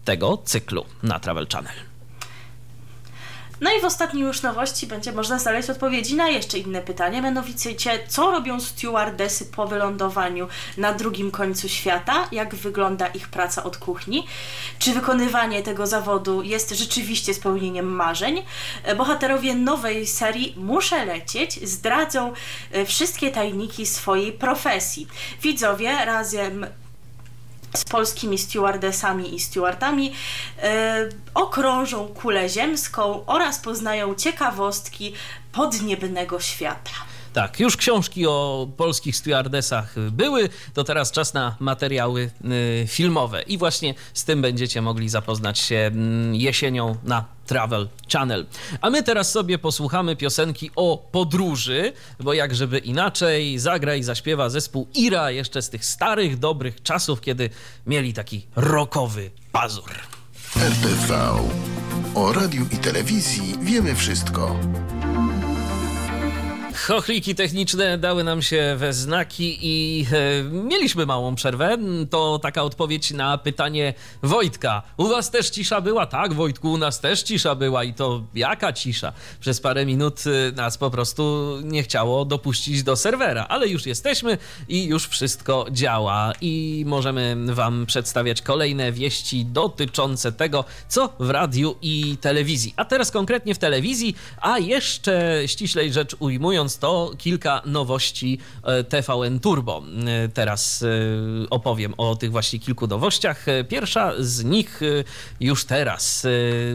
tego 0.05 0.43
cyklu 0.45 0.85
na 1.03 1.20
Travel 1.20 1.47
Channel. 1.53 1.96
No 3.61 3.71
i 3.73 3.81
w 3.81 3.85
ostatniej 3.85 4.23
już 4.23 4.43
nowości 4.43 4.87
będzie 4.87 5.13
można 5.13 5.39
znaleźć 5.39 5.71
odpowiedzi 5.71 6.15
na 6.15 6.29
jeszcze 6.29 6.59
inne 6.59 6.83
pytanie, 6.83 7.23
mianowicie 7.23 7.71
co 8.09 8.31
robią 8.31 8.61
stewardesy 8.61 9.47
po 9.47 9.67
wylądowaniu 9.67 10.49
na 10.77 10.93
drugim 10.93 11.31
końcu 11.31 11.69
świata, 11.69 12.29
jak 12.33 12.55
wygląda 12.55 13.07
ich 13.07 13.29
praca 13.29 13.65
od 13.65 13.77
kuchni, 13.77 14.27
czy 14.79 14.93
wykonywanie 14.93 15.63
tego 15.63 15.87
zawodu 15.87 16.43
jest 16.43 16.71
rzeczywiście 16.71 17.35
spełnieniem 17.35 17.87
marzeń. 17.87 18.43
Bohaterowie 18.97 19.55
nowej 19.55 20.07
serii 20.07 20.55
Muszę 20.57 21.05
lecieć 21.05 21.69
zdradzą 21.69 22.33
e, 22.73 22.85
wszystkie 22.85 23.31
tajniki 23.31 23.87
swojej 23.87 24.33
profesji. 24.33 25.09
Widzowie 25.43 26.05
razem 26.05 26.67
z 27.77 27.85
polskimi 27.85 28.39
stewardesami 28.39 29.35
i 29.35 29.41
stewardami 29.41 30.12
e, 30.62 31.09
okrążą 31.35 32.09
kulę 32.09 32.49
ziemską 32.49 33.27
oraz 33.27 33.59
poznają 33.59 34.14
ciekawostki 34.14 35.12
podniebnego 35.53 36.41
świata. 36.41 36.91
Tak, 37.37 37.61
już 37.61 37.76
książki 37.76 38.26
o 38.26 38.68
polskich 38.76 39.16
stewardesach 39.16 39.95
były, 40.11 40.49
to 40.74 40.84
teraz 40.84 41.12
czas 41.12 41.34
na 41.34 41.57
materiały 41.61 42.30
y, 42.82 42.87
filmowe 42.89 43.43
i 43.43 43.59
właśnie 43.59 43.95
z 44.14 44.24
tym 44.24 44.43
będziecie 44.43 44.82
mogli 44.82 45.09
zapoznać 45.09 45.59
się 45.59 45.76
mm, 45.76 46.34
jesienią 46.34 46.97
na 47.05 47.24
Travel 47.47 47.89
Channel. 48.12 48.47
A 48.80 48.91
my 48.91 49.03
teraz 49.03 49.30
sobie 49.30 49.59
posłuchamy 49.59 50.16
piosenki 50.16 50.70
o 50.76 51.09
podróży, 51.12 51.93
bo 52.20 52.32
jak 52.32 52.55
żeby 52.55 52.78
inaczej 52.78 53.59
zagra 53.59 53.95
i 53.95 54.03
zaśpiewa 54.03 54.51
zespół 54.51 54.89
Ira 54.95 55.30
jeszcze 55.30 55.62
z 55.62 55.70
tych 55.70 55.84
starych, 55.84 56.39
dobrych 56.39 56.82
czasów, 56.82 57.20
kiedy 57.20 57.51
mieli 57.87 58.12
taki 58.12 58.47
rockowy 58.57 59.30
pazur. 59.53 59.91
RTV. 60.57 61.34
O 62.14 62.32
radiu 62.32 62.66
i 62.72 62.76
telewizji 62.76 63.55
wiemy 63.61 63.95
wszystko. 63.95 64.57
Chochliki 66.77 67.35
techniczne 67.35 67.99
dały 67.99 68.24
nam 68.24 68.43
się 68.43 68.74
we 68.79 68.93
znaki 68.93 69.59
i 69.62 70.07
e, 70.12 70.43
mieliśmy 70.43 71.07
małą 71.07 71.35
przerwę. 71.35 71.79
To 72.11 72.39
taka 72.39 72.62
odpowiedź 72.62 73.11
na 73.11 73.39
pytanie 73.39 73.95
Wojtka. 74.22 74.83
U 74.97 75.09
was 75.09 75.31
też 75.31 75.51
cisza 75.51 75.81
była? 75.81 76.07
Tak, 76.07 76.35
Wojtku, 76.35 76.72
u 76.72 76.79
nas 76.79 77.01
też 77.01 77.22
cisza 77.22 77.55
była 77.55 77.85
i 77.85 77.95
to 77.95 78.22
jaka 78.35 78.72
cisza? 78.72 79.12
Przez 79.41 79.61
parę 79.61 79.87
minut 79.87 80.24
e, 80.27 80.53
nas 80.53 80.79
po 80.79 80.91
prostu 80.91 81.55
nie 81.62 81.83
chciało 81.83 82.24
dopuścić 82.24 82.83
do 82.83 82.97
serwera, 82.97 83.47
ale 83.49 83.68
już 83.68 83.87
jesteśmy 83.87 84.39
i 84.68 84.85
już 84.85 85.09
wszystko 85.09 85.66
działa 85.70 86.33
i 86.41 86.85
możemy 86.87 87.37
wam 87.55 87.87
przedstawiać 87.87 88.43
kolejne 88.43 88.93
wieści 88.93 89.45
dotyczące 89.45 90.33
tego, 90.33 90.64
co 90.89 91.12
w 91.20 91.31
radiu 91.31 91.77
i 91.83 92.16
telewizji. 92.20 92.74
A 92.77 92.85
teraz 92.85 93.11
konkretnie 93.11 93.55
w 93.55 93.59
telewizji, 93.59 94.16
a 94.41 94.59
jeszcze 94.59 95.43
ściślej 95.47 95.93
rzecz 95.93 96.16
ujmując, 96.18 96.66
to 96.69 97.11
kilka 97.19 97.62
nowości 97.67 98.39
e, 98.62 98.85
TVN 98.85 99.41
Turbo. 99.41 99.83
E, 100.07 100.29
teraz 100.29 100.83
e, 100.83 100.87
opowiem 101.51 101.95
o 101.97 102.17
tych 102.17 102.31
właśnie 102.31 102.59
kilku 102.59 102.87
nowościach. 102.87 103.47
Pierwsza 103.69 104.12
z 104.19 104.45
nich 104.45 104.81
już 105.41 105.64
teraz, 105.64 106.27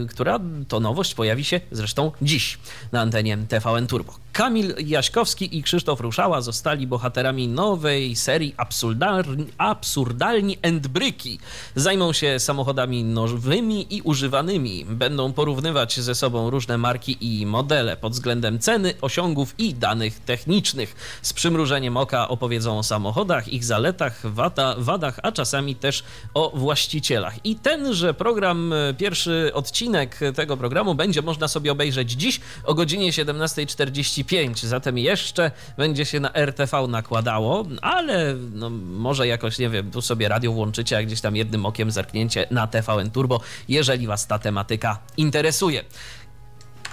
która 0.09 0.39
to 0.67 0.79
nowość 0.79 1.15
pojawi 1.15 1.43
się 1.43 1.61
zresztą 1.71 2.11
dziś 2.21 2.57
na 2.91 3.01
antenie 3.01 3.37
TVN 3.37 3.87
Turbo. 3.87 4.13
Kamil 4.33 4.75
Jaśkowski 4.85 5.57
i 5.57 5.63
Krzysztof 5.63 5.99
Ruszała 5.99 6.41
zostali 6.41 6.87
bohaterami 6.87 7.47
nowej 7.47 8.15
serii 8.15 8.53
Absurdalni, 8.57 9.45
Absurdalni 9.57 10.57
Endbryki. 10.61 11.39
Zajmą 11.75 12.13
się 12.13 12.39
samochodami 12.39 13.03
nowymi 13.03 13.95
i 13.95 14.01
używanymi. 14.01 14.85
Będą 14.85 15.33
porównywać 15.33 15.99
ze 15.99 16.15
sobą 16.15 16.49
różne 16.49 16.77
marki 16.77 17.17
i 17.21 17.45
modele 17.45 17.97
pod 17.97 18.13
względem 18.13 18.59
ceny, 18.59 18.93
osiągów 19.01 19.55
i 19.57 19.73
danych 19.73 20.19
technicznych. 20.19 21.19
Z 21.21 21.33
przymrużeniem 21.33 21.97
oka 21.97 22.27
opowiedzą 22.27 22.79
o 22.79 22.83
samochodach, 22.83 23.47
ich 23.47 23.65
zaletach, 23.65 24.21
wada, 24.23 24.75
wadach, 24.77 25.19
a 25.23 25.31
czasami 25.31 25.75
też 25.75 26.03
o 26.33 26.51
właścicielach. 26.55 27.45
I 27.45 27.55
tenże 27.55 28.13
program, 28.13 28.73
pierwszy 28.97 29.51
odcinek 29.53 30.19
tego 30.35 30.57
programu 30.57 30.95
będzie 30.95 31.21
można 31.21 31.47
sobie 31.47 31.71
obejrzeć 31.71 32.11
dziś 32.11 32.39
o 32.63 32.73
godzinie 32.73 33.11
17.40 33.11 34.20
35, 34.23 34.65
zatem 34.65 34.97
jeszcze 34.97 35.51
będzie 35.77 36.05
się 36.05 36.19
na 36.19 36.33
RTV 36.33 36.87
nakładało, 36.87 37.65
ale 37.81 38.35
no, 38.53 38.69
może 38.69 39.27
jakoś, 39.27 39.59
nie 39.59 39.69
wiem, 39.69 39.91
tu 39.91 40.01
sobie 40.01 40.27
radio 40.27 40.51
włączycie, 40.51 40.97
a 40.97 41.03
gdzieś 41.03 41.21
tam 41.21 41.35
jednym 41.35 41.65
okiem 41.65 41.91
zerknięcie 41.91 42.47
na 42.51 42.67
TVN 42.67 43.11
Turbo, 43.11 43.41
jeżeli 43.67 44.07
Was 44.07 44.27
ta 44.27 44.39
tematyka 44.39 44.99
interesuje. 45.17 45.83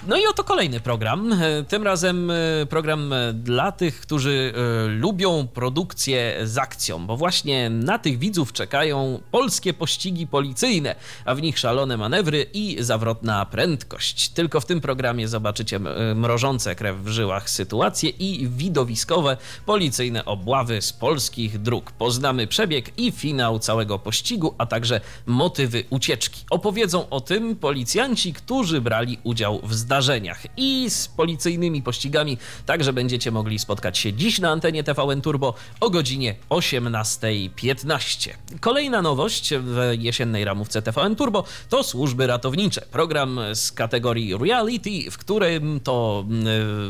No 0.07 0.17
i 0.17 0.27
oto 0.27 0.43
kolejny 0.43 0.79
program. 0.79 1.33
E, 1.33 1.63
tym 1.63 1.83
razem 1.83 2.31
e, 2.31 2.35
program 2.69 3.13
e, 3.13 3.33
dla 3.33 3.71
tych, 3.71 4.01
którzy 4.01 4.53
lubią 4.87 5.47
produkcję 5.47 6.37
z 6.43 6.57
akcją, 6.57 7.07
bo 7.07 7.17
właśnie 7.17 7.69
na 7.69 7.99
tych 7.99 8.19
widzów 8.19 8.53
czekają 8.53 9.21
polskie 9.31 9.73
pościgi 9.73 10.27
policyjne, 10.27 10.95
a 11.25 11.35
w 11.35 11.41
nich 11.41 11.59
szalone 11.59 11.97
manewry 11.97 12.45
i 12.53 12.77
zawrotna 12.79 13.45
prędkość. 13.45 14.29
Tylko 14.29 14.61
w 14.61 14.65
tym 14.65 14.81
programie 14.81 15.27
zobaczycie 15.27 15.79
mrożące 16.15 16.75
krew 16.75 16.97
w 16.97 17.07
żyłach 17.07 17.49
sytuacje 17.49 18.09
i 18.09 18.47
widowiskowe 18.47 19.37
policyjne 19.65 20.25
obławy 20.25 20.81
z 20.81 20.93
polskich 20.93 21.61
dróg. 21.61 21.91
Poznamy 21.91 22.47
przebieg 22.47 22.99
i 22.99 23.11
finał 23.11 23.59
całego 23.59 23.99
pościgu, 23.99 24.55
a 24.57 24.65
także 24.65 25.01
motywy 25.25 25.83
ucieczki. 25.89 26.41
Opowiedzą 26.49 27.09
o 27.09 27.21
tym 27.21 27.55
policjanci, 27.55 28.33
którzy 28.33 28.81
brali 28.81 29.19
udział 29.23 29.59
w 29.63 29.73
zdarzeniu 29.73 29.88
zdarzeniach 29.89 30.43
i 30.57 30.89
z 30.89 31.07
policyjnymi 31.07 31.81
pościgami 31.81 32.37
także 32.65 32.93
będziecie 32.93 33.31
mogli 33.31 33.59
spotkać 33.59 33.97
się 33.97 34.13
dziś 34.13 34.39
na 34.39 34.49
antenie 34.49 34.83
TVN 34.83 35.21
Turbo 35.21 35.53
o 35.79 35.89
godzinie 35.89 36.35
18.15. 36.49 38.29
Kolejna 38.59 39.01
nowość 39.01 39.53
w 39.53 39.93
jesiennej 39.99 40.45
ramówce 40.45 40.81
TVN 40.81 41.15
Turbo 41.15 41.43
to 41.69 41.83
służby 41.83 42.27
ratownicze. 42.27 42.81
Program 42.91 43.39
z 43.53 43.71
kategorii 43.71 44.37
reality, 44.37 45.11
w 45.11 45.17
którym 45.17 45.79
to 45.79 46.25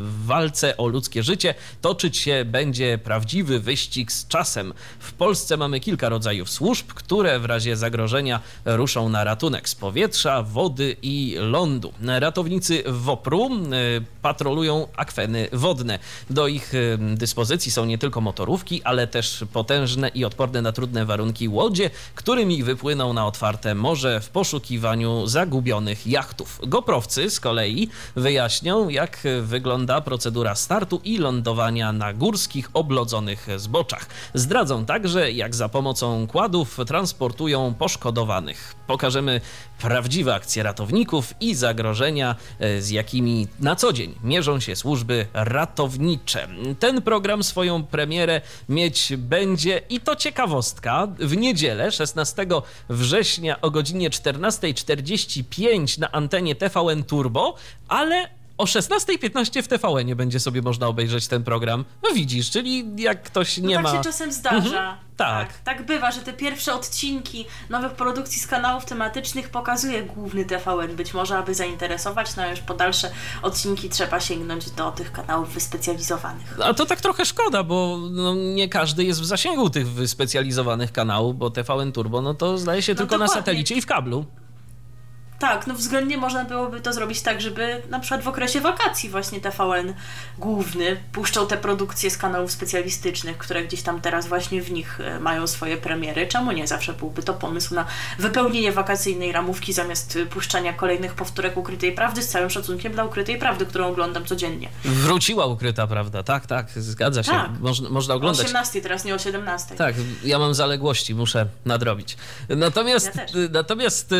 w 0.01 0.25
walce 0.25 0.77
o 0.77 0.87
ludzkie 0.87 1.23
życie 1.23 1.55
toczyć 1.81 2.17
się 2.17 2.45
będzie 2.45 2.97
prawdziwy 2.97 3.59
wyścig 3.59 4.11
z 4.11 4.27
czasem. 4.27 4.73
W 4.99 5.13
Polsce 5.13 5.57
mamy 5.57 5.79
kilka 5.79 6.09
rodzajów 6.09 6.49
służb, 6.49 6.87
które 6.87 7.39
w 7.39 7.45
razie 7.45 7.77
zagrożenia 7.77 8.39
ruszą 8.65 9.09
na 9.09 9.23
ratunek 9.23 9.69
z 9.69 9.75
powietrza, 9.75 10.43
wody 10.43 10.95
i 11.01 11.35
lądu. 11.39 11.93
Ratownicy 12.01 12.88
WOPR-u 12.91 13.49
patrolują 14.21 14.87
akweny 14.95 15.47
wodne. 15.53 15.99
Do 16.29 16.47
ich 16.47 16.73
dyspozycji 16.99 17.71
są 17.71 17.85
nie 17.85 17.97
tylko 17.97 18.21
motorówki, 18.21 18.83
ale 18.83 19.07
też 19.07 19.43
potężne 19.53 20.07
i 20.07 20.25
odporne 20.25 20.61
na 20.61 20.71
trudne 20.71 21.05
warunki 21.05 21.49
łodzie, 21.49 21.89
którymi 22.15 22.63
wypłyną 22.63 23.13
na 23.13 23.27
otwarte 23.27 23.75
morze 23.75 24.21
w 24.21 24.29
poszukiwaniu 24.29 25.27
zagubionych 25.27 26.07
jachtów. 26.07 26.59
Goprowcy 26.63 27.29
z 27.29 27.39
kolei 27.39 27.89
wyjaśnią, 28.15 28.89
jak 28.89 29.23
wygląda 29.41 30.01
procedura 30.01 30.55
startu 30.55 31.01
i 31.03 31.17
lądowania 31.17 31.91
na 31.91 32.13
górskich, 32.13 32.69
oblodzonych 32.73 33.47
zboczach. 33.57 34.07
Zdradzą 34.33 34.85
także, 34.85 35.31
jak 35.31 35.55
za 35.55 35.69
pomocą 35.69 36.27
kładów 36.27 36.77
transportują 36.87 37.73
poszkodowanych. 37.73 38.75
Pokażemy 38.87 39.41
prawdziwe 39.81 40.35
akcje 40.35 40.63
ratowników 40.63 41.33
i 41.41 41.55
zagrożenia, 41.55 42.35
z 42.81 42.89
jakimi 42.89 43.47
na 43.59 43.75
co 43.75 43.93
dzień 43.93 44.15
mierzą 44.23 44.59
się 44.59 44.75
służby 44.75 45.25
ratownicze. 45.33 46.47
Ten 46.79 47.01
program 47.01 47.43
swoją 47.43 47.83
premierę 47.83 48.41
mieć 48.69 49.13
będzie 49.17 49.81
i 49.89 49.99
to 49.99 50.15
ciekawostka 50.15 51.07
w 51.19 51.37
niedzielę 51.37 51.91
16 51.91 52.45
września 52.89 53.61
o 53.61 53.71
godzinie 53.71 54.09
14.45 54.09 55.99
na 55.99 56.11
antenie 56.11 56.55
TVN 56.55 57.03
Turbo, 57.03 57.55
ale 57.87 58.38
o 58.59 58.63
16.15 58.63 59.63
w 59.63 59.67
TVN 59.67 60.05
nie 60.05 60.15
będzie 60.15 60.39
sobie 60.39 60.61
można 60.61 60.87
obejrzeć 60.87 61.27
ten 61.27 61.43
program. 61.43 61.85
No 62.03 62.09
widzisz, 62.15 62.49
czyli 62.49 62.85
jak 62.97 63.23
ktoś 63.23 63.57
nie 63.57 63.75
no 63.75 63.83
tak 63.83 63.83
ma... 63.83 63.91
się 63.97 64.03
czasem 64.03 64.31
zdarza. 64.31 64.57
Mhm, 64.57 64.97
tak. 65.17 65.47
tak. 65.47 65.57
Tak 65.63 65.85
bywa, 65.85 66.11
że 66.11 66.21
te 66.21 66.33
pierwsze 66.33 66.73
odcinki 66.73 67.45
nowych 67.69 67.91
produkcji 67.91 68.41
z 68.41 68.47
kanałów 68.47 68.85
tematycznych 68.85 69.49
pokazuje 69.49 70.03
główny 70.03 70.45
TVN, 70.45 70.95
być 70.95 71.13
może 71.13 71.37
aby 71.37 71.55
zainteresować, 71.55 72.35
no 72.35 72.43
a 72.43 72.47
już 72.47 72.59
po 72.59 72.73
dalsze 72.73 73.11
odcinki 73.41 73.89
trzeba 73.89 74.19
sięgnąć 74.19 74.69
do 74.71 74.91
tych 74.91 75.11
kanałów 75.11 75.53
wyspecjalizowanych. 75.53 76.57
A 76.63 76.73
to 76.73 76.85
tak 76.85 77.01
trochę 77.01 77.25
szkoda, 77.25 77.63
bo 77.63 77.97
no, 78.11 78.35
nie 78.35 78.69
każdy 78.69 79.03
jest 79.03 79.21
w 79.21 79.25
zasięgu 79.25 79.69
tych 79.69 79.87
wyspecjalizowanych 79.89 80.91
kanałów, 80.91 81.37
bo 81.37 81.49
TVN 81.49 81.91
Turbo, 81.91 82.21
no 82.21 82.33
to 82.33 82.57
zdaje 82.57 82.81
się 82.81 82.93
No 82.93 82.97
tylko 82.97 83.17
na 83.17 83.25
dokładnie. 83.25 83.41
satelicie 83.41 83.75
i 83.75 83.81
w 83.81 83.85
kablu. 83.85 84.25
Tak, 85.39 85.67
no 85.67 85.73
względnie 85.73 86.17
można 86.17 86.45
byłoby 86.45 86.81
to 86.81 86.93
zrobić 86.93 87.21
tak, 87.21 87.41
żeby 87.41 87.81
na 87.89 87.99
przykład 87.99 88.23
w 88.23 88.27
okresie 88.27 88.61
wakacji 88.61 89.09
właśnie 89.09 89.41
TVN 89.41 89.93
główny 90.37 90.97
puszczał 91.11 91.45
te 91.47 91.57
produkcje 91.57 92.09
z 92.09 92.17
kanałów 92.17 92.51
specjalistycznych, 92.51 93.37
które 93.37 93.63
gdzieś 93.63 93.81
tam 93.81 94.01
teraz 94.01 94.27
właśnie 94.27 94.61
w 94.61 94.71
nich 94.71 94.99
e, 94.99 95.19
mają 95.19 95.47
swoje 95.47 95.77
premiery. 95.77 96.27
Czemu 96.27 96.51
nie? 96.51 96.67
Zawsze 96.67 96.93
byłby 96.93 97.23
to 97.23 97.33
pomysł 97.33 97.75
na 97.75 97.85
wypełnienie 98.19 98.71
wakacyjnej 98.71 99.31
ramówki 99.31 99.73
zamiast 99.73 100.15
e, 100.15 100.25
puszczania 100.25 100.73
kolejnych 100.73 101.13
powtórek 101.13 101.57
Ukrytej 101.57 101.91
Prawdy 101.91 102.21
z 102.21 102.27
całym 102.27 102.49
szacunkiem 102.49 102.93
dla 102.93 103.05
Ukrytej 103.05 103.37
Prawdy, 103.37 103.65
którą 103.65 103.87
oglądam 103.87 104.25
codziennie. 104.25 104.69
Wróciła 104.85 105.45
ukryta 105.45 105.87
prawda, 105.87 106.23
tak, 106.23 106.45
tak, 106.45 106.71
zgadza 106.71 107.23
się. 107.23 107.31
Tak. 107.31 107.49
Można, 107.59 107.89
można 107.89 108.13
O 108.13 108.17
oglądać. 108.17 108.45
18 108.45 108.81
teraz, 108.81 109.05
nie 109.05 109.15
o 109.15 109.19
17. 109.19 109.75
Tak, 109.75 109.95
ja 110.23 110.39
mam 110.39 110.53
zaległości, 110.53 111.15
muszę 111.15 111.45
nadrobić. 111.65 112.17
Natomiast, 112.49 113.11
Ja 113.15 113.23
natomiast 113.51 114.11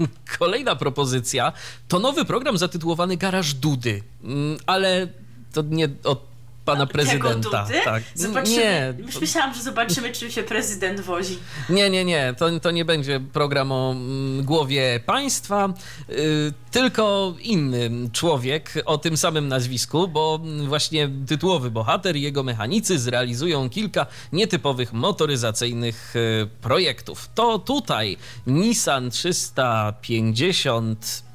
y, 0.00 0.08
kolejna 0.46 0.76
propozycja. 0.76 1.52
To 1.88 1.98
nowy 1.98 2.24
program 2.24 2.58
zatytułowany 2.58 3.16
Garaż 3.16 3.54
Dudy, 3.54 4.02
Mm, 4.22 4.58
ale 4.66 5.08
to 5.52 5.62
nie 5.62 5.88
od 6.04 6.35
pana 6.66 6.86
prezydenta. 6.86 7.66
Tego? 7.66 7.84
Tak. 7.84 8.02
Zobaczymy. 8.14 8.56
Nie, 8.56 8.94
Już 8.98 9.20
myślałam, 9.20 9.54
że 9.54 9.62
zobaczymy, 9.62 10.12
czym 10.12 10.30
się 10.30 10.42
prezydent 10.42 11.00
wozi. 11.00 11.38
Nie, 11.68 11.90
nie, 11.90 12.04
nie. 12.04 12.34
To, 12.38 12.60
to 12.60 12.70
nie 12.70 12.84
będzie 12.84 13.20
program 13.20 13.72
o 13.72 13.92
mm, 13.92 14.44
głowie 14.44 15.00
państwa, 15.06 15.68
y, 16.10 16.52
tylko 16.70 17.34
inny 17.40 17.90
człowiek 18.12 18.74
o 18.84 18.98
tym 18.98 19.16
samym 19.16 19.48
nazwisku, 19.48 20.08
bo 20.08 20.40
mm, 20.42 20.66
właśnie 20.66 21.10
tytułowy 21.26 21.70
bohater 21.70 22.16
i 22.16 22.22
jego 22.22 22.42
mechanicy 22.42 22.98
zrealizują 22.98 23.70
kilka 23.70 24.06
nietypowych 24.32 24.92
motoryzacyjnych 24.92 26.16
y, 26.16 26.48
projektów. 26.60 27.28
To 27.34 27.58
tutaj 27.58 28.16
Nissan 28.46 29.10
350 29.10 31.22
y, 31.22 31.25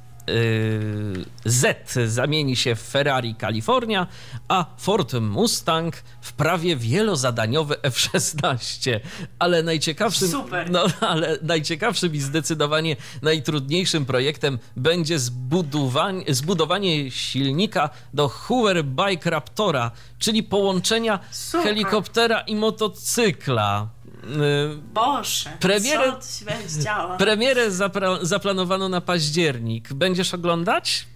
Z 1.44 1.92
zamieni 2.06 2.56
się 2.56 2.74
w 2.74 2.82
Ferrari 2.82 3.34
California, 3.34 4.06
a 4.48 4.66
Ford 4.78 5.12
Mustang 5.20 5.96
w 6.20 6.32
prawie 6.32 6.76
wielozadaniowe 6.76 7.82
F-16. 7.82 9.00
Ale 9.38 9.62
najciekawszym, 9.62 10.28
Super. 10.28 10.70
no, 10.70 10.84
ale 11.00 11.38
najciekawszym 11.42 12.14
i 12.14 12.20
zdecydowanie 12.20 12.96
najtrudniejszym 13.22 14.06
projektem 14.06 14.58
będzie 14.76 15.18
zbudowanie, 15.18 16.34
zbudowanie 16.34 17.10
silnika 17.10 17.90
do 18.14 18.28
Hoover 18.28 18.84
Bike 18.84 19.30
Raptora, 19.30 19.90
czyli 20.18 20.42
połączenia 20.42 21.20
Super. 21.30 21.62
helikoptera 21.62 22.40
i 22.40 22.56
motocykla. 22.56 23.88
Y, 24.24 24.76
Boże, 24.94 25.50
Premierę- 25.60 26.18
co 26.20 26.50
się 26.50 26.82
działo? 26.82 27.16
Premierę 27.26 27.68
zapra- 27.70 28.18
zaplanowano 28.22 28.88
na 28.88 29.00
październik. 29.00 29.92
Będziesz 29.92 30.34
oglądać? 30.34 31.06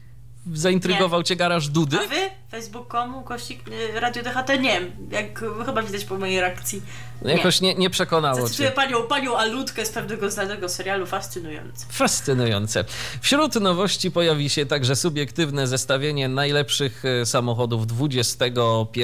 Zaintrygował 0.55 1.23
cię 1.23 1.37
garaż 1.37 1.69
Dudy? 1.69 1.99
A 2.05 2.07
wy? 2.09 2.31
Facebook.com, 2.51 3.25
kościk, 3.25 3.61
y, 3.69 4.01
Radio 4.01 4.23
DHT? 4.23 4.49
Nie 4.49 4.81
wiem, 4.81 4.91
jak 5.11 5.43
y, 5.43 5.65
chyba 5.67 5.83
widać 5.83 6.05
po 6.05 6.19
mojej 6.19 6.41
reakcji. 6.41 6.83
Nie. 7.23 7.33
Jakoś 7.33 7.61
nie, 7.61 7.75
nie 7.75 7.91
przekonało 7.91 8.41
Zacytuję 8.41 8.69
cię. 8.69 8.75
panią, 8.75 9.03
panią 9.03 9.37
Alutkę 9.37 9.87
z 9.87 9.91
pewnego 9.91 10.31
znanego 10.31 10.69
serialu, 10.69 11.07
fascynujący. 11.07 11.87
Fascynujące. 11.91 12.85
Wśród 13.21 13.55
nowości 13.55 14.11
pojawi 14.11 14.51
się 14.51 14.67
także 14.67 14.97
subiektywne 14.97 15.67
zestawienie 15.67 16.29
najlepszych 16.29 17.05
e, 17.05 17.27
samochodów 17.27 17.83
XXI 18.01 19.01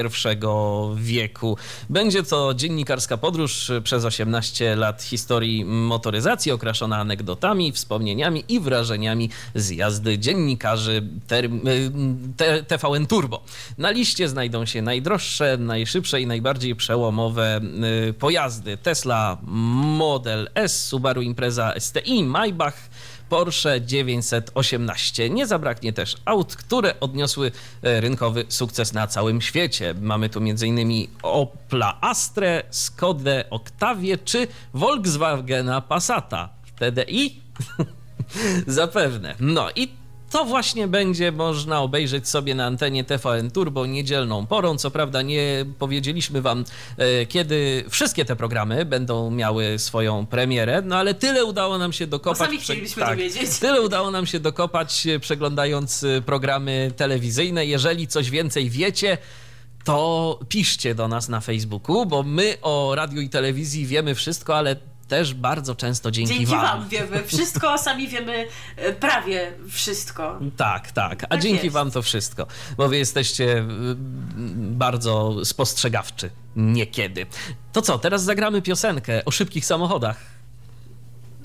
wieku. 0.97 1.57
Będzie 1.90 2.22
to 2.22 2.55
dziennikarska 2.55 3.16
podróż 3.16 3.70
e, 3.70 3.80
przez 3.80 4.05
18 4.05 4.76
lat 4.76 5.03
historii 5.03 5.64
motoryzacji, 5.64 6.53
okraszona 6.53 6.97
anegdotami, 6.99 7.72
wspomnieniami 7.72 8.45
i 8.49 8.61
wrażeniami 8.61 9.30
z 9.55 9.70
jazdy 9.70 10.18
dziennikarzy 10.18 11.09
term- 11.28 11.61
e, 11.68 11.72
T- 12.36 12.62
TVN 12.62 13.07
Turbo. 13.07 13.32
Na 13.78 13.91
liście 13.91 14.28
znajdą 14.28 14.66
się 14.66 14.83
najdroższe, 14.83 15.57
najszybsze 15.57 16.20
i 16.20 16.26
najbardziej 16.26 16.76
przełomowe 16.76 17.61
y, 18.09 18.12
pojazdy. 18.12 18.76
Tesla 18.76 19.39
Model 19.43 20.51
S, 20.55 20.87
Subaru 20.87 21.22
Impreza 21.22 21.74
STI, 21.78 22.24
Maybach, 22.24 22.89
Porsche 23.33 23.80
918. 23.80 25.30
Nie 25.30 25.47
zabraknie 25.47 25.93
też 25.93 26.16
aut, 26.24 26.57
które 26.57 27.01
odniosły 27.01 27.53
e, 27.83 28.01
rynkowy 28.01 28.45
sukces 28.49 28.93
na 28.93 29.07
całym 29.07 29.41
świecie. 29.41 29.95
Mamy 30.01 30.28
tu 30.28 30.39
m.in. 30.39 31.09
Opla 31.22 31.99
Astrę, 32.01 32.62
Skodę 32.70 33.45
Octavię 33.51 34.18
czy 34.18 34.49
Volkswagena 34.74 35.80
Passata. 35.80 36.49
TDI? 36.78 37.41
Zapewne. 38.66 39.35
No 39.41 39.68
i 39.76 40.02
to 40.33 40.45
właśnie 40.45 40.89
będzie 40.89 41.33
można 41.33 41.80
obejrzeć 41.80 42.28
sobie 42.28 42.55
na 42.55 42.66
antenie 42.66 43.05
TVN 43.05 43.51
Turbo 43.51 43.87
niedzielną 43.87 44.47
porą. 44.47 44.78
Co 44.78 44.91
prawda 44.91 45.22
nie 45.22 45.64
powiedzieliśmy 45.78 46.43
wam, 46.43 46.64
e, 46.97 47.26
kiedy 47.26 47.85
wszystkie 47.89 48.24
te 48.24 48.37
programy 48.37 48.85
będą 48.85 49.30
miały 49.30 49.78
swoją 49.78 50.26
premierę, 50.26 50.83
no 50.85 50.97
ale 50.97 51.14
tyle 51.14 51.45
udało 51.45 51.78
nam 51.78 51.93
się 51.93 52.07
dokopać. 52.07 52.39
Bo 52.39 52.45
sami 52.45 52.59
chcielibyśmy 52.59 53.07
dowiedzieć. 53.07 53.59
Tyle 53.59 53.83
udało 53.83 54.11
nam 54.11 54.26
się 54.26 54.41
dokopać 54.41 55.07
e, 55.07 55.20
przeglądając 55.20 56.05
e, 56.05 56.22
programy 56.22 56.93
telewizyjne. 56.97 57.66
Jeżeli 57.66 58.09
coś 58.09 58.30
więcej 58.30 58.70
wiecie, 58.70 59.18
to 59.85 60.39
piszcie 60.49 60.95
do 60.95 61.09
nas 61.09 61.28
na 61.28 61.41
Facebooku, 61.41 62.07
bo 62.07 62.22
my 62.22 62.57
o 62.62 62.95
radiu 62.95 63.20
i 63.20 63.28
telewizji 63.28 63.87
wiemy 63.87 64.14
wszystko, 64.14 64.57
ale 64.57 64.76
też 65.13 65.35
bardzo 65.35 65.75
często 65.75 66.11
dzięki, 66.11 66.35
Dzięki 66.35 66.47
wam. 66.53 66.61
wam 66.63 66.89
wiemy 66.89 67.23
wszystko, 67.27 67.79
sami 67.89 68.09
wiemy 68.09 68.47
e, 68.77 68.93
prawie 68.93 69.53
wszystko. 69.69 70.39
Tak, 70.57 70.93
tak. 70.93 71.25
A 71.25 71.27
Tak 71.27 71.41
dzięki 71.41 71.65
jest. 71.65 71.75
wam 71.75 71.91
to 71.91 72.03
wszystko, 72.03 72.47
bo 72.77 72.89
wy 72.89 72.97
jesteście 72.99 73.59
y, 73.59 73.65
bardzo 74.57 75.45
spostrzegawczy 75.45 76.31
niekiedy. 76.57 77.27
To 77.73 77.83
co, 77.83 77.99
teraz 77.99 78.23
zagramy 78.25 78.63
piosenkę 78.63 79.25
o 79.25 79.31
szybkich 79.31 79.67
samochodach. 79.67 80.17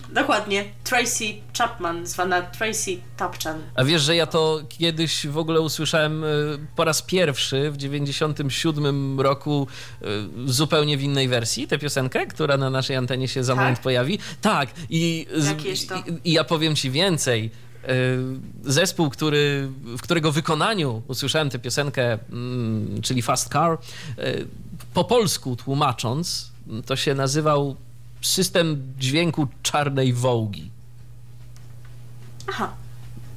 Dokładnie. 0.09 0.65
Tracy 0.83 1.25
Chapman, 1.57 2.07
zwana 2.07 2.41
Tracy 2.41 2.97
Tapchan. 3.17 3.61
A 3.75 3.83
wiesz, 3.83 4.01
że 4.01 4.15
ja 4.15 4.25
to 4.25 4.61
kiedyś 4.69 5.27
w 5.27 5.37
ogóle 5.37 5.61
usłyszałem 5.61 6.23
y, 6.23 6.27
po 6.75 6.83
raz 6.83 7.01
pierwszy 7.01 7.71
w 7.71 7.77
97 7.77 9.21
roku 9.21 9.67
y, 10.01 10.05
zupełnie 10.53 10.97
w 10.97 11.03
innej 11.03 11.27
wersji, 11.27 11.67
tę 11.67 11.77
piosenkę, 11.77 12.27
która 12.27 12.57
na 12.57 12.69
naszej 12.69 12.95
antenie 12.95 13.27
się 13.27 13.43
za 13.43 13.53
Tak? 13.53 13.61
moment 13.61 13.79
pojawi. 13.79 14.19
Tak, 14.41 14.69
i, 14.89 15.27
to? 15.89 15.95
i, 15.95 16.29
i 16.29 16.33
ja 16.33 16.43
powiem 16.43 16.75
ci 16.75 16.91
więcej. 16.91 17.51
Y, 18.65 18.71
Zespół, 18.71 19.09
który, 19.09 19.69
w 19.83 20.01
którego 20.01 20.31
wykonaniu 20.31 21.01
usłyszałem 21.07 21.49
tę 21.49 21.59
piosenkę, 21.59 22.19
mm, 22.31 23.01
czyli 23.01 23.21
Fast 23.21 23.49
Car, 23.49 23.77
po 24.93 25.03
polsku 25.03 25.55
tłumacząc, 25.55 26.51
to 26.85 26.95
się 26.95 27.15
nazywał 27.15 27.75
System 28.21 28.93
Dźwięku 28.97 29.47
Czarnej 29.63 30.13
Wołgi. 30.13 30.71
Aha. 32.47 32.73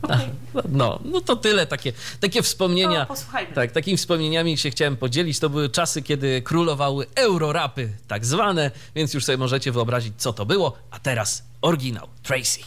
Okej. 0.03 0.28
No, 0.68 0.99
no 1.05 1.20
to 1.20 1.37
tyle, 1.37 1.66
takie, 1.66 1.93
takie 2.20 2.43
wspomnienia. 2.43 3.07
Tak, 3.55 3.72
takimi 3.72 3.97
wspomnieniami 3.97 4.59
się 4.59 4.70
chciałem 4.70 4.97
podzielić. 4.97 5.39
To 5.39 5.51
były 5.51 5.68
czasy, 5.68 6.03
kiedy 6.03 6.43
królowały 6.43 7.07
eurorapy, 7.14 7.93
tak 8.09 8.26
zwane, 8.26 8.70
więc 8.95 9.14
już 9.14 9.24
sobie 9.24 9.39
możecie 9.39 9.72
wyobrazić, 9.72 10.14
co 10.16 10.33
to 10.33 10.47
było. 10.47 10.76
A 10.91 10.99
teraz 10.99 11.43
oryginał 11.62 12.09
Tracy. 12.22 12.61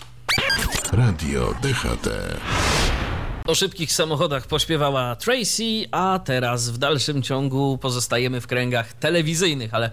Radio 0.91 1.53
DHT. 1.61 2.09
O 3.45 3.55
szybkich 3.55 3.93
samochodach 3.93 4.47
pośpiewała 4.47 5.15
Tracy, 5.15 5.85
a 5.91 6.19
teraz 6.25 6.69
w 6.69 6.77
dalszym 6.77 7.23
ciągu 7.23 7.77
pozostajemy 7.77 8.41
w 8.41 8.47
kręgach 8.47 8.93
telewizyjnych, 8.93 9.73
ale 9.73 9.91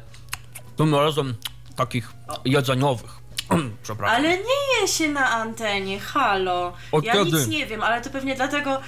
tym 0.77 0.95
razem 0.95 1.35
takich 1.77 2.13
jedzeniowych. 2.45 3.11
Przepraszam. 3.83 4.17
Ale 4.17 4.29
nie 4.29 4.81
je 4.83 4.89
się 4.89 5.09
na 5.09 5.31
antenie, 5.31 6.01
halo. 6.01 6.73
Od 6.93 7.05
ja 7.05 7.13
kiedy? 7.13 7.31
nic 7.39 7.47
nie 7.49 7.67
wiem, 7.67 7.83
ale 7.83 8.01
to 8.01 8.11
pewnie 8.11 8.35
dlatego, 8.35 8.81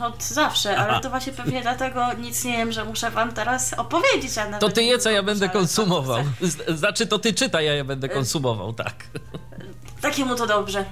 no 0.00 0.10
t- 0.10 0.24
zawsze, 0.34 0.76
ale 0.78 1.00
to 1.00 1.10
właśnie 1.10 1.32
pewnie 1.32 1.62
dlatego 1.62 2.06
nic 2.12 2.44
nie 2.44 2.56
wiem, 2.56 2.72
że 2.72 2.84
muszę 2.84 3.10
wam 3.10 3.32
teraz 3.32 3.72
opowiedzieć. 3.72 4.38
A 4.38 4.44
nawet 4.44 4.60
To 4.60 4.68
ty 4.68 4.82
je, 4.82 4.98
co 4.98 5.10
ja 5.10 5.22
będę 5.22 5.48
konsumował. 5.48 6.24
Znaczy, 6.68 7.06
to 7.06 7.18
ty 7.18 7.32
czytaj, 7.34 7.68
a 7.68 7.74
ja 7.74 7.84
będę 7.84 8.08
konsumował, 8.08 8.72
tak. 8.72 8.94
Takiemu 10.04 10.36
to 10.36 10.46
dobrze. 10.46 10.84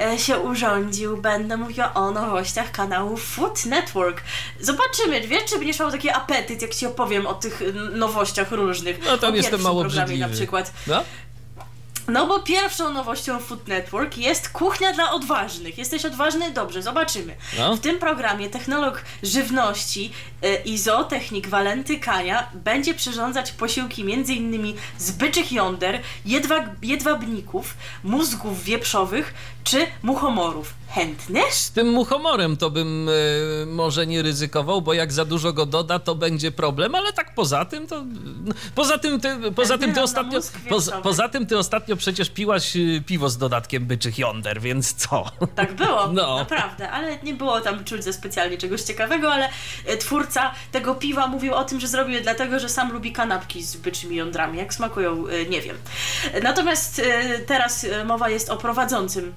E, 0.00 0.18
się 0.18 0.38
urządził, 0.38 1.16
będę 1.16 1.56
mówiła 1.56 1.94
o 1.94 2.10
nowościach 2.10 2.70
kanału 2.70 3.16
Food 3.16 3.66
Network. 3.66 4.22
Zobaczymy, 4.60 5.20
wiesz, 5.20 5.44
czy 5.44 5.58
będziesz 5.58 5.80
miał 5.80 5.90
taki 5.90 6.10
apetyt, 6.10 6.62
jak 6.62 6.74
ci 6.74 6.86
opowiem 6.86 7.26
o 7.26 7.34
tych 7.34 7.62
nowościach 7.92 8.52
różnych. 8.52 9.06
No 9.06 9.18
tam 9.18 9.32
o 9.32 9.36
jestem 9.36 9.60
mało 9.60 9.84
brzydliwy. 9.84 10.20
na 10.20 10.28
przykład. 10.28 10.72
No? 10.86 11.02
No 12.08 12.26
bo 12.26 12.40
pierwszą 12.40 12.92
nowością 12.92 13.38
Food 13.40 13.68
Network 13.68 14.16
jest 14.18 14.48
kuchnia 14.48 14.92
dla 14.92 15.12
odważnych. 15.12 15.78
Jesteś 15.78 16.04
odważny? 16.04 16.50
Dobrze, 16.50 16.82
zobaczymy. 16.82 17.36
No. 17.58 17.76
W 17.76 17.80
tym 17.80 17.98
programie 17.98 18.50
technolog 18.50 19.02
żywności 19.22 20.12
e, 20.42 20.62
i 20.62 20.78
zootechnik 20.78 21.48
Walenty 21.48 21.98
Kania 21.98 22.50
będzie 22.54 22.94
przyrządzać 22.94 23.52
posiłki 23.52 24.02
m.in. 24.02 24.74
z 24.98 25.10
byczych 25.10 25.52
jąder, 25.52 26.00
jedwab, 26.24 26.64
jedwabników, 26.82 27.74
mózgów 28.04 28.64
wieprzowych 28.64 29.34
czy 29.64 29.86
muchomorów. 30.02 30.74
Chętny? 30.88 31.40
Z 31.50 31.70
tym 31.70 31.88
muchomorem 31.90 32.56
to 32.56 32.70
bym 32.70 33.08
e, 33.08 33.66
może 33.66 34.06
nie 34.06 34.22
ryzykował, 34.22 34.82
bo 34.82 34.94
jak 34.94 35.12
za 35.12 35.24
dużo 35.24 35.52
go 35.52 35.66
doda, 35.66 35.98
to 35.98 36.14
będzie 36.14 36.50
problem, 36.52 36.94
ale 36.94 37.12
tak 37.12 37.34
poza 37.34 37.64
tym 37.64 37.86
to. 37.86 38.04
no, 38.44 38.54
Poza 38.74 38.98
tym 38.98 39.20
ty, 39.20 39.52
poza 39.56 39.78
tym 39.78 39.94
ty 39.94 40.02
ostatnio. 40.02 40.40
Poza, 40.68 41.00
poza 41.00 41.28
tym 41.28 41.46
ty 41.46 41.58
ostatnio 41.58 41.95
przecież 41.96 42.30
piłaś 42.30 42.76
e, 42.76 42.80
piwo 43.06 43.28
z 43.30 43.38
dodatkiem 43.38 43.86
byczych 43.86 44.18
jąder, 44.18 44.60
więc 44.60 44.94
co? 44.94 45.24
Tak 45.54 45.72
było, 45.74 46.06
No. 46.12 46.36
naprawdę, 46.36 46.90
ale 46.90 47.18
nie 47.22 47.34
było 47.34 47.60
tam 47.60 47.84
czuć 47.84 48.04
za 48.04 48.12
specjalnie 48.12 48.58
czegoś 48.58 48.82
ciekawego, 48.82 49.32
ale 49.32 49.48
e, 49.86 49.96
twórca 49.96 50.54
tego 50.72 50.94
piwa 50.94 51.26
mówił 51.26 51.54
o 51.54 51.64
tym, 51.64 51.80
że 51.80 51.88
zrobił 51.88 52.14
je 52.14 52.20
dlatego, 52.20 52.58
że 52.58 52.68
sam 52.68 52.92
lubi 52.92 53.12
kanapki 53.12 53.62
z 53.62 53.76
byczymi 53.76 54.16
jądrami. 54.16 54.58
Jak 54.58 54.74
smakują, 54.74 55.26
e, 55.28 55.44
nie 55.44 55.60
wiem. 55.62 55.76
Natomiast 56.42 56.98
e, 56.98 57.38
teraz 57.38 57.86
mowa 58.06 58.28
jest 58.28 58.50
o 58.50 58.56
prowadzącym 58.56 59.32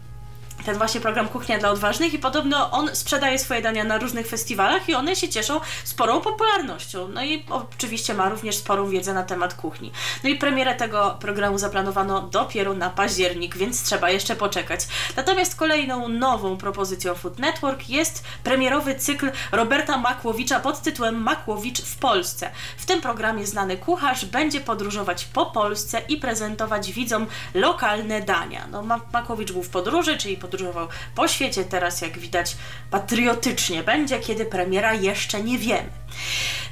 ten 0.66 0.78
właśnie 0.78 1.01
program 1.01 1.28
Kuchnia 1.28 1.57
dla 1.60 1.70
Odważnych 1.70 2.14
i 2.14 2.20
podobno 2.20 2.72
on 2.72 2.95
sprzedaje 2.95 3.39
swoje 3.39 3.62
dania 3.62 3.84
na 3.84 3.97
różnych 3.97 4.28
festiwalach 4.28 4.89
i 4.89 4.95
one 4.95 5.16
się 5.16 5.30
cieszą 5.30 5.60
sporą 5.84 6.22
popularnością. 6.22 7.07
No 7.07 7.24
i 7.24 7.45
oczywiście 7.49 8.14
ma 8.14 8.30
również 8.30 8.55
sporą 8.55 8.89
wiedzę 8.89 9.14
na 9.14 9.24
temat 9.24 9.53
kuchni. 9.53 9.91
No 10.24 10.30
i 10.30 10.36
premierę 10.36 10.76
tego 10.76 11.18
programu 11.20 11.57
zaplanowano 11.57 12.22
dopiero 12.22 12.74
na 12.74 12.89
październik, 12.89 13.57
więc 13.57 13.84
trzeba 13.84 14.10
jeszcze 14.10 14.36
poczekać. 14.36 14.88
Natomiast 15.16 15.55
kolejną 15.55 16.07
nową 16.07 16.57
propozycją 16.57 17.16
Food 17.16 17.39
Network 17.39 17.89
jest 17.89 18.24
premierowy 18.43 18.95
cykl 18.95 19.32
Roberta 19.51 19.97
Makłowicza 19.97 20.60
pod 20.60 20.82
tytułem 20.82 21.22
Makłowicz 21.22 21.82
w 21.82 21.97
Polsce. 21.97 22.51
W 22.78 22.86
tym 22.86 23.01
programie 23.01 23.47
znany 23.47 23.78
kucharz 23.78 24.26
będzie 24.26 24.62
podróżować 24.62 25.26
po 25.26 25.45
Polsce 25.45 26.01
i 26.10 26.18
prezentować 26.18 26.91
widzom 26.91 27.28
lokalne 27.53 28.22
dania. 28.22 28.68
No, 28.72 28.82
Ma- 28.82 28.99
Makłowicz 29.14 29.51
był 29.51 29.64
w 29.64 29.70
podróży, 29.70 30.18
czyli 30.18 30.38
podróżował 30.49 30.87
po 31.15 31.27
świecie, 31.27 31.63
teraz 31.63 32.01
jak 32.01 32.19
widać 32.19 32.55
patriotycznie 32.91 33.83
będzie, 33.83 34.19
kiedy 34.19 34.45
premiera 34.45 34.93
jeszcze 34.93 35.43
nie 35.43 35.57
wiemy. 35.57 35.89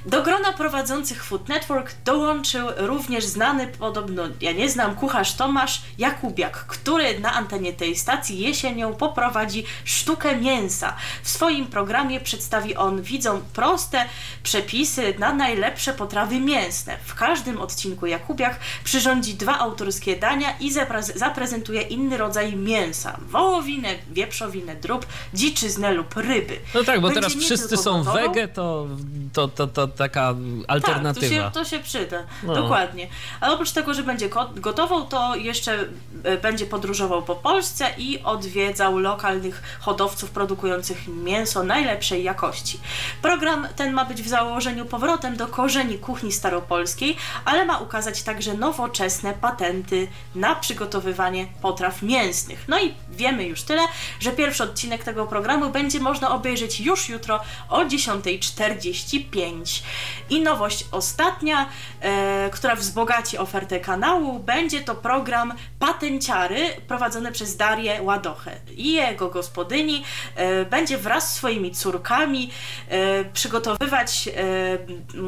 Do 0.08 0.24
grona 0.24 0.54
prowadzących 0.54 1.24
Food 1.24 1.50
Network 1.50 1.96
dołączył 2.06 2.68
również 2.78 3.26
znany, 3.26 3.68
podobno 3.68 4.24
ja 4.42 4.52
nie 4.52 4.70
znam, 4.70 4.96
kucharz 4.96 5.34
Tomasz 5.34 5.82
Jakubiak, 5.98 6.66
który 6.68 7.20
na 7.20 7.34
antenie 7.34 7.74
tej 7.74 7.96
stacji 7.96 8.40
jesienią 8.40 8.94
poprowadzi 8.94 9.64
sztukę 9.86 10.36
mięsa. 10.36 10.96
W 11.24 11.30
swoim 11.30 11.66
programie 11.66 12.20
przedstawi 12.20 12.76
on 12.76 13.02
widzom 13.02 13.42
proste 13.54 14.06
przepisy 14.44 15.14
na 15.20 15.34
najlepsze 15.34 15.94
potrawy 15.94 16.40
mięsne. 16.40 16.98
W 17.06 17.16
każdym 17.16 17.62
odcinku 17.62 18.06
Jakubiak 18.06 18.60
przyrządzi 18.84 19.34
dwa 19.36 19.60
autorskie 19.60 20.16
dania 20.16 20.58
i 20.60 20.72
zapre- 20.72 21.18
zaprezentuje 21.18 21.82
inny 21.82 22.18
rodzaj 22.18 22.56
mięsa. 22.56 23.18
Wołowinę, 23.30 23.90
wieprzowinę, 24.12 24.76
drób, 24.76 25.06
dziczyznę 25.34 25.92
lub 25.92 26.16
ryby. 26.18 26.60
No 26.76 26.84
tak, 26.84 27.02
bo 27.02 27.08
Będzie 27.08 27.22
teraz 27.22 27.36
wszyscy 27.36 27.78
są 27.78 28.04
wege, 28.04 28.48
to, 28.48 28.88
to, 29.34 29.48
to, 29.48 29.68
to 29.68 29.88
taka 29.98 30.36
alternatywa. 30.68 31.44
tak, 31.44 31.54
to 31.54 31.60
się, 31.60 31.70
to 31.70 31.78
się 31.78 31.80
przyda, 31.84 32.24
No. 32.44 32.54
dokładnie. 32.54 33.08
Ale 33.42 33.54
oprócz 33.54 33.72
tego, 33.72 33.94
że 33.94 34.04
będzie 34.04 34.30
gotował, 34.56 35.06
to 35.06 35.36
jeszcze 35.36 35.86
e, 36.24 36.38
będzie 36.38 36.66
podróżował 36.66 37.24
po 37.24 37.36
Polsce 37.36 37.86
i 37.98 38.24
odwiedzał 38.24 38.98
lokalnych 39.00 39.78
hodowców 39.80 40.32
produkujących 40.32 41.08
mięso 41.08 41.64
najlepszej 41.64 42.24
jakości. 42.24 42.80
Program 43.22 43.68
ten 43.76 43.94
ma 43.94 44.06
być 44.06 44.22
w 44.22 44.28
założeniu 44.28 44.86
powrotem 44.86 45.38
do 45.38 45.48
korzeni 45.48 45.98
kuchni 45.98 46.32
staropolskiej, 46.32 47.18
ale 47.46 47.66
ma 47.66 47.78
ukazać 47.78 48.24
także 48.24 48.54
nowoczesne 48.54 49.34
patenty 49.34 50.08
na 50.36 50.56
przygotowywanie 50.56 51.48
potraw 51.62 52.02
mięsnych. 52.02 52.66
No 52.68 52.80
i 52.80 52.94
wiemy 53.10 53.44
już 53.44 53.64
tyle, 53.64 53.82
że 54.20 54.32
pierwszy 54.32 54.64
odcinek 54.64 55.04
tego 55.04 55.26
programu 55.26 55.70
będzie 55.70 56.00
można 56.00 56.32
obejrzeć 56.32 56.80
już 56.80 57.10
jutro 57.10 57.40
o 57.70 57.80
10.45. 57.86 59.84
I 60.30 60.42
nowość 60.42 60.86
ostatnia, 60.92 61.70
e, 62.02 62.50
która 62.54 62.76
wzbogaci 62.76 63.38
ofertę 63.38 63.80
kanału, 63.80 64.40
będzie 64.40 64.82
to 64.82 64.96
program 64.96 65.54
Patenciary 65.80 66.68
prowadzony 66.88 67.32
przez 67.32 67.58
Darię 67.58 68.02
Ładochę. 68.02 68.52
I 68.76 68.94
jego 68.94 69.30
gospodyni 69.30 70.04
e, 70.36 70.66
będzie 70.66 70.98
wraz 70.98 71.34
z 71.34 71.36
swoimi 71.36 71.72
córkami 71.72 72.52
e, 72.90 73.26
przygotowywać 73.26 74.30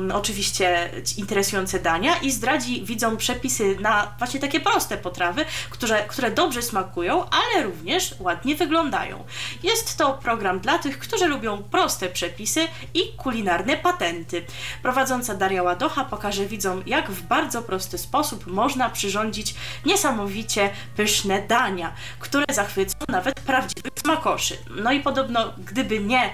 e, 0.09 0.13
oczywiście 0.13 0.89
interesujące 1.17 1.79
dania 1.79 2.15
i 2.17 2.31
zdradzi 2.31 2.85
widzom 2.85 3.17
przepisy 3.17 3.77
na 3.79 4.15
właśnie 4.17 4.39
takie 4.39 4.59
proste 4.59 4.97
potrawy, 4.97 5.45
które, 5.69 6.03
które 6.07 6.31
dobrze 6.31 6.61
smakują, 6.61 7.25
ale 7.29 7.63
również 7.63 8.15
ładnie 8.19 8.55
wyglądają. 8.55 9.23
Jest 9.63 9.97
to 9.97 10.13
program 10.13 10.59
dla 10.59 10.79
tych, 10.79 10.99
którzy 10.99 11.27
lubią 11.27 11.63
proste 11.63 12.09
przepisy 12.09 12.67
i 12.93 13.13
kulinarne 13.17 13.77
patenty. 13.77 14.38
Prowadząca 14.81 15.35
Daria 15.35 15.63
Ładocha 15.63 16.05
pokaże 16.05 16.45
widzom, 16.45 16.83
jak 16.85 17.11
w 17.11 17.21
bardzo 17.21 17.61
prosty 17.61 17.97
sposób 17.97 18.47
można 18.47 18.89
przyrządzić 18.89 19.55
niesamowicie 19.85 20.69
pyszne 20.95 21.41
dania, 21.41 21.93
które 22.19 22.45
zachwycą 22.53 22.97
nawet 23.07 23.39
prawdziwych 23.39 23.93
smakoszy. 24.01 24.57
No 24.69 24.91
i 24.91 24.99
podobno, 24.99 25.53
gdyby 25.57 25.99
nie 25.99 26.29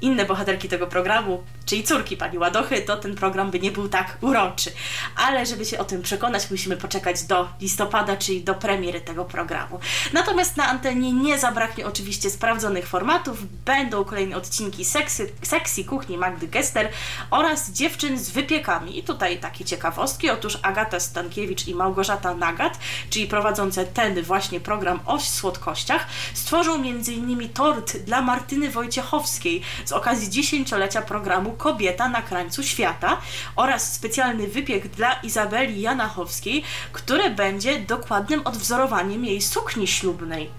inne 0.00 0.24
bohaterki 0.24 0.68
tego 0.68 0.86
programu, 0.86 1.42
czyli 1.70 1.84
córki 1.84 2.16
pani 2.16 2.38
Ładochy, 2.38 2.82
to 2.82 2.96
ten 2.96 3.14
program 3.14 3.50
by 3.50 3.60
nie 3.60 3.70
był 3.70 3.88
tak 3.88 4.18
uroczy. 4.20 4.72
Ale 5.16 5.46
żeby 5.46 5.64
się 5.64 5.78
o 5.78 5.84
tym 5.84 6.02
przekonać, 6.02 6.50
musimy 6.50 6.76
poczekać 6.76 7.22
do 7.22 7.48
listopada, 7.60 8.16
czyli 8.16 8.42
do 8.44 8.54
premiery 8.54 9.00
tego 9.00 9.24
programu. 9.24 9.80
Natomiast 10.12 10.56
na 10.56 10.68
antenie 10.68 11.12
nie 11.12 11.38
zabraknie 11.38 11.86
oczywiście 11.86 12.30
sprawdzonych 12.30 12.86
formatów. 12.86 13.38
Będą 13.64 14.04
kolejne 14.04 14.36
odcinki 14.36 14.84
seksy, 14.84 15.84
Kuchni 15.88 16.18
Magdy 16.18 16.48
Gester 16.48 16.88
oraz 17.30 17.70
Dziewczyn 17.70 18.18
z 18.18 18.30
wypiekami. 18.30 18.98
I 18.98 19.02
tutaj 19.02 19.38
takie 19.38 19.64
ciekawostki. 19.64 20.30
Otóż 20.30 20.58
Agata 20.62 21.00
Stankiewicz 21.00 21.68
i 21.68 21.74
Małgorzata 21.74 22.34
Nagat, 22.34 22.78
czyli 23.10 23.26
prowadzące 23.26 23.84
ten 23.84 24.22
właśnie 24.22 24.60
program 24.60 25.00
o 25.06 25.20
słodkościach, 25.20 26.06
stworzą 26.34 26.74
m.in. 26.74 27.48
tort 27.48 27.96
dla 27.96 28.22
Martyny 28.22 28.70
Wojciechowskiej 28.70 29.62
z 29.84 29.92
okazji 29.92 30.30
dziesięciolecia 30.30 31.02
programu 31.02 31.52
Kobieta 31.60 32.08
na 32.08 32.22
krańcu 32.22 32.62
świata 32.62 33.20
oraz 33.56 33.92
specjalny 33.92 34.48
wypiek 34.48 34.88
dla 34.88 35.12
Izabeli 35.14 35.80
Janachowskiej, 35.80 36.62
który 36.92 37.30
będzie 37.30 37.78
dokładnym 37.80 38.46
odwzorowaniem 38.46 39.24
jej 39.24 39.40
sukni 39.40 39.86
ślubnej. 39.86 40.50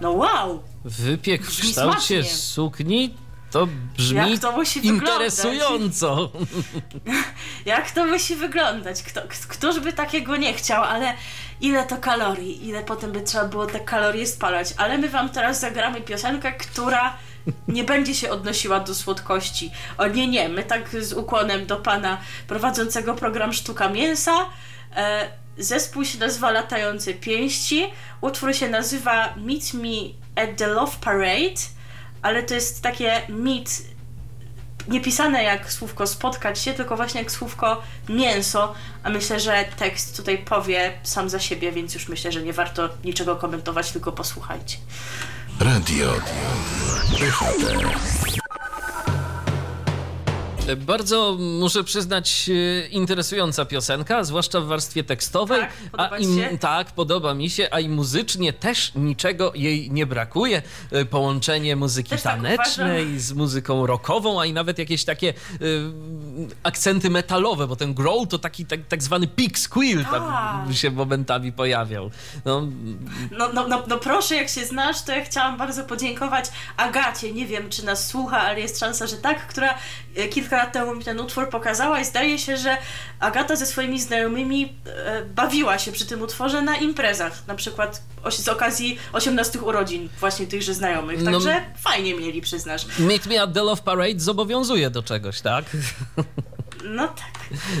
No 0.00 0.10
wow! 0.10 0.62
Wypiek 0.84 1.42
w 1.42 1.46
Brzmi 1.46 1.70
kształcie 1.70 1.98
smacznie. 1.98 2.24
sukni 2.24 3.14
to 3.50 3.68
brzmi 3.96 4.16
Jak 4.16 4.40
to 4.40 4.52
wyglądać? 4.52 4.76
interesująco. 4.84 6.30
Jak 7.66 7.90
to 7.90 8.04
musi 8.04 8.36
wyglądać? 8.36 9.02
Kto, 9.02 9.20
któż 9.48 9.80
by 9.80 9.92
takiego 9.92 10.36
nie 10.36 10.54
chciał, 10.54 10.84
ale 10.84 11.14
ile 11.60 11.84
to 11.86 11.96
kalorii, 11.96 12.68
ile 12.68 12.84
potem 12.84 13.12
by 13.12 13.20
trzeba 13.22 13.44
było 13.44 13.66
te 13.66 13.80
kalorie 13.80 14.26
spalać. 14.26 14.74
Ale 14.76 14.98
my 14.98 15.08
wam 15.08 15.28
teraz 15.28 15.60
zagramy 15.60 16.00
piosenkę, 16.00 16.52
która 16.52 17.16
nie 17.68 17.84
będzie 17.84 18.14
się 18.14 18.30
odnosiła 18.30 18.80
do 18.80 18.94
słodkości. 18.94 19.70
O 19.98 20.06
nie, 20.06 20.28
nie, 20.28 20.48
my 20.48 20.64
tak 20.64 20.88
z 21.00 21.12
ukłonem 21.12 21.66
do 21.66 21.76
pana 21.76 22.18
prowadzącego 22.46 23.14
program 23.14 23.52
Sztuka 23.52 23.88
Mięsa. 23.88 24.34
E, 24.96 25.28
zespół 25.58 26.04
się 26.04 26.18
nazywa 26.18 26.50
Latające 26.50 27.14
Pięści. 27.14 27.86
Utwór 28.20 28.54
się 28.54 28.68
nazywa 28.68 29.34
Meet 29.36 29.74
Me 29.74 30.14
at 30.42 30.56
the 30.56 30.66
Love 30.66 30.96
Parade, 31.00 31.60
ale 32.22 32.42
to 32.42 32.54
jest 32.54 32.82
takie 32.82 33.22
meet 33.28 33.94
nie 34.88 35.00
pisane 35.00 35.42
jak 35.42 35.72
słówko 35.72 36.06
spotkać 36.06 36.58
się, 36.58 36.72
tylko 36.72 36.96
właśnie 36.96 37.20
jak 37.20 37.32
słówko 37.32 37.82
mięso, 38.08 38.74
a 39.02 39.10
myślę, 39.10 39.40
że 39.40 39.64
tekst 39.76 40.16
tutaj 40.16 40.38
powie 40.38 40.92
sam 41.02 41.28
za 41.28 41.40
siebie, 41.40 41.72
więc 41.72 41.94
już 41.94 42.08
myślę, 42.08 42.32
że 42.32 42.42
nie 42.42 42.52
warto 42.52 42.88
niczego 43.04 43.36
komentować, 43.36 43.92
tylko 43.92 44.12
posłuchajcie. 44.12 44.76
Radio 45.60 46.18
DHT. 47.14 48.43
Bardzo 50.76 51.36
muszę 51.40 51.84
przyznać 51.84 52.50
e, 52.84 52.88
interesująca 52.88 53.64
piosenka, 53.64 54.24
zwłaszcza 54.24 54.60
w 54.60 54.66
warstwie 54.66 55.04
tekstowej. 55.04 55.60
Tak? 55.60 55.72
Podoba 55.90 56.10
a 56.16 56.18
ci 56.18 56.24
i, 56.24 56.36
się? 56.36 56.58
tak, 56.58 56.90
podoba 56.92 57.34
mi 57.34 57.50
się, 57.50 57.68
a 57.70 57.80
i 57.80 57.88
muzycznie 57.88 58.52
też 58.52 58.92
niczego 58.94 59.52
jej 59.54 59.90
nie 59.90 60.06
brakuje. 60.06 60.62
E, 60.92 61.04
Połączenie 61.04 61.76
muzyki 61.76 62.10
Też 62.10 62.22
tak 62.22 62.34
tanecznej 62.34 63.18
z 63.20 63.32
muzyką 63.32 63.86
rockową, 63.86 64.40
a 64.40 64.46
i 64.46 64.52
nawet 64.52 64.78
jakieś 64.78 65.04
takie 65.04 65.28
e, 65.28 65.34
akcenty 66.62 67.10
metalowe, 67.10 67.66
bo 67.66 67.76
ten 67.76 67.94
growl 67.94 68.26
to 68.26 68.38
taki 68.38 68.66
tak, 68.66 68.80
tak 68.88 69.02
zwany 69.02 69.26
pig 69.26 69.58
squeal 69.58 70.04
tam 70.04 70.22
Tak. 70.68 70.76
się 70.76 70.90
momentami 70.90 71.52
pojawiał. 71.52 72.10
No, 72.44 72.62
No, 73.30 73.52
no, 73.52 73.68
no, 73.68 73.82
no 73.88 73.98
proszę, 73.98 74.34
jak 74.34 74.48
się 74.48 74.64
znasz, 74.66 75.02
to 75.02 75.12
ja 75.12 75.24
chciałam 75.24 75.58
bardzo 75.58 75.84
podziękować 75.84 76.44
Agacie, 76.76 77.32
nie 77.32 77.46
wiem 77.46 77.70
czy 77.70 77.84
nas 77.84 78.06
słucha, 78.06 78.40
ale 78.40 78.60
jest 78.60 78.78
szansa, 78.80 79.06
że 79.06 79.16
tak, 79.16 79.46
która 79.46 79.74
e, 80.16 80.28
kilka 80.54 80.64
lat 80.64 80.72
temu 80.72 80.94
mi 80.94 81.04
ten 81.04 81.20
utwór 81.20 81.48
pokazała 81.48 82.00
i 82.00 82.04
zdaje 82.04 82.38
się, 82.38 82.56
że 82.56 82.76
Agata 83.20 83.56
ze 83.56 83.66
swoimi 83.66 84.00
znajomymi 84.00 84.72
e, 84.86 85.22
bawiła 85.24 85.78
się 85.78 85.92
przy 85.92 86.06
tym 86.06 86.22
utworze 86.22 86.62
na 86.62 86.76
imprezach, 86.76 87.46
na 87.46 87.54
przykład 87.54 88.02
z 88.30 88.48
okazji 88.48 88.98
18 89.12 89.60
urodzin 89.60 90.08
właśnie 90.20 90.46
tychże 90.46 90.74
znajomych, 90.74 91.22
No- 91.22 91.32
także 91.32 91.60
fajnie 91.78 92.14
mieli, 92.14 92.40
przyznasz. 92.40 92.86
Meet 92.98 93.26
Me 93.26 93.42
at 93.42 93.52
the 93.54 93.62
Love 93.62 93.82
Parade 93.82 94.20
zobowiązuje 94.20 94.90
do 94.90 95.02
czegoś, 95.02 95.40
tak? 95.40 95.64
No 96.84 97.08
tak. 97.08 97.34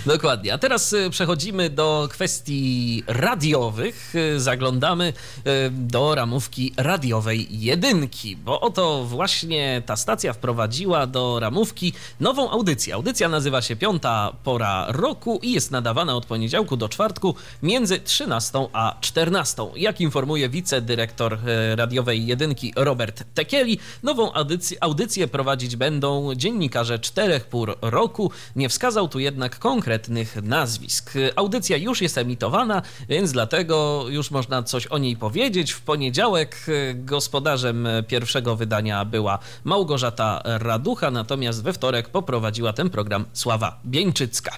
Dokładnie. 0.06 0.54
A 0.54 0.58
teraz 0.58 0.92
y, 0.92 1.10
przechodzimy 1.10 1.70
do 1.70 2.08
kwestii 2.10 3.02
radiowych. 3.06 4.14
Y, 4.14 4.40
Zaglądamy 4.40 5.12
y, 5.46 5.70
do 5.70 6.14
ramówki 6.14 6.74
radiowej 6.76 7.46
jedynki, 7.50 8.36
bo 8.36 8.60
oto 8.60 9.04
właśnie 9.04 9.82
ta 9.86 9.96
stacja 9.96 10.32
wprowadziła 10.32 11.06
do 11.06 11.40
ramówki 11.40 11.92
nową 12.20 12.50
audycję. 12.50 12.94
Audycja 12.94 13.28
nazywa 13.28 13.62
się 13.62 13.76
Piąta 13.76 14.32
Pora 14.44 14.86
Roku 14.88 15.38
i 15.42 15.52
jest 15.52 15.70
nadawana 15.70 16.16
od 16.16 16.26
poniedziałku 16.26 16.76
do 16.76 16.88
czwartku 16.88 17.34
między 17.62 18.00
13 18.00 18.68
a 18.72 18.96
14. 19.00 19.62
Jak 19.76 20.00
informuje 20.00 20.48
wicedyrektor 20.48 21.38
radiowej 21.74 22.26
jedynki 22.26 22.72
Robert 22.76 23.24
Tekieli, 23.34 23.78
nową 24.02 24.32
audycję, 24.32 24.78
audycję 24.80 25.28
prowadzić 25.28 25.76
będą 25.76 26.34
dziennikarze 26.34 26.98
czterech 26.98 27.46
pór 27.46 27.78
roku. 27.82 28.30
Nie 28.56 28.68
wskazał 28.68 28.93
tu 28.94 29.18
jednak 29.18 29.58
konkretnych 29.58 30.36
nazwisk. 30.42 31.12
Audycja 31.36 31.76
już 31.76 32.02
jest 32.02 32.18
emitowana, 32.18 32.82
więc 33.08 33.32
dlatego 33.32 34.04
już 34.08 34.30
można 34.30 34.62
coś 34.62 34.86
o 34.86 34.98
niej 34.98 35.16
powiedzieć. 35.16 35.72
W 35.72 35.80
poniedziałek 35.80 36.66
gospodarzem 36.94 37.88
pierwszego 38.08 38.56
wydania 38.56 39.04
była 39.04 39.38
Małgorzata 39.64 40.42
Raducha, 40.44 41.10
natomiast 41.10 41.62
we 41.62 41.72
wtorek 41.72 42.08
poprowadziła 42.08 42.72
ten 42.72 42.90
program 42.90 43.24
Sława 43.32 43.80
Bieńczycka. 43.86 44.52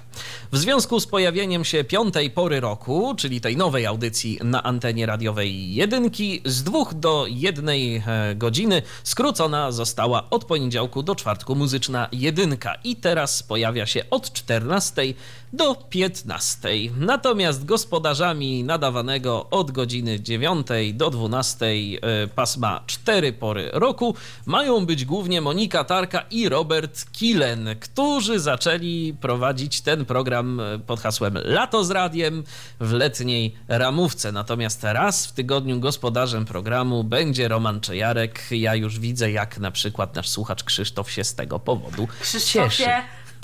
W 0.52 0.58
związku 0.58 1.00
z 1.00 1.06
pojawieniem 1.06 1.64
się 1.64 1.84
piątej 1.84 2.30
pory 2.30 2.60
roku, 2.60 3.14
czyli 3.16 3.40
tej 3.40 3.56
nowej 3.56 3.86
audycji 3.86 4.38
na 4.44 4.62
antenie 4.62 5.06
radiowej 5.06 5.74
jedynki, 5.74 6.42
z 6.44 6.62
dwóch 6.62 6.94
do 6.94 7.26
jednej 7.28 7.96
e, 8.06 8.34
godziny 8.34 8.82
skrócona 9.04 9.72
została 9.72 10.30
od 10.30 10.44
poniedziałku 10.44 11.02
do 11.02 11.14
czwartku 11.14 11.54
muzyczna 11.54 12.08
jedynka 12.12 12.74
i 12.84 12.96
teraz 12.96 13.42
pojawia 13.42 13.86
się 13.86 14.10
od 14.16 14.32
14 14.32 15.14
do 15.52 15.74
15. 15.74 16.68
Natomiast 16.96 17.64
gospodarzami 17.64 18.64
nadawanego 18.64 19.46
od 19.50 19.70
godziny 19.70 20.20
9 20.20 20.66
do 20.94 21.10
12 21.10 21.66
e, 21.66 22.26
pasma 22.26 22.80
4 22.86 23.32
pory 23.32 23.70
roku 23.72 24.14
mają 24.46 24.86
być 24.86 25.04
głównie 25.04 25.40
Monika 25.40 25.84
Tarka 25.84 26.24
i 26.30 26.48
Robert 26.48 27.12
Kilen, 27.12 27.68
którzy 27.80 28.40
zaczęli 28.40 29.14
prowadzić 29.20 29.80
ten 29.80 30.04
program 30.04 30.60
e, 30.60 30.78
pod 30.78 31.00
hasłem 31.00 31.38
Lato 31.44 31.84
z 31.84 31.90
radiem 31.90 32.44
w 32.80 32.92
letniej 32.92 33.54
ramówce. 33.68 34.32
Natomiast 34.32 34.84
raz 34.84 35.26
w 35.26 35.32
tygodniu 35.32 35.80
gospodarzem 35.80 36.44
programu 36.44 37.04
będzie 37.04 37.48
Roman 37.48 37.80
Czejarek. 37.80 38.42
Ja 38.50 38.74
już 38.74 38.98
widzę, 38.98 39.30
jak 39.30 39.58
na 39.58 39.70
przykład 39.70 40.14
nasz 40.14 40.28
słuchacz 40.28 40.64
Krzysztof 40.64 41.10
się 41.10 41.24
z 41.24 41.34
tego 41.34 41.58
powodu 41.58 42.08
cieszy. 42.46 42.84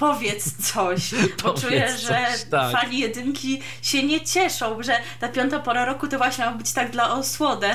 Powiedz 0.02 0.72
coś, 0.72 1.14
bo 1.42 1.54
czuję, 1.60 1.88
że 1.98 2.26
coś, 2.30 2.44
tak. 2.50 2.72
fani 2.72 2.98
jedynki 2.98 3.60
się 3.82 4.02
nie 4.02 4.20
cieszą, 4.20 4.82
że 4.82 4.96
ta 5.20 5.28
piąta 5.28 5.58
pora 5.58 5.84
roku 5.84 6.08
to 6.08 6.18
właśnie 6.18 6.44
ma 6.44 6.52
być 6.52 6.72
tak 6.72 6.90
dla 6.90 7.14
osłodę, 7.14 7.74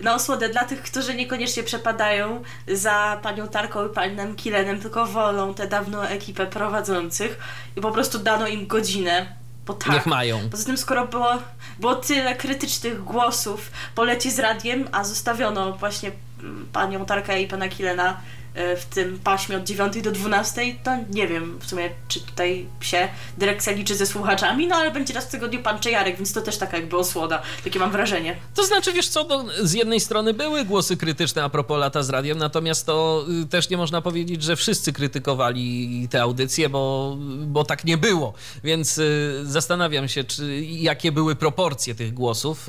na 0.00 0.14
osłodę 0.14 0.48
dla 0.48 0.64
tych, 0.64 0.82
którzy 0.82 1.14
niekoniecznie 1.14 1.62
przepadają 1.62 2.42
za 2.68 3.20
panią 3.22 3.48
Tarką 3.48 3.86
i 3.86 3.90
panem 3.90 4.36
Kilenem, 4.36 4.80
tylko 4.80 5.06
wolą 5.06 5.54
tę 5.54 5.68
dawną 5.68 6.00
ekipę 6.00 6.46
prowadzących 6.46 7.38
i 7.76 7.80
po 7.80 7.90
prostu 7.90 8.18
dano 8.18 8.48
im 8.48 8.66
godzinę. 8.66 9.36
Bo 9.66 9.74
tak. 9.74 9.92
Niech 9.92 10.06
mają. 10.06 10.50
Poza 10.50 10.64
tym, 10.64 10.78
skoro 10.78 11.06
było, 11.06 11.32
było 11.80 11.94
tyle 11.94 12.34
krytycznych 12.34 13.04
głosów 13.04 13.70
po 13.94 14.04
lecie 14.04 14.30
z 14.30 14.38
radiem, 14.38 14.88
a 14.92 15.04
zostawiono 15.04 15.72
właśnie 15.72 16.10
mm, 16.40 16.68
panią 16.72 17.04
Tarkę 17.04 17.42
i 17.42 17.48
pana 17.48 17.68
Kilena 17.68 18.20
w 18.76 18.84
tym 18.84 19.18
paśmie 19.18 19.56
od 19.56 19.64
9 19.64 20.02
do 20.02 20.12
12, 20.12 20.74
to 20.84 20.90
nie 21.10 21.28
wiem 21.28 21.58
w 21.58 21.66
sumie, 21.66 21.90
czy 22.08 22.20
tutaj 22.20 22.66
się 22.80 23.08
dyrekcja 23.38 23.72
liczy 23.72 23.96
ze 23.96 24.06
słuchaczami, 24.06 24.66
no 24.66 24.76
ale 24.76 24.90
będzie 24.90 25.14
raz 25.14 25.24
w 25.24 25.30
tygodniu 25.30 25.62
pan 25.62 25.78
Czejarek, 25.80 26.16
więc 26.16 26.32
to 26.32 26.40
też 26.40 26.58
taka 26.58 26.76
jakby 26.76 26.96
osłoda. 26.96 27.42
Takie 27.64 27.78
mam 27.78 27.90
wrażenie. 27.90 28.36
To 28.54 28.66
znaczy, 28.66 28.92
wiesz 28.92 29.08
co, 29.08 29.24
no, 29.24 29.44
z 29.62 29.72
jednej 29.72 30.00
strony 30.00 30.34
były 30.34 30.64
głosy 30.64 30.96
krytyczne 30.96 31.44
a 31.44 31.48
propos 31.48 31.78
lata 31.78 32.02
z 32.02 32.10
radiem, 32.10 32.38
natomiast 32.38 32.86
to 32.86 33.26
y, 33.42 33.46
też 33.46 33.70
nie 33.70 33.76
można 33.76 34.02
powiedzieć, 34.02 34.42
że 34.42 34.56
wszyscy 34.56 34.92
krytykowali 34.92 36.08
te 36.10 36.22
audycje, 36.22 36.68
bo, 36.68 37.16
bo 37.46 37.64
tak 37.64 37.84
nie 37.84 37.98
było. 37.98 38.34
Więc 38.64 38.98
y, 38.98 39.40
zastanawiam 39.44 40.08
się, 40.08 40.24
czy, 40.24 40.64
jakie 40.64 41.12
były 41.12 41.36
proporcje 41.36 41.94
tych 41.94 42.14
głosów 42.14 42.68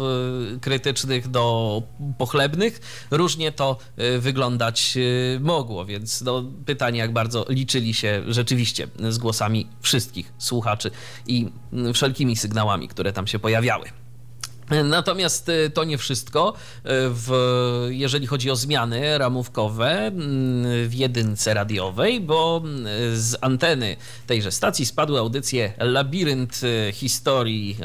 y, 0.56 0.60
krytycznych 0.60 1.28
do 1.28 1.84
pochlebnych. 2.18 2.80
Różnie 3.12 3.52
to 3.52 3.78
wyglądać 4.20 4.94
y, 4.98 5.40
mogło, 5.80 5.86
więc 5.86 6.22
no, 6.22 6.44
pytanie, 6.66 7.00
jak 7.00 7.14
bardzo 7.14 7.46
liczyli 7.50 7.94
się 7.94 8.24
rzeczywiście 8.28 8.88
z 9.10 9.18
głosami 9.18 9.68
wszystkich 9.82 10.34
słuchaczy 10.38 10.92
i 11.28 11.48
wszelkimi 11.94 12.36
sygnałami, 12.36 12.88
które 12.88 13.14
tam 13.14 13.28
się 13.28 13.40
pojawiały. 13.40 13.90
Natomiast 14.84 15.50
y, 15.50 15.70
to 15.70 15.84
nie 15.84 15.98
wszystko. 15.98 16.54
Y, 16.54 16.80
w, 17.10 17.32
jeżeli 17.90 18.28
chodzi 18.28 18.52
o 18.52 18.56
zmiany 18.56 19.18
ramówkowe 19.18 19.92
mm, 19.92 20.90
w 20.90 20.94
jedynce 20.94 21.54
radiowej, 21.54 22.22
bo 22.22 22.64
y, 23.12 23.22
z 23.22 23.38
anteny 23.42 23.96
tejże 24.28 24.52
stacji 24.52 24.86
spadły 24.86 25.20
audycje 25.20 25.74
Labirynt 25.78 26.62
Historii 26.94 27.78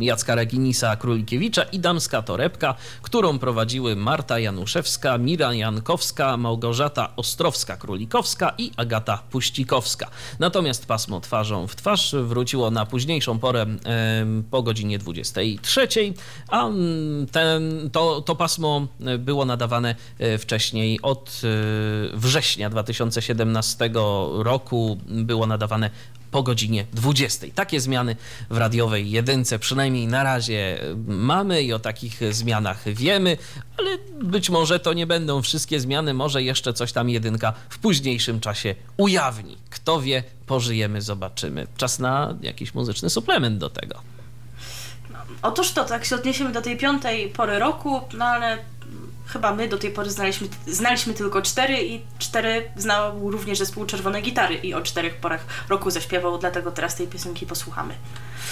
Jacka 0.00 0.34
Raginisa 0.34 0.96
Królikiewicza 0.96 1.62
i 1.62 1.78
Damska 1.78 2.22
Torebka, 2.22 2.74
którą 3.02 3.38
prowadziły 3.38 3.96
Marta 3.96 4.38
Januszewska, 4.38 5.18
Mira 5.18 5.54
Jankowska, 5.54 6.36
Małgorzata 6.36 7.12
Ostrowska-Królikowska 7.16 8.52
i 8.58 8.70
Agata 8.76 9.22
Puścikowska. 9.30 10.10
Natomiast 10.38 10.86
pasmo 10.86 11.20
twarzą 11.20 11.66
w 11.66 11.76
twarz 11.76 12.14
wróciło 12.14 12.70
na 12.70 12.86
późniejszą 12.86 13.38
porę 13.38 13.66
po 14.50 14.62
godzinie 14.62 14.98
23 14.98 15.75
trzeciej, 15.76 16.14
a 16.48 16.66
mm, 16.66 17.26
ten, 17.26 17.90
to, 17.92 18.20
to 18.20 18.36
pasmo 18.36 18.86
było 19.18 19.44
nadawane 19.44 19.94
e, 20.18 20.38
wcześniej 20.38 21.02
od 21.02 21.42
e, 22.14 22.16
września 22.16 22.70
2017 22.70 23.90
roku 24.32 24.98
było 25.06 25.46
nadawane 25.46 25.90
po 26.30 26.42
godzinie 26.42 26.86
20. 26.92 27.46
Takie 27.54 27.80
zmiany 27.80 28.16
w 28.50 28.56
radiowej 28.56 29.10
jedynce 29.10 29.58
przynajmniej 29.58 30.06
na 30.06 30.22
razie 30.22 30.78
mamy 31.06 31.62
i 31.62 31.72
o 31.72 31.78
takich 31.78 32.20
zmianach 32.34 32.82
wiemy, 32.94 33.36
ale 33.78 33.98
być 34.22 34.50
może 34.50 34.80
to 34.80 34.92
nie 34.92 35.06
będą 35.06 35.42
wszystkie 35.42 35.80
zmiany, 35.80 36.14
może 36.14 36.42
jeszcze 36.42 36.72
coś 36.72 36.92
tam 36.92 37.08
jedynka 37.10 37.52
w 37.68 37.78
późniejszym 37.78 38.40
czasie 38.40 38.74
ujawni. 38.96 39.56
Kto 39.70 40.00
wie, 40.00 40.22
pożyjemy, 40.46 41.02
zobaczymy. 41.02 41.66
Czas 41.76 41.98
na 41.98 42.34
jakiś 42.42 42.74
muzyczny 42.74 43.10
suplement 43.10 43.58
do 43.58 43.70
tego. 43.70 44.15
Otóż 45.42 45.72
to, 45.72 45.84
tak 45.84 46.04
się 46.04 46.16
odniesiemy 46.16 46.52
do 46.52 46.62
tej 46.62 46.76
piątej 46.76 47.28
pory 47.28 47.58
roku, 47.58 48.00
no 48.14 48.24
ale 48.24 48.58
chyba 49.26 49.54
my 49.54 49.68
do 49.68 49.78
tej 49.78 49.90
pory 49.90 50.10
znaliśmy, 50.10 50.48
znaliśmy 50.66 51.14
tylko 51.14 51.42
cztery 51.42 51.86
i 51.86 52.00
cztery 52.18 52.70
znał 52.76 53.30
również 53.30 53.58
zespół 53.58 53.86
Czerwone 53.86 54.22
Gitary 54.22 54.54
i 54.54 54.74
o 54.74 54.82
czterech 54.82 55.16
porach 55.16 55.46
roku 55.68 55.90
zaśpiewał, 55.90 56.38
dlatego 56.38 56.70
teraz 56.70 56.94
tej 56.94 57.06
piosenki 57.06 57.46
posłuchamy. 57.46 57.94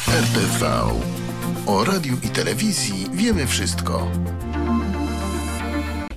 RTV. 0.09 0.83
O 1.67 1.85
radiu 1.85 2.17
i 2.23 2.29
telewizji 2.29 3.07
wiemy 3.13 3.47
wszystko. 3.47 4.11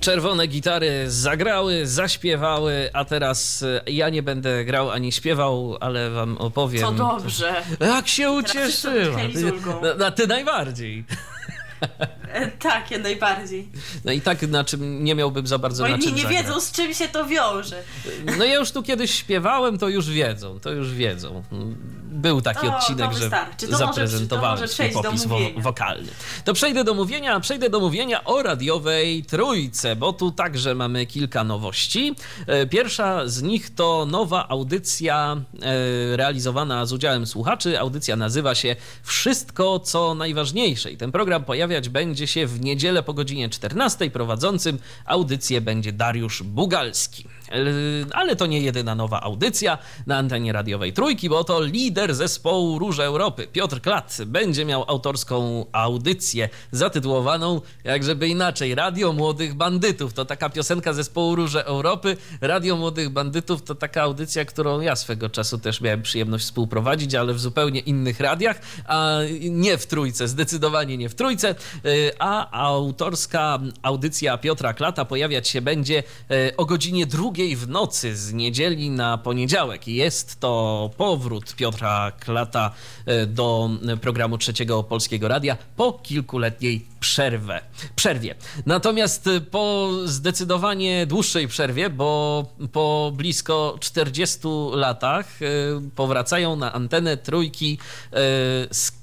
Czerwone 0.00 0.46
gitary 0.46 1.10
zagrały, 1.10 1.86
zaśpiewały, 1.86 2.90
a 2.92 3.04
teraz 3.04 3.62
e, 3.62 3.90
ja 3.90 4.08
nie 4.08 4.22
będę 4.22 4.64
grał 4.64 4.90
ani 4.90 5.12
śpiewał, 5.12 5.76
ale 5.80 6.10
wam 6.10 6.36
opowiem. 6.38 6.80
Co 6.82 6.92
dobrze. 6.92 7.54
Jak 7.80 8.08
się 8.08 8.30
ucieszyła. 8.30 9.18
No, 9.82 9.88
no, 9.98 10.10
ty 10.10 10.26
najbardziej. 10.26 11.04
E, 12.32 12.46
tak, 12.50 12.90
ja 12.90 12.98
najbardziej. 12.98 13.68
No 14.04 14.12
i 14.12 14.20
tak 14.20 14.42
na 14.42 14.64
czym 14.64 15.04
nie 15.04 15.14
miałbym 15.14 15.46
za 15.46 15.58
bardzo 15.58 15.84
Bo 15.84 15.90
na 15.90 15.98
czym 15.98 16.14
nie 16.14 16.22
zagrać. 16.22 16.42
wiedzą, 16.42 16.60
z 16.60 16.72
czym 16.72 16.94
się 16.94 17.08
to 17.08 17.24
wiąże. 17.26 17.82
No 18.38 18.44
ja 18.44 18.54
już 18.54 18.70
tu 18.70 18.82
kiedyś 18.82 19.14
śpiewałem, 19.14 19.78
to 19.78 19.88
już 19.88 20.10
wiedzą, 20.10 20.60
to 20.60 20.70
już 20.70 20.94
wiedzą. 20.94 21.42
Był 22.10 22.40
taki 22.40 22.66
to, 22.66 22.76
odcinek, 22.76 23.10
to 23.10 23.18
że 23.18 23.30
to 23.70 23.76
zaprezentowałem 23.76 24.60
może, 24.60 24.68
swój 24.68 24.90
popis 24.90 25.26
wo 25.26 25.38
wokalny. 25.56 26.08
To 26.44 26.52
przejdę 26.52 26.84
do 26.84 26.94
mówienia, 26.94 27.40
przejdę 27.40 27.70
do 27.70 27.80
mówienia 27.80 28.24
o 28.24 28.42
radiowej 28.42 29.24
trójce, 29.24 29.96
bo 29.96 30.12
tu 30.12 30.32
także 30.32 30.74
mamy 30.74 31.06
kilka 31.06 31.44
nowości. 31.44 32.14
E, 32.46 32.66
pierwsza 32.66 33.28
z 33.28 33.42
nich 33.42 33.74
to 33.74 34.06
nowa 34.06 34.48
audycja 34.48 35.36
e, 35.62 36.16
realizowana 36.16 36.86
z 36.86 36.92
udziałem 36.92 37.26
słuchaczy. 37.26 37.80
Audycja 37.80 38.16
nazywa 38.16 38.54
się 38.54 38.76
Wszystko, 39.02 39.80
co 39.80 40.14
najważniejsze. 40.14 40.90
I 40.90 40.96
ten 40.96 41.12
program 41.12 41.44
pojawiać 41.44 41.88
będzie 41.88 42.26
się 42.26 42.46
w 42.46 42.60
niedzielę 42.60 43.02
po 43.02 43.14
godzinie 43.14 43.48
14. 43.48 44.10
Prowadzącym 44.10 44.78
audycję 45.04 45.60
będzie 45.60 45.92
Dariusz 45.92 46.42
Bugalski. 46.42 47.24
Ale 48.12 48.36
to 48.36 48.46
nie 48.46 48.60
jedyna 48.60 48.94
nowa 48.94 49.20
audycja 49.20 49.78
na 50.06 50.16
antenie 50.16 50.52
radiowej 50.52 50.92
Trójki, 50.92 51.28
bo 51.28 51.44
to 51.44 51.62
lider 51.62 51.97
zespołu 52.06 52.78
Róże 52.78 53.04
Europy, 53.04 53.46
Piotr 53.52 53.80
Klat, 53.80 54.16
będzie 54.26 54.64
miał 54.64 54.84
autorską 54.88 55.66
audycję 55.72 56.48
zatytułowaną, 56.72 57.60
jak 57.84 58.04
żeby 58.04 58.28
inaczej, 58.28 58.74
Radio 58.74 59.12
Młodych 59.12 59.54
Bandytów. 59.54 60.12
To 60.12 60.24
taka 60.24 60.48
piosenka 60.48 60.92
zespołu 60.92 61.34
Róże 61.34 61.66
Europy. 61.66 62.16
Radio 62.40 62.76
Młodych 62.76 63.10
Bandytów 63.10 63.62
to 63.62 63.74
taka 63.74 64.02
audycja, 64.02 64.44
którą 64.44 64.80
ja 64.80 64.96
swego 64.96 65.30
czasu 65.30 65.58
też 65.58 65.80
miałem 65.80 66.02
przyjemność 66.02 66.44
współprowadzić, 66.44 67.14
ale 67.14 67.34
w 67.34 67.40
zupełnie 67.40 67.80
innych 67.80 68.20
radiach, 68.20 68.60
a 68.86 69.18
nie 69.50 69.78
w 69.78 69.86
Trójce, 69.86 70.28
zdecydowanie 70.28 70.96
nie 70.96 71.08
w 71.08 71.14
Trójce. 71.14 71.54
A 72.18 72.50
autorska 72.50 73.58
audycja 73.82 74.38
Piotra 74.38 74.74
Klata 74.74 75.04
pojawiać 75.04 75.48
się 75.48 75.60
będzie 75.62 76.02
e, 76.30 76.56
o 76.56 76.64
godzinie 76.64 77.06
drugiej 77.06 77.56
w 77.56 77.68
nocy 77.68 78.16
z 78.16 78.32
niedzieli 78.32 78.90
na 78.90 79.18
poniedziałek. 79.18 79.88
Jest 79.88 80.40
to 80.40 80.90
powrót 80.96 81.54
Piotra 81.54 81.87
Klata 82.20 82.70
e, 83.06 83.26
do 83.26 83.70
programu 84.00 84.38
Trzeciego 84.38 84.82
Polskiego 84.82 85.28
Radia 85.28 85.56
po 85.76 85.92
kilkuletniej 85.92 86.86
przerwę, 87.00 87.60
przerwie. 87.96 88.34
Natomiast 88.66 89.26
e, 89.26 89.40
po 89.40 89.90
zdecydowanie 90.04 91.06
dłuższej 91.06 91.48
przerwie, 91.48 91.90
bo 91.90 92.44
po 92.72 93.12
blisko 93.14 93.76
40 93.80 94.38
latach 94.72 95.42
e, 95.42 95.46
powracają 95.94 96.56
na 96.56 96.72
antenę 96.72 97.16
trójki 97.16 97.78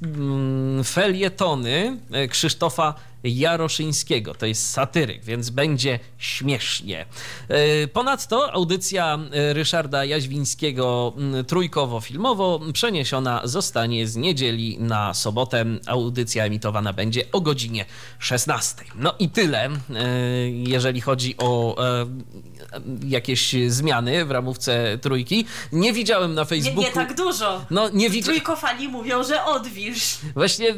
mm, 0.02 0.84
felietony 0.84 1.98
Krzysztofa 2.30 2.94
Jaroszyńskiego. 3.26 4.36
To 4.36 4.46
jest 4.46 4.70
satyryk, 4.70 5.24
więc 5.24 5.50
będzie 5.50 6.00
śmiesznie. 6.18 7.06
E, 7.48 7.88
ponadto 7.88 8.54
audycja 8.54 9.20
e, 9.32 9.54
Ryszarda 9.54 10.06
Jaźwińskiego 10.06 11.14
trójkowo-filmowo 11.48 12.60
przeniesiona 12.74 13.42
zostanie 13.44 14.08
z 14.08 14.16
niedzieli 14.16 14.80
na 14.80 15.14
sobotę. 15.14 15.66
Audycja 15.88 16.46
emitowana 16.46 16.94
będzie 16.94 17.32
o 17.32 17.42
godzinie 17.42 17.86
16. 18.20 18.84
No 18.96 19.16
i 19.20 19.30
tyle, 19.30 19.66
e, 19.66 19.70
jeżeli 20.50 21.02
chodzi 21.02 21.36
o 21.38 21.76
jakieś 23.08 23.56
zmiany 23.68 24.26
w 24.26 24.32
ramówce 24.32 24.98
trójki. 25.02 25.46
Nie 25.72 25.94
widziałem 25.94 26.34
na 26.34 26.46
Facebooku. 26.46 26.82
Nie, 26.82 26.88
nie 26.88 26.94
tak 26.94 27.16
dużo. 27.18 27.66
No, 27.70 27.90
nie 27.90 28.10
widziałem. 28.10 28.42
Trójkofani 28.42 28.88
mówią, 28.88 29.24
że 29.24 29.46
odwilż. 29.46 30.18
Właśnie 30.36 30.76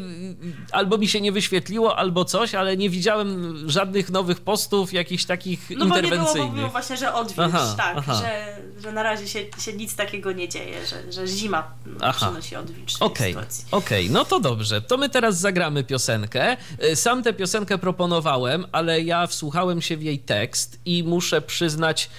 albo 0.72 0.98
mi 0.98 1.08
się 1.08 1.22
nie 1.22 1.32
wyświetliło, 1.32 1.98
albo 1.98 2.26
coś, 2.38 2.56
ale 2.56 2.78
nie 2.78 2.90
widziałem 2.90 3.56
żadnych 3.70 4.10
nowych 4.10 4.40
postów, 4.40 4.94
jakichś 4.94 5.26
takich 5.26 5.70
no, 5.70 5.86
interwencyjnych. 5.86 6.36
No 6.36 6.48
bo 6.48 6.54
nie 6.54 6.60
było, 6.60 6.70
właśnie, 6.70 6.98
że 6.98 7.14
odwilż, 7.14 7.48
aha, 7.48 7.74
tak, 7.78 7.96
aha. 7.98 8.22
Że, 8.22 8.58
że 8.82 8.92
na 8.92 9.04
razie 9.04 9.28
się, 9.28 9.40
się 9.60 9.74
nic 9.74 9.96
takiego 9.96 10.32
nie 10.32 10.50
dzieje, 10.50 10.86
że, 10.86 11.12
że 11.12 11.28
zima 11.28 11.72
aha. 12.02 12.26
przynosi 12.26 12.56
odwilż 12.56 12.96
Okej, 13.00 13.36
okay, 13.36 13.46
okej, 13.72 14.06
okay. 14.06 14.14
no 14.14 14.26
to 14.26 14.40
dobrze. 14.40 14.82
To 14.82 14.98
my 14.98 15.10
teraz 15.10 15.40
zagramy 15.40 15.84
piosenkę. 15.84 16.58
Y, 16.84 16.96
sam 16.96 17.24
tę 17.24 17.34
piosenkę 17.34 17.78
proponowałem, 17.78 18.66
ale 18.72 19.02
ja 19.02 19.28
wsłuchałem 19.28 19.82
się 19.82 19.98
w 19.98 20.04
jej 20.04 20.20
tekst 20.20 20.80
i 20.86 21.04
muszę 21.04 21.42
przyznać, 21.42 22.10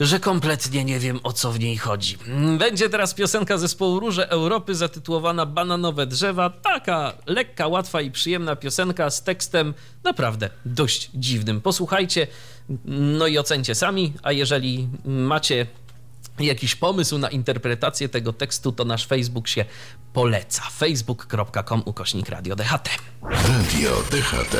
że 0.00 0.20
kompletnie 0.20 0.84
nie 0.84 0.98
wiem 0.98 1.20
o 1.22 1.32
co 1.32 1.52
w 1.52 1.60
niej 1.60 1.76
chodzi. 1.76 2.18
Będzie 2.58 2.88
teraz 2.88 3.14
piosenka 3.14 3.58
zespołu 3.58 4.00
Róże 4.00 4.30
Europy 4.30 4.74
zatytułowana 4.74 5.46
Bananowe 5.46 6.06
drzewa. 6.06 6.50
Taka 6.50 7.12
lekka, 7.26 7.66
łatwa 7.66 8.00
i 8.00 8.10
przyjemna 8.10 8.56
piosenka 8.56 9.10
z 9.10 9.22
tekstem 9.22 9.74
naprawdę 10.04 10.50
dość 10.64 11.10
dziwnym. 11.14 11.60
Posłuchajcie, 11.60 12.26
no 12.84 13.26
i 13.26 13.38
ocencie 13.38 13.74
sami, 13.74 14.12
a 14.22 14.32
jeżeli 14.32 14.88
macie 15.04 15.66
jakiś 16.38 16.74
pomysł 16.74 17.18
na 17.18 17.28
interpretację 17.28 18.08
tego 18.08 18.32
tekstu, 18.32 18.72
to 18.72 18.84
nasz 18.84 19.06
Facebook 19.06 19.48
się 19.48 19.64
poleca. 20.12 20.62
facebook.com 20.62 21.82
ukośnik 21.84 22.28
Radio 22.28 22.56
DHT. 22.56 22.88
Radio 23.22 23.90
DHT. 24.10 24.56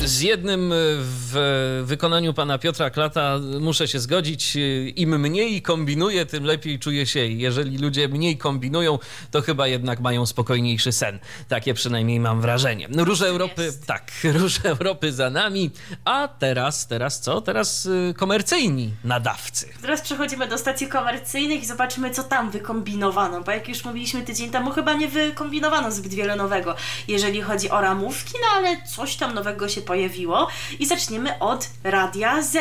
Z 0.00 0.20
jednym 0.20 0.72
w 0.98 1.82
wykonaniu 1.84 2.34
pana 2.34 2.58
Piotra 2.58 2.90
Klata 2.90 3.38
muszę 3.60 3.88
się 3.88 4.00
zgodzić. 4.00 4.56
Im 4.96 5.20
mniej 5.20 5.62
kombinuje, 5.62 6.26
tym 6.26 6.44
lepiej 6.44 6.78
czuje 6.78 7.06
się. 7.06 7.20
Jeżeli 7.26 7.78
ludzie 7.78 8.08
mniej 8.08 8.38
kombinują, 8.38 8.98
to 9.30 9.42
chyba 9.42 9.66
jednak 9.66 10.00
mają 10.00 10.26
spokojniejszy 10.26 10.92
sen. 10.92 11.18
Takie 11.48 11.74
przynajmniej 11.74 12.20
mam 12.20 12.40
wrażenie. 12.40 12.86
No, 12.90 13.04
róże 13.04 13.26
Europy, 13.28 13.72
tak, 13.86 14.10
róże 14.40 14.60
Europy 14.64 15.12
za 15.12 15.30
nami. 15.30 15.70
A 16.04 16.28
teraz, 16.28 16.86
teraz 16.86 17.20
co? 17.20 17.40
Teraz 17.40 17.86
y, 17.86 18.14
komercyjni 18.16 18.92
nadawcy. 19.04 19.68
Teraz 19.82 20.00
przechodzimy 20.00 20.48
do 20.48 20.58
stacji 20.58 20.88
komercyjnych 20.88 21.62
i 21.62 21.66
zobaczymy, 21.66 22.10
co 22.10 22.22
tam 22.22 22.50
wykombinowano. 22.50 23.40
Bo 23.40 23.50
jak 23.50 23.68
już 23.68 23.84
mówiliśmy 23.84 24.22
tydzień 24.22 24.50
temu, 24.50 24.70
chyba 24.70 24.92
nie 24.92 25.08
wykombinowano 25.08 25.92
zbyt 25.92 26.14
wiele 26.14 26.36
nowego, 26.36 26.76
jeżeli 27.08 27.42
chodzi 27.42 27.70
o 27.70 27.80
ramówki, 27.80 28.32
no 28.42 28.48
ale 28.56 28.82
coś 28.96 29.16
tam 29.16 29.34
nowego 29.34 29.68
się 29.68 29.83
pojawiło. 29.84 30.48
I 30.78 30.86
zaczniemy 30.86 31.38
od 31.38 31.68
Radia 31.84 32.42
Z 32.42 32.56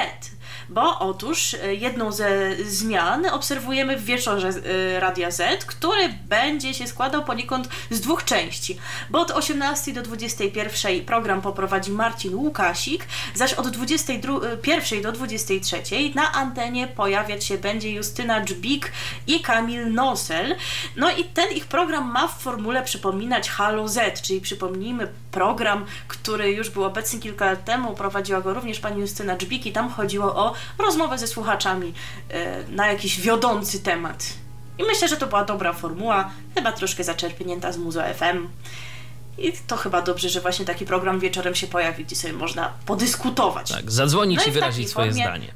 bo 0.73 0.99
otóż 0.99 1.53
e, 1.53 1.75
jedną 1.75 2.11
ze 2.11 2.55
zmian 2.65 3.25
obserwujemy 3.25 3.97
w 3.97 4.05
wieczorze 4.05 4.49
e, 4.49 4.99
Radia 4.99 5.31
Z, 5.31 5.65
który 5.65 6.09
będzie 6.27 6.73
się 6.73 6.87
składał 6.87 7.23
poniekąd 7.23 7.69
z 7.89 8.01
dwóch 8.01 8.23
części, 8.23 8.77
bo 9.09 9.21
od 9.21 9.31
18 9.31 9.93
do 9.93 10.01
21 10.01 11.05
program 11.05 11.41
poprowadzi 11.41 11.91
Marcin 11.91 12.35
Łukasik, 12.35 13.05
zaś 13.35 13.53
od 13.53 13.69
21 13.69 15.01
do 15.01 15.11
23 15.11 15.81
na 16.15 16.31
antenie 16.31 16.87
pojawiać 16.87 17.45
się 17.45 17.57
będzie 17.57 17.91
Justyna 17.91 18.41
Dżbik 18.41 18.91
i 19.27 19.39
Kamil 19.39 19.93
Nosel. 19.93 20.55
No 20.95 21.11
i 21.11 21.23
ten 21.23 21.51
ich 21.51 21.65
program 21.65 22.11
ma 22.11 22.27
w 22.27 22.39
formule 22.39 22.83
przypominać 22.83 23.49
Halo 23.49 23.87
Z, 23.87 24.21
czyli 24.21 24.41
przypomnijmy 24.41 25.07
program, 25.31 25.85
który 26.07 26.51
już 26.51 26.69
był 26.69 26.83
obecny 26.83 27.19
kilka 27.19 27.45
lat 27.45 27.65
temu, 27.65 27.95
prowadziła 27.95 28.41
go 28.41 28.53
również 28.53 28.79
pani 28.79 29.01
Justyna 29.01 29.37
Dżbik 29.37 29.65
i 29.65 29.71
tam 29.71 29.89
chodziło 29.89 30.35
o 30.35 30.53
rozmowę 30.79 31.17
ze 31.17 31.27
słuchaczami 31.27 31.93
e, 32.29 32.63
na 32.69 32.87
jakiś 32.87 33.21
wiodący 33.21 33.79
temat. 33.79 34.25
I 34.77 34.83
myślę, 34.83 35.07
że 35.07 35.17
to 35.17 35.27
była 35.27 35.45
dobra 35.45 35.73
formuła, 35.73 36.29
chyba 36.55 36.71
troszkę 36.71 37.03
zaczerpnięta 37.03 37.71
z 37.71 37.77
Muzo 37.77 38.01
FM. 38.13 38.47
I 39.37 39.53
to 39.67 39.77
chyba 39.77 40.01
dobrze, 40.01 40.29
że 40.29 40.41
właśnie 40.41 40.65
taki 40.65 40.85
program 40.85 41.19
wieczorem 41.19 41.55
się 41.55 41.67
pojawi, 41.67 42.05
gdzie 42.05 42.15
sobie 42.15 42.33
można 42.33 42.73
podyskutować. 42.85 43.71
Tak, 43.71 43.91
zadzwonić 43.91 44.39
No 44.39 44.45
i 44.45 44.51
wyrazić 44.51 44.89
swoje 44.89 45.11
formie- 45.11 45.23
zdanie. 45.23 45.53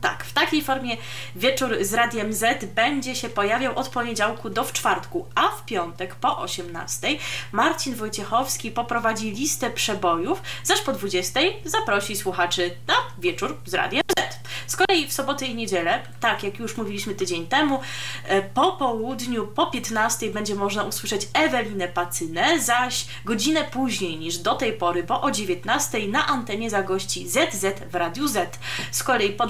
Tak, 0.00 0.24
w 0.24 0.32
takiej 0.32 0.62
formie 0.62 0.96
wieczór 1.36 1.76
z 1.80 1.94
Radiem 1.94 2.32
Z 2.32 2.64
będzie 2.64 3.16
się 3.16 3.28
pojawiał 3.28 3.78
od 3.78 3.88
poniedziałku 3.88 4.50
do 4.50 4.64
w 4.64 4.72
czwartku, 4.72 5.26
a 5.34 5.48
w 5.48 5.64
piątek 5.64 6.14
po 6.14 6.38
18 6.38 7.08
Marcin 7.52 7.94
Wojciechowski 7.94 8.70
poprowadzi 8.70 9.30
listę 9.30 9.70
przebojów, 9.70 10.42
zaś 10.64 10.80
po 10.80 10.92
20 10.92 11.40
zaprosi 11.64 12.16
słuchaczy 12.16 12.70
na 12.86 12.94
wieczór 13.18 13.56
z 13.64 13.74
Radiem 13.74 14.02
Z. 14.18 14.36
Z 14.66 14.76
kolei 14.76 15.06
w 15.06 15.12
soboty 15.12 15.46
i 15.46 15.54
niedzielę, 15.54 16.02
tak 16.20 16.42
jak 16.42 16.58
już 16.58 16.76
mówiliśmy 16.76 17.14
tydzień 17.14 17.46
temu, 17.46 17.80
e, 18.24 18.42
po 18.42 18.72
południu 18.72 19.46
po 19.46 19.66
15 19.66 20.30
będzie 20.30 20.54
można 20.54 20.82
usłyszeć 20.82 21.28
Ewelinę 21.34 21.88
Pacynę, 21.88 22.60
zaś 22.60 23.06
godzinę 23.24 23.64
później 23.64 24.16
niż 24.18 24.38
do 24.38 24.54
tej 24.54 24.72
pory, 24.72 25.02
bo 25.02 25.22
o 25.22 25.30
19 25.30 26.08
na 26.08 26.26
antenie 26.26 26.70
zagości 26.70 27.28
ZZ 27.28 27.64
w 27.90 27.94
Radiu 27.94 28.28
Z. 28.28 28.58
Z 28.90 29.02
kolei 29.02 29.32
po 29.32 29.46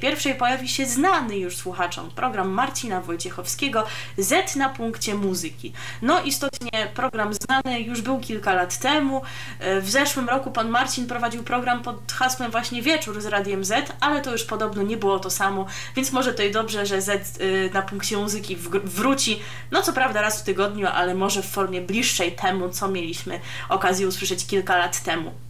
21 0.00 0.36
pojawi 0.36 0.68
się 0.68 0.86
znany 0.86 1.38
już 1.38 1.56
słuchaczom 1.56 2.10
program 2.10 2.48
Marcina 2.50 3.00
Wojciechowskiego 3.00 3.84
Z 4.18 4.56
na 4.56 4.68
punkcie 4.68 5.14
muzyki. 5.14 5.72
No 6.02 6.22
istotnie 6.22 6.70
program 6.94 7.34
znany 7.34 7.80
już 7.80 8.00
był 8.00 8.20
kilka 8.20 8.54
lat 8.54 8.78
temu. 8.78 9.22
E, 9.58 9.80
W 9.80 9.90
zeszłym 9.90 10.28
roku 10.28 10.50
pan 10.50 10.68
Marcin 10.68 11.06
prowadził 11.06 11.42
program 11.42 11.82
pod 11.82 12.12
hasłem 12.12 12.50
właśnie 12.50 12.82
Wieczór 12.82 13.20
z 13.20 13.26
Radiem 13.26 13.64
Z, 13.64 13.92
ale 14.00 14.20
to 14.20 14.32
już 14.32 14.44
podobno 14.44 14.82
nie 14.82 14.96
było 14.96 15.18
to 15.18 15.30
samo, 15.30 15.66
więc 15.96 16.12
może 16.12 16.34
to 16.34 16.42
i 16.42 16.50
dobrze, 16.50 16.86
że 16.86 17.02
Z 17.02 17.40
y, 17.40 17.70
na 17.74 17.82
punkcie 17.82 18.16
muzyki 18.16 18.56
wróci. 18.84 19.40
No 19.70 19.82
co 19.82 19.92
prawda 19.92 20.20
raz 20.22 20.40
w 20.40 20.44
tygodniu, 20.44 20.86
ale 20.94 21.14
może 21.14 21.42
w 21.42 21.50
formie 21.50 21.80
bliższej 21.80 22.32
temu, 22.32 22.68
co 22.68 22.88
mieliśmy 22.88 23.40
okazję 23.68 24.08
usłyszeć 24.08 24.46
kilka 24.46 24.76
lat 24.76 25.02
temu. 25.02 25.49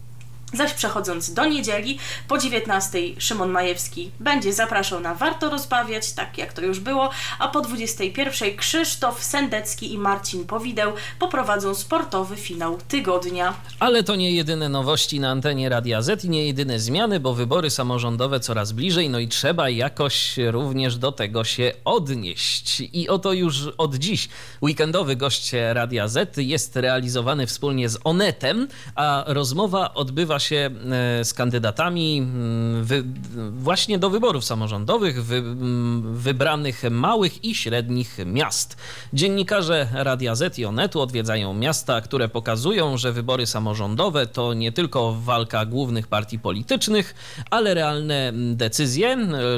Zaś 0.53 0.73
przechodząc 0.73 1.33
do 1.33 1.45
niedzieli, 1.45 1.99
po 2.27 2.37
19 2.37 2.99
Szymon 3.17 3.49
Majewski 3.49 4.11
będzie 4.19 4.53
zapraszał 4.53 4.99
na 4.99 5.15
Warto 5.15 5.49
Rozbawiać, 5.49 6.13
tak 6.13 6.37
jak 6.37 6.53
to 6.53 6.61
już 6.61 6.79
było, 6.79 7.09
a 7.39 7.47
po 7.47 7.61
21 7.61 8.57
Krzysztof 8.57 9.23
Sendecki 9.23 9.93
i 9.93 9.97
Marcin 9.97 10.45
Powideł 10.45 10.91
poprowadzą 11.19 11.75
sportowy 11.75 12.35
finał 12.35 12.77
tygodnia. 12.87 13.53
Ale 13.79 14.03
to 14.03 14.15
nie 14.15 14.31
jedyne 14.31 14.69
nowości 14.69 15.19
na 15.19 15.29
antenie 15.29 15.69
Radia 15.69 16.01
Z 16.01 16.25
i 16.25 16.29
nie 16.29 16.45
jedyne 16.45 16.79
zmiany, 16.79 17.19
bo 17.19 17.33
wybory 17.33 17.69
samorządowe 17.69 18.39
coraz 18.39 18.71
bliżej, 18.71 19.09
no 19.09 19.19
i 19.19 19.27
trzeba 19.27 19.69
jakoś 19.69 20.35
również 20.37 20.97
do 20.97 21.11
tego 21.11 21.43
się 21.43 21.71
odnieść. 21.85 22.81
I 22.93 23.09
oto 23.09 23.33
już 23.33 23.55
od 23.77 23.95
dziś 23.95 24.29
weekendowy 24.61 25.15
gość 25.15 25.51
Radia 25.73 26.07
Z 26.07 26.37
jest 26.37 26.75
realizowany 26.75 27.47
wspólnie 27.47 27.89
z 27.89 27.97
Onetem, 28.03 28.67
a 28.95 29.23
rozmowa 29.27 29.93
odbywa 29.93 30.39
się 30.39 30.40
e, 30.51 31.25
z 31.25 31.33
kandydatami 31.33 32.17
mm, 32.17 32.83
wy, 32.85 33.03
właśnie 33.51 33.99
do 33.99 34.09
wyborów 34.09 34.45
samorządowych 34.45 35.25
wy, 35.25 35.35
mm, 35.35 36.15
wybranych 36.17 36.83
małych 36.91 37.45
i 37.45 37.55
średnich 37.55 38.17
miast. 38.25 38.77
Dziennikarze 39.13 39.87
Radia 39.93 40.35
Z 40.35 40.59
i 40.59 40.65
Onetu 40.65 41.01
odwiedzają 41.01 41.53
miasta, 41.53 42.01
które 42.01 42.29
pokazują, 42.29 42.97
że 42.97 43.11
wybory 43.11 43.45
samorządowe 43.45 44.27
to 44.27 44.53
nie 44.53 44.71
tylko 44.71 45.13
walka 45.13 45.65
głównych 45.65 46.07
partii 46.07 46.39
politycznych, 46.39 47.15
ale 47.49 47.73
realne 47.73 48.27
mm, 48.27 48.57
decyzje, 48.57 49.17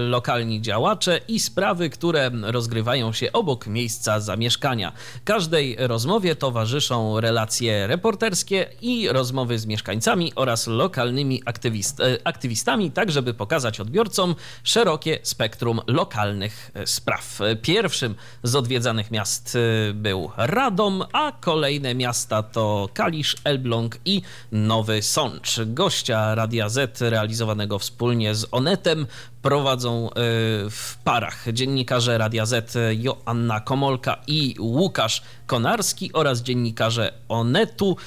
lokalni 0.09 0.61
działacze 0.61 1.19
i 1.27 1.39
sprawy, 1.39 1.89
które 1.89 2.31
rozgrywają 2.41 3.13
się 3.13 3.31
obok 3.31 3.67
miejsca 3.67 4.19
zamieszkania. 4.19 4.91
Każdej 5.23 5.75
rozmowie 5.79 6.35
towarzyszą 6.35 7.19
relacje 7.19 7.87
reporterskie 7.87 8.65
i 8.81 9.07
rozmowy 9.09 9.59
z 9.59 9.65
mieszkańcami 9.65 10.31
oraz 10.35 10.67
lokalnymi 10.73 11.41
aktywist, 11.45 11.99
e, 11.99 12.17
aktywistami, 12.23 12.91
tak 12.91 13.11
żeby 13.11 13.33
pokazać 13.33 13.79
odbiorcom 13.79 14.35
szerokie 14.63 15.19
spektrum 15.23 15.81
lokalnych 15.87 16.71
e, 16.73 16.87
spraw. 16.87 17.39
Pierwszym 17.61 18.15
z 18.43 18.55
odwiedzanych 18.55 19.11
miast 19.11 19.55
e, 19.55 19.93
był 19.93 20.31
Radom, 20.37 21.03
a 21.13 21.31
kolejne 21.31 21.95
miasta 21.95 22.43
to 22.43 22.89
Kalisz, 22.93 23.35
Elbląg 23.43 23.97
i 24.05 24.21
Nowy 24.51 25.01
Sącz. 25.01 25.59
Gościa 25.65 26.35
Radia 26.35 26.69
Z 26.69 27.01
realizowanego 27.01 27.79
wspólnie 27.79 28.35
z 28.35 28.47
Onetem 28.51 29.07
prowadzą 29.41 30.09
w 30.69 30.95
parach 31.03 31.45
dziennikarze 31.53 32.17
Radia 32.17 32.45
Z 32.45 32.77
Joanna 32.97 33.59
Komolka 33.59 34.17
i 34.27 34.55
Łukasz 34.59 35.21
Konarski 35.47 36.13
oraz 36.13 36.41
dziennikarze 36.41 37.13
Onetu 37.29 37.97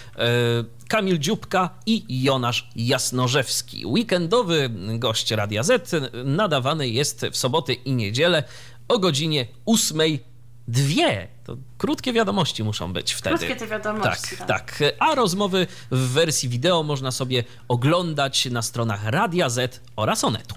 Kamil 0.88 1.18
Dziubka 1.18 1.70
i 1.86 2.22
Jonasz 2.22 2.68
Jasnorzewski. 2.76 3.86
Weekendowy 3.86 4.70
gość 4.98 5.30
Radia 5.30 5.62
Z 5.62 5.92
nadawany 6.24 6.88
jest 6.88 7.26
w 7.32 7.36
soboty 7.36 7.74
i 7.74 7.92
niedzielę 7.92 8.42
o 8.88 8.98
godzinie 8.98 9.46
8.02. 9.66 11.26
To 11.44 11.56
krótkie 11.78 12.12
wiadomości 12.12 12.64
muszą 12.64 12.92
być 12.92 13.12
wtedy. 13.12 13.36
Krótkie 13.38 13.56
te 13.56 13.66
wiadomości, 13.66 14.36
Tak, 14.36 14.48
tak. 14.48 14.78
tak. 14.78 14.78
A 14.98 15.14
rozmowy 15.14 15.66
w 15.90 15.98
wersji 16.12 16.48
wideo 16.48 16.82
można 16.82 17.10
sobie 17.10 17.44
oglądać 17.68 18.46
na 18.46 18.62
stronach 18.62 19.04
Radia 19.04 19.48
Z 19.48 19.80
oraz 19.96 20.24
Onetu. 20.24 20.54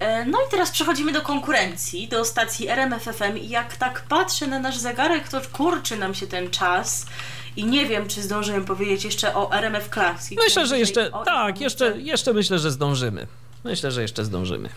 E, 0.00 0.24
No 0.26 0.38
i 0.38 0.50
teraz 0.50 0.70
przechodzimy 0.70 1.12
do 1.12 1.22
konkurencji, 1.22 2.08
do 2.08 2.24
stacji 2.24 2.68
RMFFM 2.68 3.38
i 3.38 3.48
jak 3.48 3.76
tak 3.76 4.00
patrzę 4.08 4.46
na 4.46 4.58
nasz 4.58 4.78
zegarek, 4.78 5.28
to 5.28 5.40
kurczy 5.52 5.96
nam 5.96 6.14
się 6.14 6.26
ten 6.26 6.50
czas 6.50 7.06
i 7.56 7.64
nie 7.64 7.86
wiem, 7.86 8.08
czy 8.08 8.22
zdążymy 8.22 8.60
powiedzieć 8.64 9.04
jeszcze 9.04 9.34
o 9.34 9.52
RMF 9.52 9.88
Classic. 9.88 10.38
Myślę, 10.38 10.66
że 10.66 10.78
jeszcze, 10.78 11.10
tak, 11.24 11.60
jeszcze, 11.60 12.00
jeszcze 12.00 12.32
myślę, 12.32 12.58
że 12.58 12.70
zdążymy. 12.70 13.26
Myślę, 13.64 13.90
że 13.90 14.02
jeszcze 14.02 14.24
zdążymy. 14.24 14.68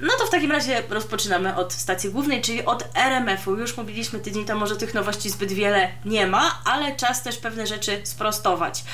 No 0.00 0.12
to 0.18 0.26
w 0.26 0.30
takim 0.30 0.52
razie 0.52 0.82
rozpoczynamy 0.90 1.56
od 1.56 1.72
stacji 1.72 2.10
głównej, 2.10 2.42
czyli 2.42 2.64
od 2.64 2.84
RMF-u. 2.94 3.56
Już 3.56 3.76
mówiliśmy 3.76 4.20
tydzień 4.20 4.44
temu, 4.44 4.66
że 4.66 4.76
tych 4.76 4.94
nowości 4.94 5.30
zbyt 5.30 5.52
wiele 5.52 5.88
nie 6.04 6.26
ma, 6.26 6.60
ale 6.64 6.96
czas 6.96 7.22
też 7.22 7.36
pewne 7.36 7.66
rzeczy 7.66 8.00
sprostować. 8.04 8.84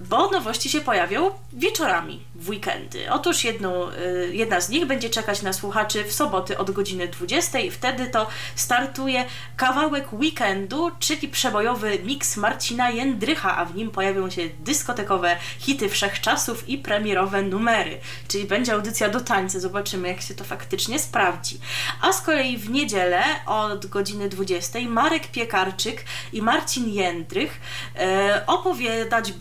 Bo 0.00 0.30
nowości 0.30 0.68
się 0.70 0.80
pojawią 0.80 1.30
wieczorami, 1.52 2.24
w 2.34 2.48
weekendy. 2.48 3.10
Otóż 3.10 3.44
jedną, 3.44 3.90
y, 3.90 4.30
jedna 4.32 4.60
z 4.60 4.68
nich 4.68 4.86
będzie 4.86 5.10
czekać 5.10 5.42
na 5.42 5.52
słuchaczy 5.52 6.04
w 6.04 6.12
soboty 6.12 6.58
od 6.58 6.70
godziny 6.70 7.08
20. 7.08 7.58
Wtedy 7.70 8.06
to 8.06 8.26
startuje 8.54 9.24
kawałek 9.56 10.12
weekendu, 10.12 10.90
czyli 10.98 11.28
przebojowy 11.28 11.98
miks 12.04 12.36
Marcina 12.36 12.90
Jędrycha, 12.90 13.56
a 13.56 13.64
w 13.64 13.74
nim 13.74 13.90
pojawią 13.90 14.30
się 14.30 14.42
dyskotekowe 14.60 15.36
hity 15.58 15.88
wszechczasów 15.88 16.68
i 16.68 16.78
premierowe 16.78 17.42
numery. 17.42 17.98
Czyli 18.28 18.44
będzie 18.44 18.72
audycja 18.72 19.08
do 19.08 19.20
tańca. 19.20 19.60
Zobaczymy, 19.60 20.08
jak 20.08 20.20
się 20.20 20.34
to 20.34 20.44
faktycznie 20.44 20.98
sprawdzi. 20.98 21.60
A 22.00 22.12
z 22.12 22.20
kolei 22.20 22.58
w 22.58 22.70
niedzielę 22.70 23.22
od 23.46 23.86
godziny 23.86 24.28
20 24.28 24.78
Marek 24.88 25.26
Piekarczyk 25.26 26.04
i 26.32 26.42
Marcin 26.42 26.88
Jędrych 26.88 27.60
e, 27.96 28.46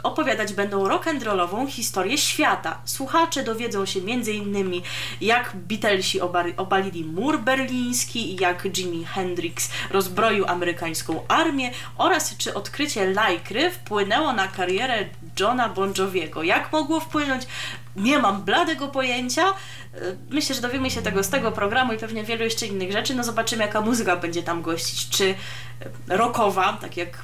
opowiadać, 0.03 0.46
opowiadać 0.47 0.53
będą 0.53 0.87
rock'n'rollową 0.87 1.67
historię 1.67 2.17
świata. 2.17 2.81
Słuchacze 2.85 3.43
dowiedzą 3.43 3.85
się 3.85 3.99
m.in. 3.99 4.81
jak 5.21 5.51
Beatlesi 5.55 6.21
obali, 6.21 6.53
obalili 6.57 7.05
mur 7.05 7.39
berliński 7.39 8.35
jak 8.35 8.65
Jimi 8.65 9.05
Hendrix 9.05 9.69
rozbroił 9.91 10.45
amerykańską 10.47 11.27
armię 11.27 11.71
oraz 11.97 12.37
czy 12.37 12.53
odkrycie 12.53 13.13
lajkry 13.13 13.71
wpłynęło 13.71 14.33
na 14.33 14.47
karierę 14.47 15.05
Johna 15.39 15.69
Bon 15.69 15.93
Joviego. 15.97 16.43
Jak 16.43 16.71
mogło 16.71 16.99
wpłynąć? 16.99 17.47
Nie 17.95 18.19
mam 18.19 18.43
bladego 18.43 18.87
pojęcia. 18.87 19.43
E, 19.47 19.53
Myślę, 20.29 20.55
że 20.55 20.61
dowiemy 20.61 20.91
się 20.91 21.01
tego 21.01 21.23
z 21.23 21.29
tego 21.29 21.51
programu 21.51 21.93
i 21.93 21.97
pewnie 21.97 22.23
wielu 22.23 22.43
jeszcze 22.43 22.67
innych 22.67 22.91
rzeczy. 22.91 23.15
No 23.15 23.23
zobaczymy, 23.23 23.63
jaka 23.63 23.81
muzyka 23.81 24.15
będzie 24.15 24.43
tam 24.43 24.61
gościć. 24.61 25.09
Czy 25.09 25.35
e, 26.09 26.17
rockowa, 26.17 26.77
tak 26.81 26.97
jak 26.97 27.17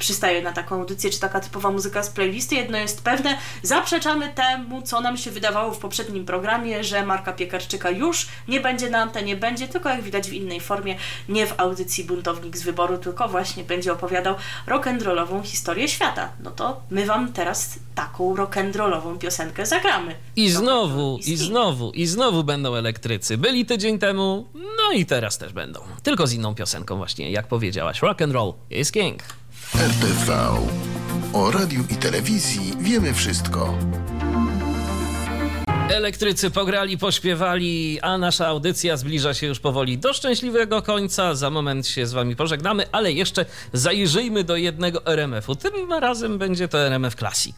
przystaje 0.00 0.42
na 0.42 0.52
taką 0.52 0.74
audycję, 0.74 1.10
czy 1.10 1.20
taka 1.20 1.40
typowa 1.40 1.70
muzyka 1.70 2.02
z 2.02 2.10
playlisty. 2.10 2.54
Jedno 2.54 2.78
jest 2.78 3.02
pewne, 3.02 3.38
zaprzeczamy 3.62 4.28
temu, 4.34 4.82
co 4.82 5.00
nam 5.00 5.16
się 5.16 5.30
wydawało 5.30 5.72
w 5.72 5.78
poprzednim 5.78 6.24
programie, 6.24 6.84
że 6.84 7.06
Marka 7.06 7.32
Piekarczyka 7.32 7.90
już 7.90 8.28
nie 8.48 8.60
będzie 8.60 8.90
na 8.90 8.98
antenie, 8.98 9.36
będzie 9.36 9.68
tylko 9.68 9.88
jak 9.88 10.02
widać 10.02 10.28
w 10.28 10.32
innej 10.32 10.60
formie, 10.60 10.96
nie 11.28 11.46
w 11.46 11.60
audycji 11.60 12.04
Buntownik 12.04 12.56
z 12.56 12.62
wyboru, 12.62 12.98
tylko 12.98 13.28
właśnie 13.28 13.64
będzie 13.64 13.92
opowiadał 13.92 14.34
rock'n'rollową 14.66 15.44
historię 15.44 15.88
świata. 15.88 16.32
No 16.42 16.50
to 16.50 16.80
my 16.90 17.06
wam 17.06 17.32
teraz 17.32 17.78
taką 17.94 18.34
rock'n'rollową 18.34 19.18
piosenkę 19.18 19.66
zagramy. 19.66 20.14
I 20.36 20.50
znowu, 20.50 21.16
Rock'n'roll 21.16 21.32
i 21.32 21.36
znowu, 21.36 21.90
i 21.90 22.06
znowu 22.06 22.44
będą 22.44 22.74
elektrycy. 22.74 23.38
Byli 23.38 23.66
tydzień 23.66 23.98
temu, 23.98 24.46
no 24.54 24.92
i 24.94 25.06
teraz 25.06 25.38
też 25.38 25.52
będą. 25.52 25.80
Tylko 26.02 26.26
z 26.26 26.32
inną 26.32 26.54
piosenką 26.54 26.96
właśnie, 26.96 27.30
jak 27.30 27.46
powiedziałaś. 27.46 28.02
Rock 28.02 28.22
and 28.22 28.32
roll 28.32 28.54
is 28.70 28.92
king. 28.92 29.39
RTV. 29.74 30.32
O 31.32 31.50
radiu 31.50 31.84
i 31.90 31.96
telewizji 31.96 32.72
wiemy 32.80 33.14
wszystko. 33.14 33.78
Elektrycy 35.90 36.50
pograli, 36.50 36.98
pośpiewali, 36.98 37.98
a 38.02 38.18
nasza 38.18 38.46
audycja 38.46 38.96
zbliża 38.96 39.34
się 39.34 39.46
już 39.46 39.60
powoli 39.60 39.98
do 39.98 40.12
szczęśliwego 40.12 40.82
końca. 40.82 41.34
Za 41.34 41.50
moment 41.50 41.86
się 41.86 42.06
z 42.06 42.12
wami 42.12 42.36
pożegnamy, 42.36 42.84
ale 42.92 43.12
jeszcze 43.12 43.46
zajrzyjmy 43.72 44.44
do 44.44 44.56
jednego 44.56 45.06
RMF-u. 45.06 45.56
Tym 45.56 45.92
razem 45.92 46.38
będzie 46.38 46.68
to 46.68 46.78
RMF 46.78 47.14
Classic. 47.14 47.56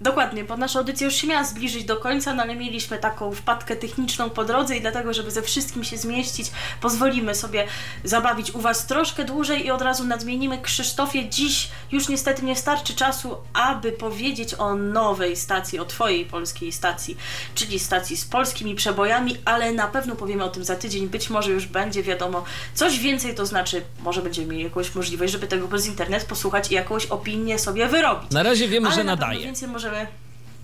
Dokładnie, 0.00 0.44
bo 0.44 0.56
nasza 0.56 0.78
audycja 0.78 1.04
już 1.04 1.14
się 1.14 1.26
miała 1.26 1.44
zbliżyć 1.44 1.84
do 1.84 1.96
końca, 1.96 2.34
no 2.34 2.42
ale 2.42 2.56
mieliśmy 2.56 2.98
taką 2.98 3.32
wpadkę 3.32 3.76
techniczną 3.76 4.30
po 4.30 4.44
drodze 4.44 4.76
i 4.76 4.80
dlatego, 4.80 5.12
żeby 5.12 5.30
ze 5.30 5.42
wszystkim 5.42 5.84
się 5.84 5.96
zmieścić, 5.96 6.50
pozwolimy 6.80 7.34
sobie 7.34 7.66
zabawić 8.04 8.50
u 8.50 8.60
Was 8.60 8.86
troszkę 8.86 9.24
dłużej 9.24 9.66
i 9.66 9.70
od 9.70 9.82
razu 9.82 10.04
nadmienimy 10.04 10.58
Krzysztofie. 10.58 11.28
Dziś 11.28 11.68
już 11.92 12.08
niestety 12.08 12.44
nie 12.44 12.56
starczy 12.56 12.94
czasu, 12.94 13.36
aby 13.52 13.92
powiedzieć 13.92 14.54
o 14.54 14.74
nowej 14.74 15.36
stacji, 15.36 15.78
o 15.78 15.84
Twojej 15.84 16.24
polskiej 16.24 16.72
stacji, 16.72 17.16
czyli 17.54 17.78
stacji 17.78 18.16
z 18.16 18.24
polskimi 18.24 18.74
przebojami, 18.74 19.36
ale 19.44 19.72
na 19.72 19.86
pewno 19.86 20.16
powiemy 20.16 20.44
o 20.44 20.48
tym 20.48 20.64
za 20.64 20.76
tydzień. 20.76 21.08
Być 21.08 21.30
może 21.30 21.50
już 21.50 21.66
będzie 21.66 22.02
wiadomo 22.02 22.44
coś 22.74 22.98
więcej, 22.98 23.34
to 23.34 23.46
znaczy 23.46 23.82
może 24.00 24.22
będziemy 24.22 24.46
mieli 24.46 24.64
jakąś 24.64 24.94
możliwość, 24.94 25.32
żeby 25.32 25.46
tego 25.46 25.68
przez 25.68 25.86
internet 25.86 26.24
posłuchać 26.24 26.70
i 26.70 26.74
jakąś 26.74 27.06
opinię 27.06 27.58
sobie 27.58 27.88
wyrobić. 27.88 28.30
Na 28.30 28.42
razie 28.42 28.68
wiemy, 28.68 28.86
Ale 28.86 28.96
że 28.96 29.04
nadaje. 29.04 29.40
Więcej 29.40 29.68
możemy. 29.88 30.06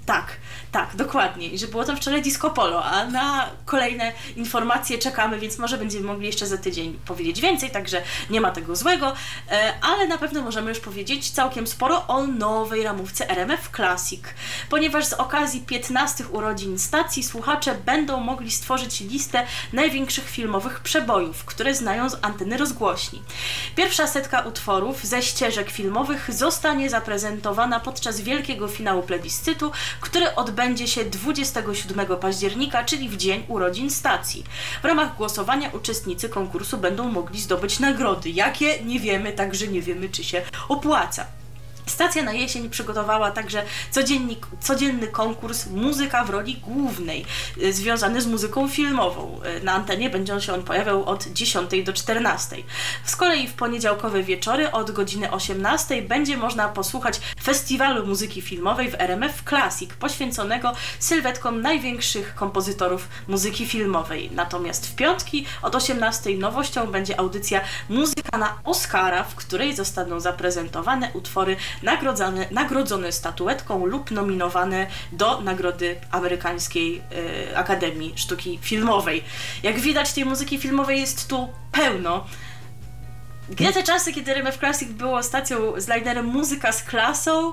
Tak, 0.07 0.27
tak, 0.75 0.97
dokładnie. 0.97 1.49
I 1.49 1.59
że 1.59 1.67
było 1.67 1.85
tam 1.85 1.97
wczoraj 1.97 2.23
disco 2.23 2.51
polo, 2.51 2.85
a 2.85 3.05
na 3.05 3.49
kolejne 3.65 4.13
informacje 4.37 4.99
czekamy, 4.99 5.39
więc 5.39 5.59
może 5.59 5.79
będziemy 5.79 6.07
mogli 6.07 6.27
jeszcze 6.27 6.47
za 6.47 6.59
tydzień 6.59 6.99
powiedzieć 7.07 7.41
więcej, 7.41 7.71
także 7.71 8.03
nie 8.31 8.41
ma 8.41 8.51
tego 8.51 8.77
złego, 8.77 9.15
e, 9.51 9.75
ale 9.83 10.09
na 10.09 10.19
pewno 10.19 10.43
możemy 10.43 10.69
już 10.69 10.81
powiedzieć 10.81 11.31
całkiem 11.31 11.67
sporo 11.67 12.07
o 12.07 12.27
nowej 12.27 12.83
ramówce 12.83 13.31
RMF 13.31 13.71
Classic, 13.77 14.23
ponieważ 14.71 15.05
z 15.05 15.13
okazji 15.13 15.61
15 15.61 16.25
urodzin 16.27 16.79
stacji 16.79 17.23
słuchacze 17.23 17.75
będą 17.87 18.21
mogli 18.21 18.51
stworzyć 18.51 19.01
listę 19.01 19.47
największych 19.73 20.29
filmowych 20.29 20.81
przebojów, 20.81 21.45
które 21.45 21.75
znają 21.75 22.11
z 22.11 22.17
anteny 22.23 22.57
rozgłośni. 22.57 23.23
Pierwsza 23.77 24.07
setka 24.07 24.41
utworów 24.41 25.05
ze 25.05 25.23
ścieżek 25.23 25.71
filmowych 25.71 26.35
zostanie 26.35 26.91
zaprezentowana 26.91 27.81
podczas 27.81 28.21
wielkiego 28.21 28.69
finału 28.69 29.03
plebiscytu, 29.03 29.73
który 30.01 30.35
odbędzie 30.35 30.64
się 30.87 31.05
27 31.05 32.07
października, 32.21 32.85
czyli 32.85 33.09
w 33.09 33.17
dzień 33.17 33.43
urodzin 33.49 33.91
stacji. 33.91 34.45
W 34.83 34.85
ramach 34.85 35.17
głosowania 35.17 35.71
uczestnicy 35.71 36.29
konkursu 36.29 36.79
będą 36.79 37.09
mogli 37.09 37.41
zdobyć 37.41 37.81
nagrody. 37.81 38.31
Jakie? 38.31 38.85
Nie 38.85 39.01
wiemy, 39.01 39.33
także 39.33 39.69
nie 39.69 39.83
wiemy, 39.83 40.09
czy 40.09 40.25
się 40.25 40.43
opłaca. 40.69 41.27
Stacja 41.87 42.23
na 42.23 42.33
jesień 42.33 42.71
przygotowała 42.71 43.31
także 43.31 43.63
codzienny 44.61 45.07
konkurs 45.07 45.67
Muzyka 45.67 46.25
w 46.25 46.31
roli 46.31 46.57
głównej, 46.57 47.25
y, 47.63 47.73
związany 47.73 48.23
z 48.23 48.27
muzyką 48.27 48.69
filmową. 48.69 49.41
Y, 49.61 49.65
Na 49.65 49.73
antenie 49.73 50.11
będzie 50.11 50.41
się 50.41 50.55
on 50.55 50.63
pojawiał 50.63 51.05
od 51.05 51.27
10 51.27 51.83
do 51.85 51.93
14. 51.93 52.57
Z 53.05 53.17
kolei 53.17 53.49
w 53.49 53.53
poniedziałkowe 53.53 54.23
wieczory 54.23 54.71
od 54.71 54.91
godziny 54.91 55.31
18 55.31 56.03
będzie 56.03 56.37
można 56.37 56.69
posłuchać 56.69 57.21
festiwalu 57.43 58.07
muzyki 58.07 58.43
filmowej 58.43 58.91
w 58.91 58.95
RMF 58.95 59.43
Classic, 59.49 59.91
poświęconego 59.93 60.73
sylwetkom 60.99 61.61
największych 61.61 62.35
kompozytorów 62.35 63.09
muzyki 63.29 63.67
filmowej. 63.67 64.31
Natomiast 64.33 64.87
w 64.87 64.95
piątki 64.95 65.47
od 65.63 65.75
18 65.75 66.31
nowością 66.39 66.87
będzie 66.87 67.21
audycja 67.21 67.61
Muzyka 67.89 68.39
na 68.39 68.59
Oscara, 68.65 69.25
w 69.25 69.35
której 69.35 69.77
zostaną 69.77 70.21
zaprezentowane 70.21 71.11
utwory 71.13 71.57
nagrodzone, 71.83 72.47
nagrodzone 72.51 73.13
statuetką 73.13 73.87
lub 73.87 74.11
nominowane 74.11 74.87
do 75.13 75.41
nagrody 75.41 75.97
amerykańskiej 76.11 77.03
y, 77.51 77.57
Akademii 77.57 78.13
Sztuki 78.17 78.59
Filmowej. 78.63 79.25
Jak 79.63 79.81
widać, 79.81 80.13
tej 80.13 80.25
muzyki 80.25 80.59
filmowej 80.59 81.01
jest 81.01 81.29
tu 81.29 81.49
pełno. 81.73 82.27
Gdzie 83.51 83.73
te 83.73 83.83
czasy, 83.83 84.13
kiedy 84.13 84.31
RMF 84.31 84.59
Classic 84.59 84.89
było 84.89 85.23
stacją 85.23 85.81
z 85.81 85.89
linerem 85.89 86.27
Muzyka 86.27 86.73
z 86.73 86.83
klasą 86.83 87.53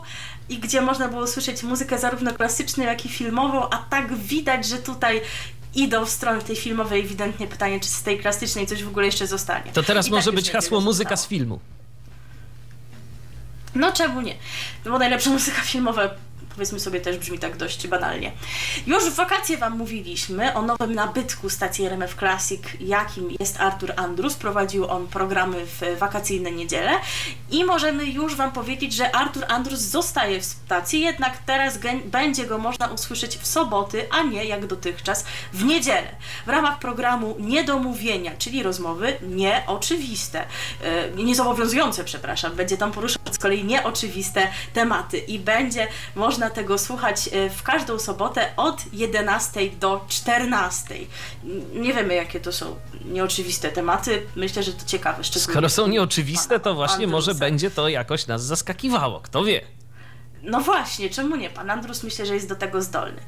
i 0.50 0.58
gdzie 0.60 0.82
można 0.82 1.08
było 1.08 1.28
słyszeć 1.28 1.64
muzykę 1.64 2.00
zarówno 2.00 2.34
klasyczną, 2.34 2.84
jak 2.84 3.06
i 3.06 3.10
filmową, 3.10 3.70
a 3.70 3.78
tak 3.78 4.18
widać, 4.18 4.66
że 4.66 4.78
tutaj 4.78 5.22
idą 5.76 6.06
w 6.06 6.10
stronę 6.10 6.42
tej 6.42 6.56
filmowej. 6.56 7.02
Ewidentnie 7.02 7.48
pytanie, 7.48 7.80
czy 7.80 7.90
z 7.90 8.04
tej 8.04 8.20
klasycznej 8.20 8.68
coś 8.68 8.84
w 8.84 8.88
ogóle 8.88 9.06
jeszcze 9.06 9.28
zostanie. 9.28 9.72
To 9.72 9.84
teraz 9.84 10.08
I 10.08 10.12
może 10.12 10.26
tak 10.26 10.36
być 10.36 10.52
hasło 10.52 10.82
muzyka 10.82 11.18
z 11.18 11.28
filmu. 11.28 11.60
No 13.76 13.92
czemu 13.92 14.22
nie? 14.22 14.36
No 14.86 14.92
bo 14.92 15.00
najlepsza 15.00 15.30
muzyka 15.30 15.62
filmowa 15.62 16.10
powiedzmy 16.56 16.80
sobie 16.80 17.02
też 17.02 17.18
brzmi 17.18 17.40
tak 17.40 17.58
dość 17.58 17.88
banalnie. 17.88 18.32
Już 18.88 19.04
w 19.04 19.16
wakacje 19.16 19.58
Wam 19.58 19.78
mówiliśmy 19.78 20.54
o 20.54 20.62
nowym 20.62 20.96
nabytku 20.96 21.50
stacji 21.50 21.86
RMF 21.86 22.16
Classic, 22.16 22.62
jakim 22.80 23.30
jest 23.40 23.60
Artur 23.60 23.94
Andrus. 23.96 24.34
Prowadził 24.34 24.88
on 24.88 25.08
programy 25.08 25.66
w 25.66 25.82
wakacyjne 26.00 26.52
niedziele 26.52 26.92
i 27.52 27.66
możemy 27.66 28.06
już 28.06 28.36
Wam 28.36 28.52
powiedzieć, 28.52 28.94
że 28.94 29.16
Artur 29.16 29.46
Andrus 29.48 29.80
zostaje 29.80 30.42
w 30.42 30.46
stacji, 30.46 31.02
jednak 31.02 31.38
teraz 31.38 31.80
będzie 32.06 32.46
go 32.46 32.58
można 32.58 32.88
usłyszeć 32.88 33.38
w 33.38 33.48
soboty, 33.48 34.08
a 34.12 34.24
nie 34.24 34.46
jak 34.46 34.66
dotychczas 34.66 35.26
w 35.54 35.64
niedzielę. 35.64 36.16
W 36.46 36.50
ramach 36.50 36.80
programu 36.80 37.36
Niedomówienia, 37.40 38.32
czyli 38.38 38.64
rozmowy 38.64 39.18
nieoczywiste, 39.22 40.46
e, 40.84 41.10
niezobowiązujące, 41.12 42.04
przepraszam, 42.04 42.56
będzie 42.56 42.78
tam 42.78 42.92
poruszać 42.92 43.22
z 43.32 43.38
kolei 43.38 43.64
nieoczywiste 43.64 44.48
tematy 44.74 45.18
i 45.18 45.40
będzie 45.40 45.88
można 46.16 46.41
tego 46.50 46.78
słuchać 46.78 47.30
e, 47.34 47.50
w 47.50 47.64
każdą 47.64 48.00
sobotę 48.00 48.52
od 48.58 48.82
11 48.94 49.70
do 49.80 50.06
14. 50.08 50.96
N- 51.44 51.82
Nie 51.82 51.94
wiemy, 51.94 52.16
jakie 52.16 52.40
to 52.40 52.52
są 52.52 52.76
nieoczywiste 53.06 53.70
tematy. 53.70 54.22
Myślę, 54.36 54.64
że 54.64 54.74
to 54.74 54.86
ciekawe. 54.86 55.24
Skoro 55.24 55.70
są 55.70 55.88
nieoczywiste, 55.88 56.60
to 56.60 56.74
właśnie 56.74 57.08
może 57.08 57.32
Andrusa. 57.32 57.46
będzie 57.46 57.72
to 57.72 57.90
jakoś 57.90 58.28
nas 58.28 58.44
zaskakiwało. 58.46 59.20
Kto 59.20 59.44
wie? 59.44 59.62
No 60.44 60.62
właśnie, 60.62 61.10
czemu 61.10 61.36
nie? 61.36 61.50
Pan 61.50 61.70
Andrus 61.70 62.04
myślę, 62.04 62.26
że 62.26 62.34
jest 62.34 62.50
do 62.50 62.56
tego 62.56 62.82
zdolny. 62.82 63.22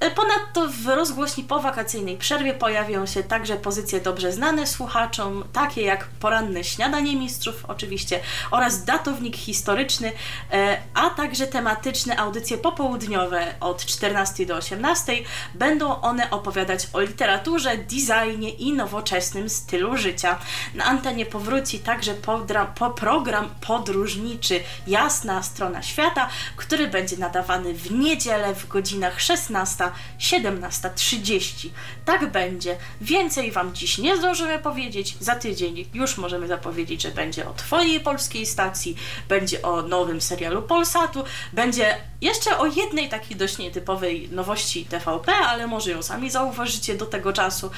E, 0.00 0.10
Ponadto 0.10 0.68
w 0.68 0.86
rozgłośni 0.86 1.44
po 1.44 1.60
wakacyjnej 1.60 2.16
przerwie 2.16 2.54
pojawią 2.54 3.06
się 3.06 3.22
także 3.22 3.56
pozycje 3.56 4.00
dobrze 4.00 4.32
znane 4.32 4.66
słuchaczom, 4.66 5.44
takie 5.52 5.82
jak 5.82 6.04
poranne 6.20 6.64
śniadanie 6.64 7.16
mistrzów 7.16 7.64
oczywiście 7.68 8.20
oraz 8.50 8.84
datownik 8.84 9.36
historyczny, 9.36 10.12
e, 10.52 10.78
a 10.94 11.10
także 11.10 11.46
tematyczne 11.46 12.16
audycje 12.16 12.58
popołudniowe 12.58 13.54
od 13.60 13.84
14 13.84 14.46
do 14.46 14.56
18. 14.56 15.12
Będą 15.54 16.00
one 16.00 16.30
opowiadać 16.30 16.86
o 16.92 17.00
literaturze, 17.00 17.76
designie 17.78 18.50
i 18.50 18.72
nowoczesnym 18.72 19.48
stylu 19.48 19.96
życia. 19.96 20.38
Na 20.74 20.84
antenie 20.84 21.26
powróci 21.26 21.78
także 21.78 22.14
podra- 22.14 22.66
po 22.74 22.90
program 22.90 23.50
podróżniczy 23.66 24.60
Jasna 24.86 25.42
Strona 25.42 25.82
Świata, 25.82 26.28
który 26.56 26.88
będzie 26.88 27.16
nadawany 27.16 27.74
w 27.74 27.90
niedzielę 27.90 28.54
w 28.54 28.68
godzinach 28.68 29.18
16-17.30. 29.18 31.68
Tak 32.04 32.32
będzie. 32.32 32.76
Więcej 33.00 33.52
Wam 33.52 33.74
dziś 33.74 33.98
nie 33.98 34.16
zdążymy 34.16 34.58
powiedzieć. 34.58 35.16
Za 35.20 35.34
tydzień 35.34 35.84
już 35.94 36.18
możemy 36.18 36.48
zapowiedzieć, 36.48 37.02
że 37.02 37.10
będzie 37.10 37.48
o 37.48 37.52
Twojej 37.52 38.00
polskiej 38.00 38.46
stacji, 38.46 38.96
będzie 39.28 39.62
o 39.62 39.82
nowym 39.82 40.20
serialu 40.20 40.62
Polsatu, 40.62 41.24
będzie 41.52 41.96
jeszcze 42.20 42.58
o 42.58 42.66
jednej 42.66 43.08
takiej 43.08 43.36
dość 43.36 43.58
nietypowej 43.58 44.28
nowości 44.32 44.84
TVP, 44.84 45.34
ale 45.34 45.66
może 45.66 45.90
ją 45.90 46.02
sami 46.02 46.30
zauważycie 46.30 46.94
do 46.94 47.06
tego 47.06 47.32
czasu. 47.32 47.70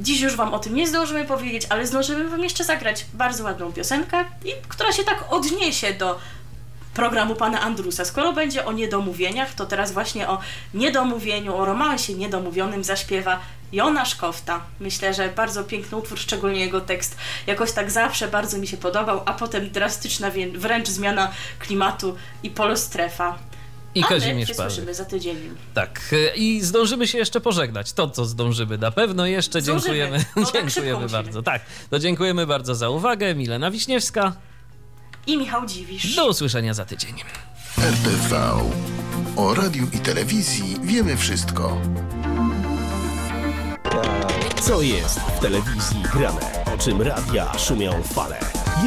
Dziś 0.00 0.20
już 0.20 0.36
Wam 0.36 0.54
o 0.54 0.58
tym 0.58 0.74
nie 0.74 0.88
zdążymy 0.88 1.24
powiedzieć, 1.24 1.66
ale 1.68 1.86
zdążymy 1.86 2.28
Wam 2.28 2.42
jeszcze 2.42 2.64
zagrać 2.64 3.06
bardzo 3.14 3.44
ładną 3.44 3.72
piosenkę, 3.72 4.24
która 4.68 4.92
się 4.92 5.04
tak 5.04 5.24
odniesie 5.30 5.94
do 5.94 6.18
programu 6.94 7.34
pana 7.34 7.60
Andrusa. 7.60 8.04
Skoro 8.04 8.32
będzie 8.32 8.64
o 8.64 8.72
niedomówieniach, 8.72 9.54
to 9.54 9.66
teraz 9.66 9.92
właśnie 9.92 10.28
o 10.28 10.38
niedomówieniu, 10.74 11.56
o 11.56 11.64
romansie 11.64 12.14
niedomówionym 12.14 12.84
zaśpiewa 12.84 13.40
Jonasz 13.72 14.14
Kofta. 14.14 14.60
Myślę, 14.80 15.14
że 15.14 15.28
bardzo 15.28 15.64
piękny 15.64 15.98
utwór, 15.98 16.18
szczególnie 16.18 16.60
jego 16.60 16.80
tekst. 16.80 17.16
Jakoś 17.46 17.72
tak 17.72 17.90
zawsze 17.90 18.28
bardzo 18.28 18.58
mi 18.58 18.66
się 18.66 18.76
podobał, 18.76 19.22
a 19.26 19.32
potem 19.32 19.70
drastyczna 19.70 20.30
wręcz 20.54 20.88
zmiana 20.88 21.30
klimatu 21.58 22.16
i 22.42 22.50
polostrefa. 22.50 23.38
I 23.94 24.04
Kazimierz 24.04 24.50
Paweł. 24.50 24.70
słyszymy 24.70 24.94
za 24.94 25.04
tydzień. 25.04 25.36
Tak, 25.74 26.00
e, 26.12 26.36
i 26.36 26.60
zdążymy 26.60 27.08
się 27.08 27.18
jeszcze 27.18 27.40
pożegnać. 27.40 27.92
To, 27.92 28.10
co 28.10 28.24
zdążymy, 28.24 28.78
na 28.78 28.90
pewno 28.90 29.26
jeszcze 29.26 29.60
Zdążymy, 29.62 29.96
dziękujemy. 29.96 30.24
bo 30.36 30.46
tak 30.46 30.52
dziękujemy 30.66 31.00
musimy. 31.02 31.22
bardzo. 31.22 31.42
Tak, 31.42 31.62
to 31.90 31.98
dziękujemy 31.98 32.46
bardzo 32.46 32.74
za 32.74 32.90
uwagę. 32.90 33.34
Milena 33.34 33.70
Wiśniewska. 33.70 34.32
I 35.26 35.36
Michał 35.36 35.66
Dziwisz. 35.66 36.16
Do 36.16 36.28
usłyszenia 36.28 36.74
za 36.74 36.84
tydzień. 36.84 37.14
RTV. 37.78 38.52
O 39.36 39.54
radiu 39.54 39.86
i 39.92 39.98
telewizji 39.98 40.76
wiemy 40.82 41.16
wszystko. 41.16 41.80
Co 44.62 44.82
jest 44.82 45.20
w 45.20 45.40
telewizji 45.40 46.02
grane? 46.14 46.64
O 46.74 46.78
czym 46.78 47.02
radia 47.02 47.58
szumią 47.58 48.02
fale? 48.02 48.38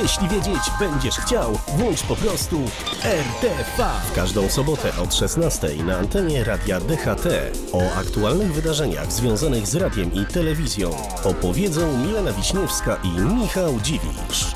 Jeśli 0.01 0.27
wiedzieć 0.27 0.61
będziesz 0.79 1.15
chciał, 1.15 1.59
włącz 1.67 2.03
po 2.03 2.15
prostu 2.15 2.61
RTV. 3.03 3.89
W 4.11 4.15
każdą 4.15 4.49
sobotę 4.49 4.97
od 5.03 5.15
16 5.15 5.83
na 5.83 5.97
antenie 5.97 6.43
radia 6.43 6.79
DHT. 6.79 7.27
O 7.71 7.95
aktualnych 7.95 8.53
wydarzeniach 8.53 9.11
związanych 9.11 9.67
z 9.67 9.75
radiem 9.75 10.13
i 10.13 10.25
telewizją 10.25 10.97
opowiedzą 11.23 11.97
Milena 11.97 12.33
Wiśniewska 12.33 12.95
i 13.03 13.09
Michał 13.09 13.79
Dziwisz. 13.79 14.55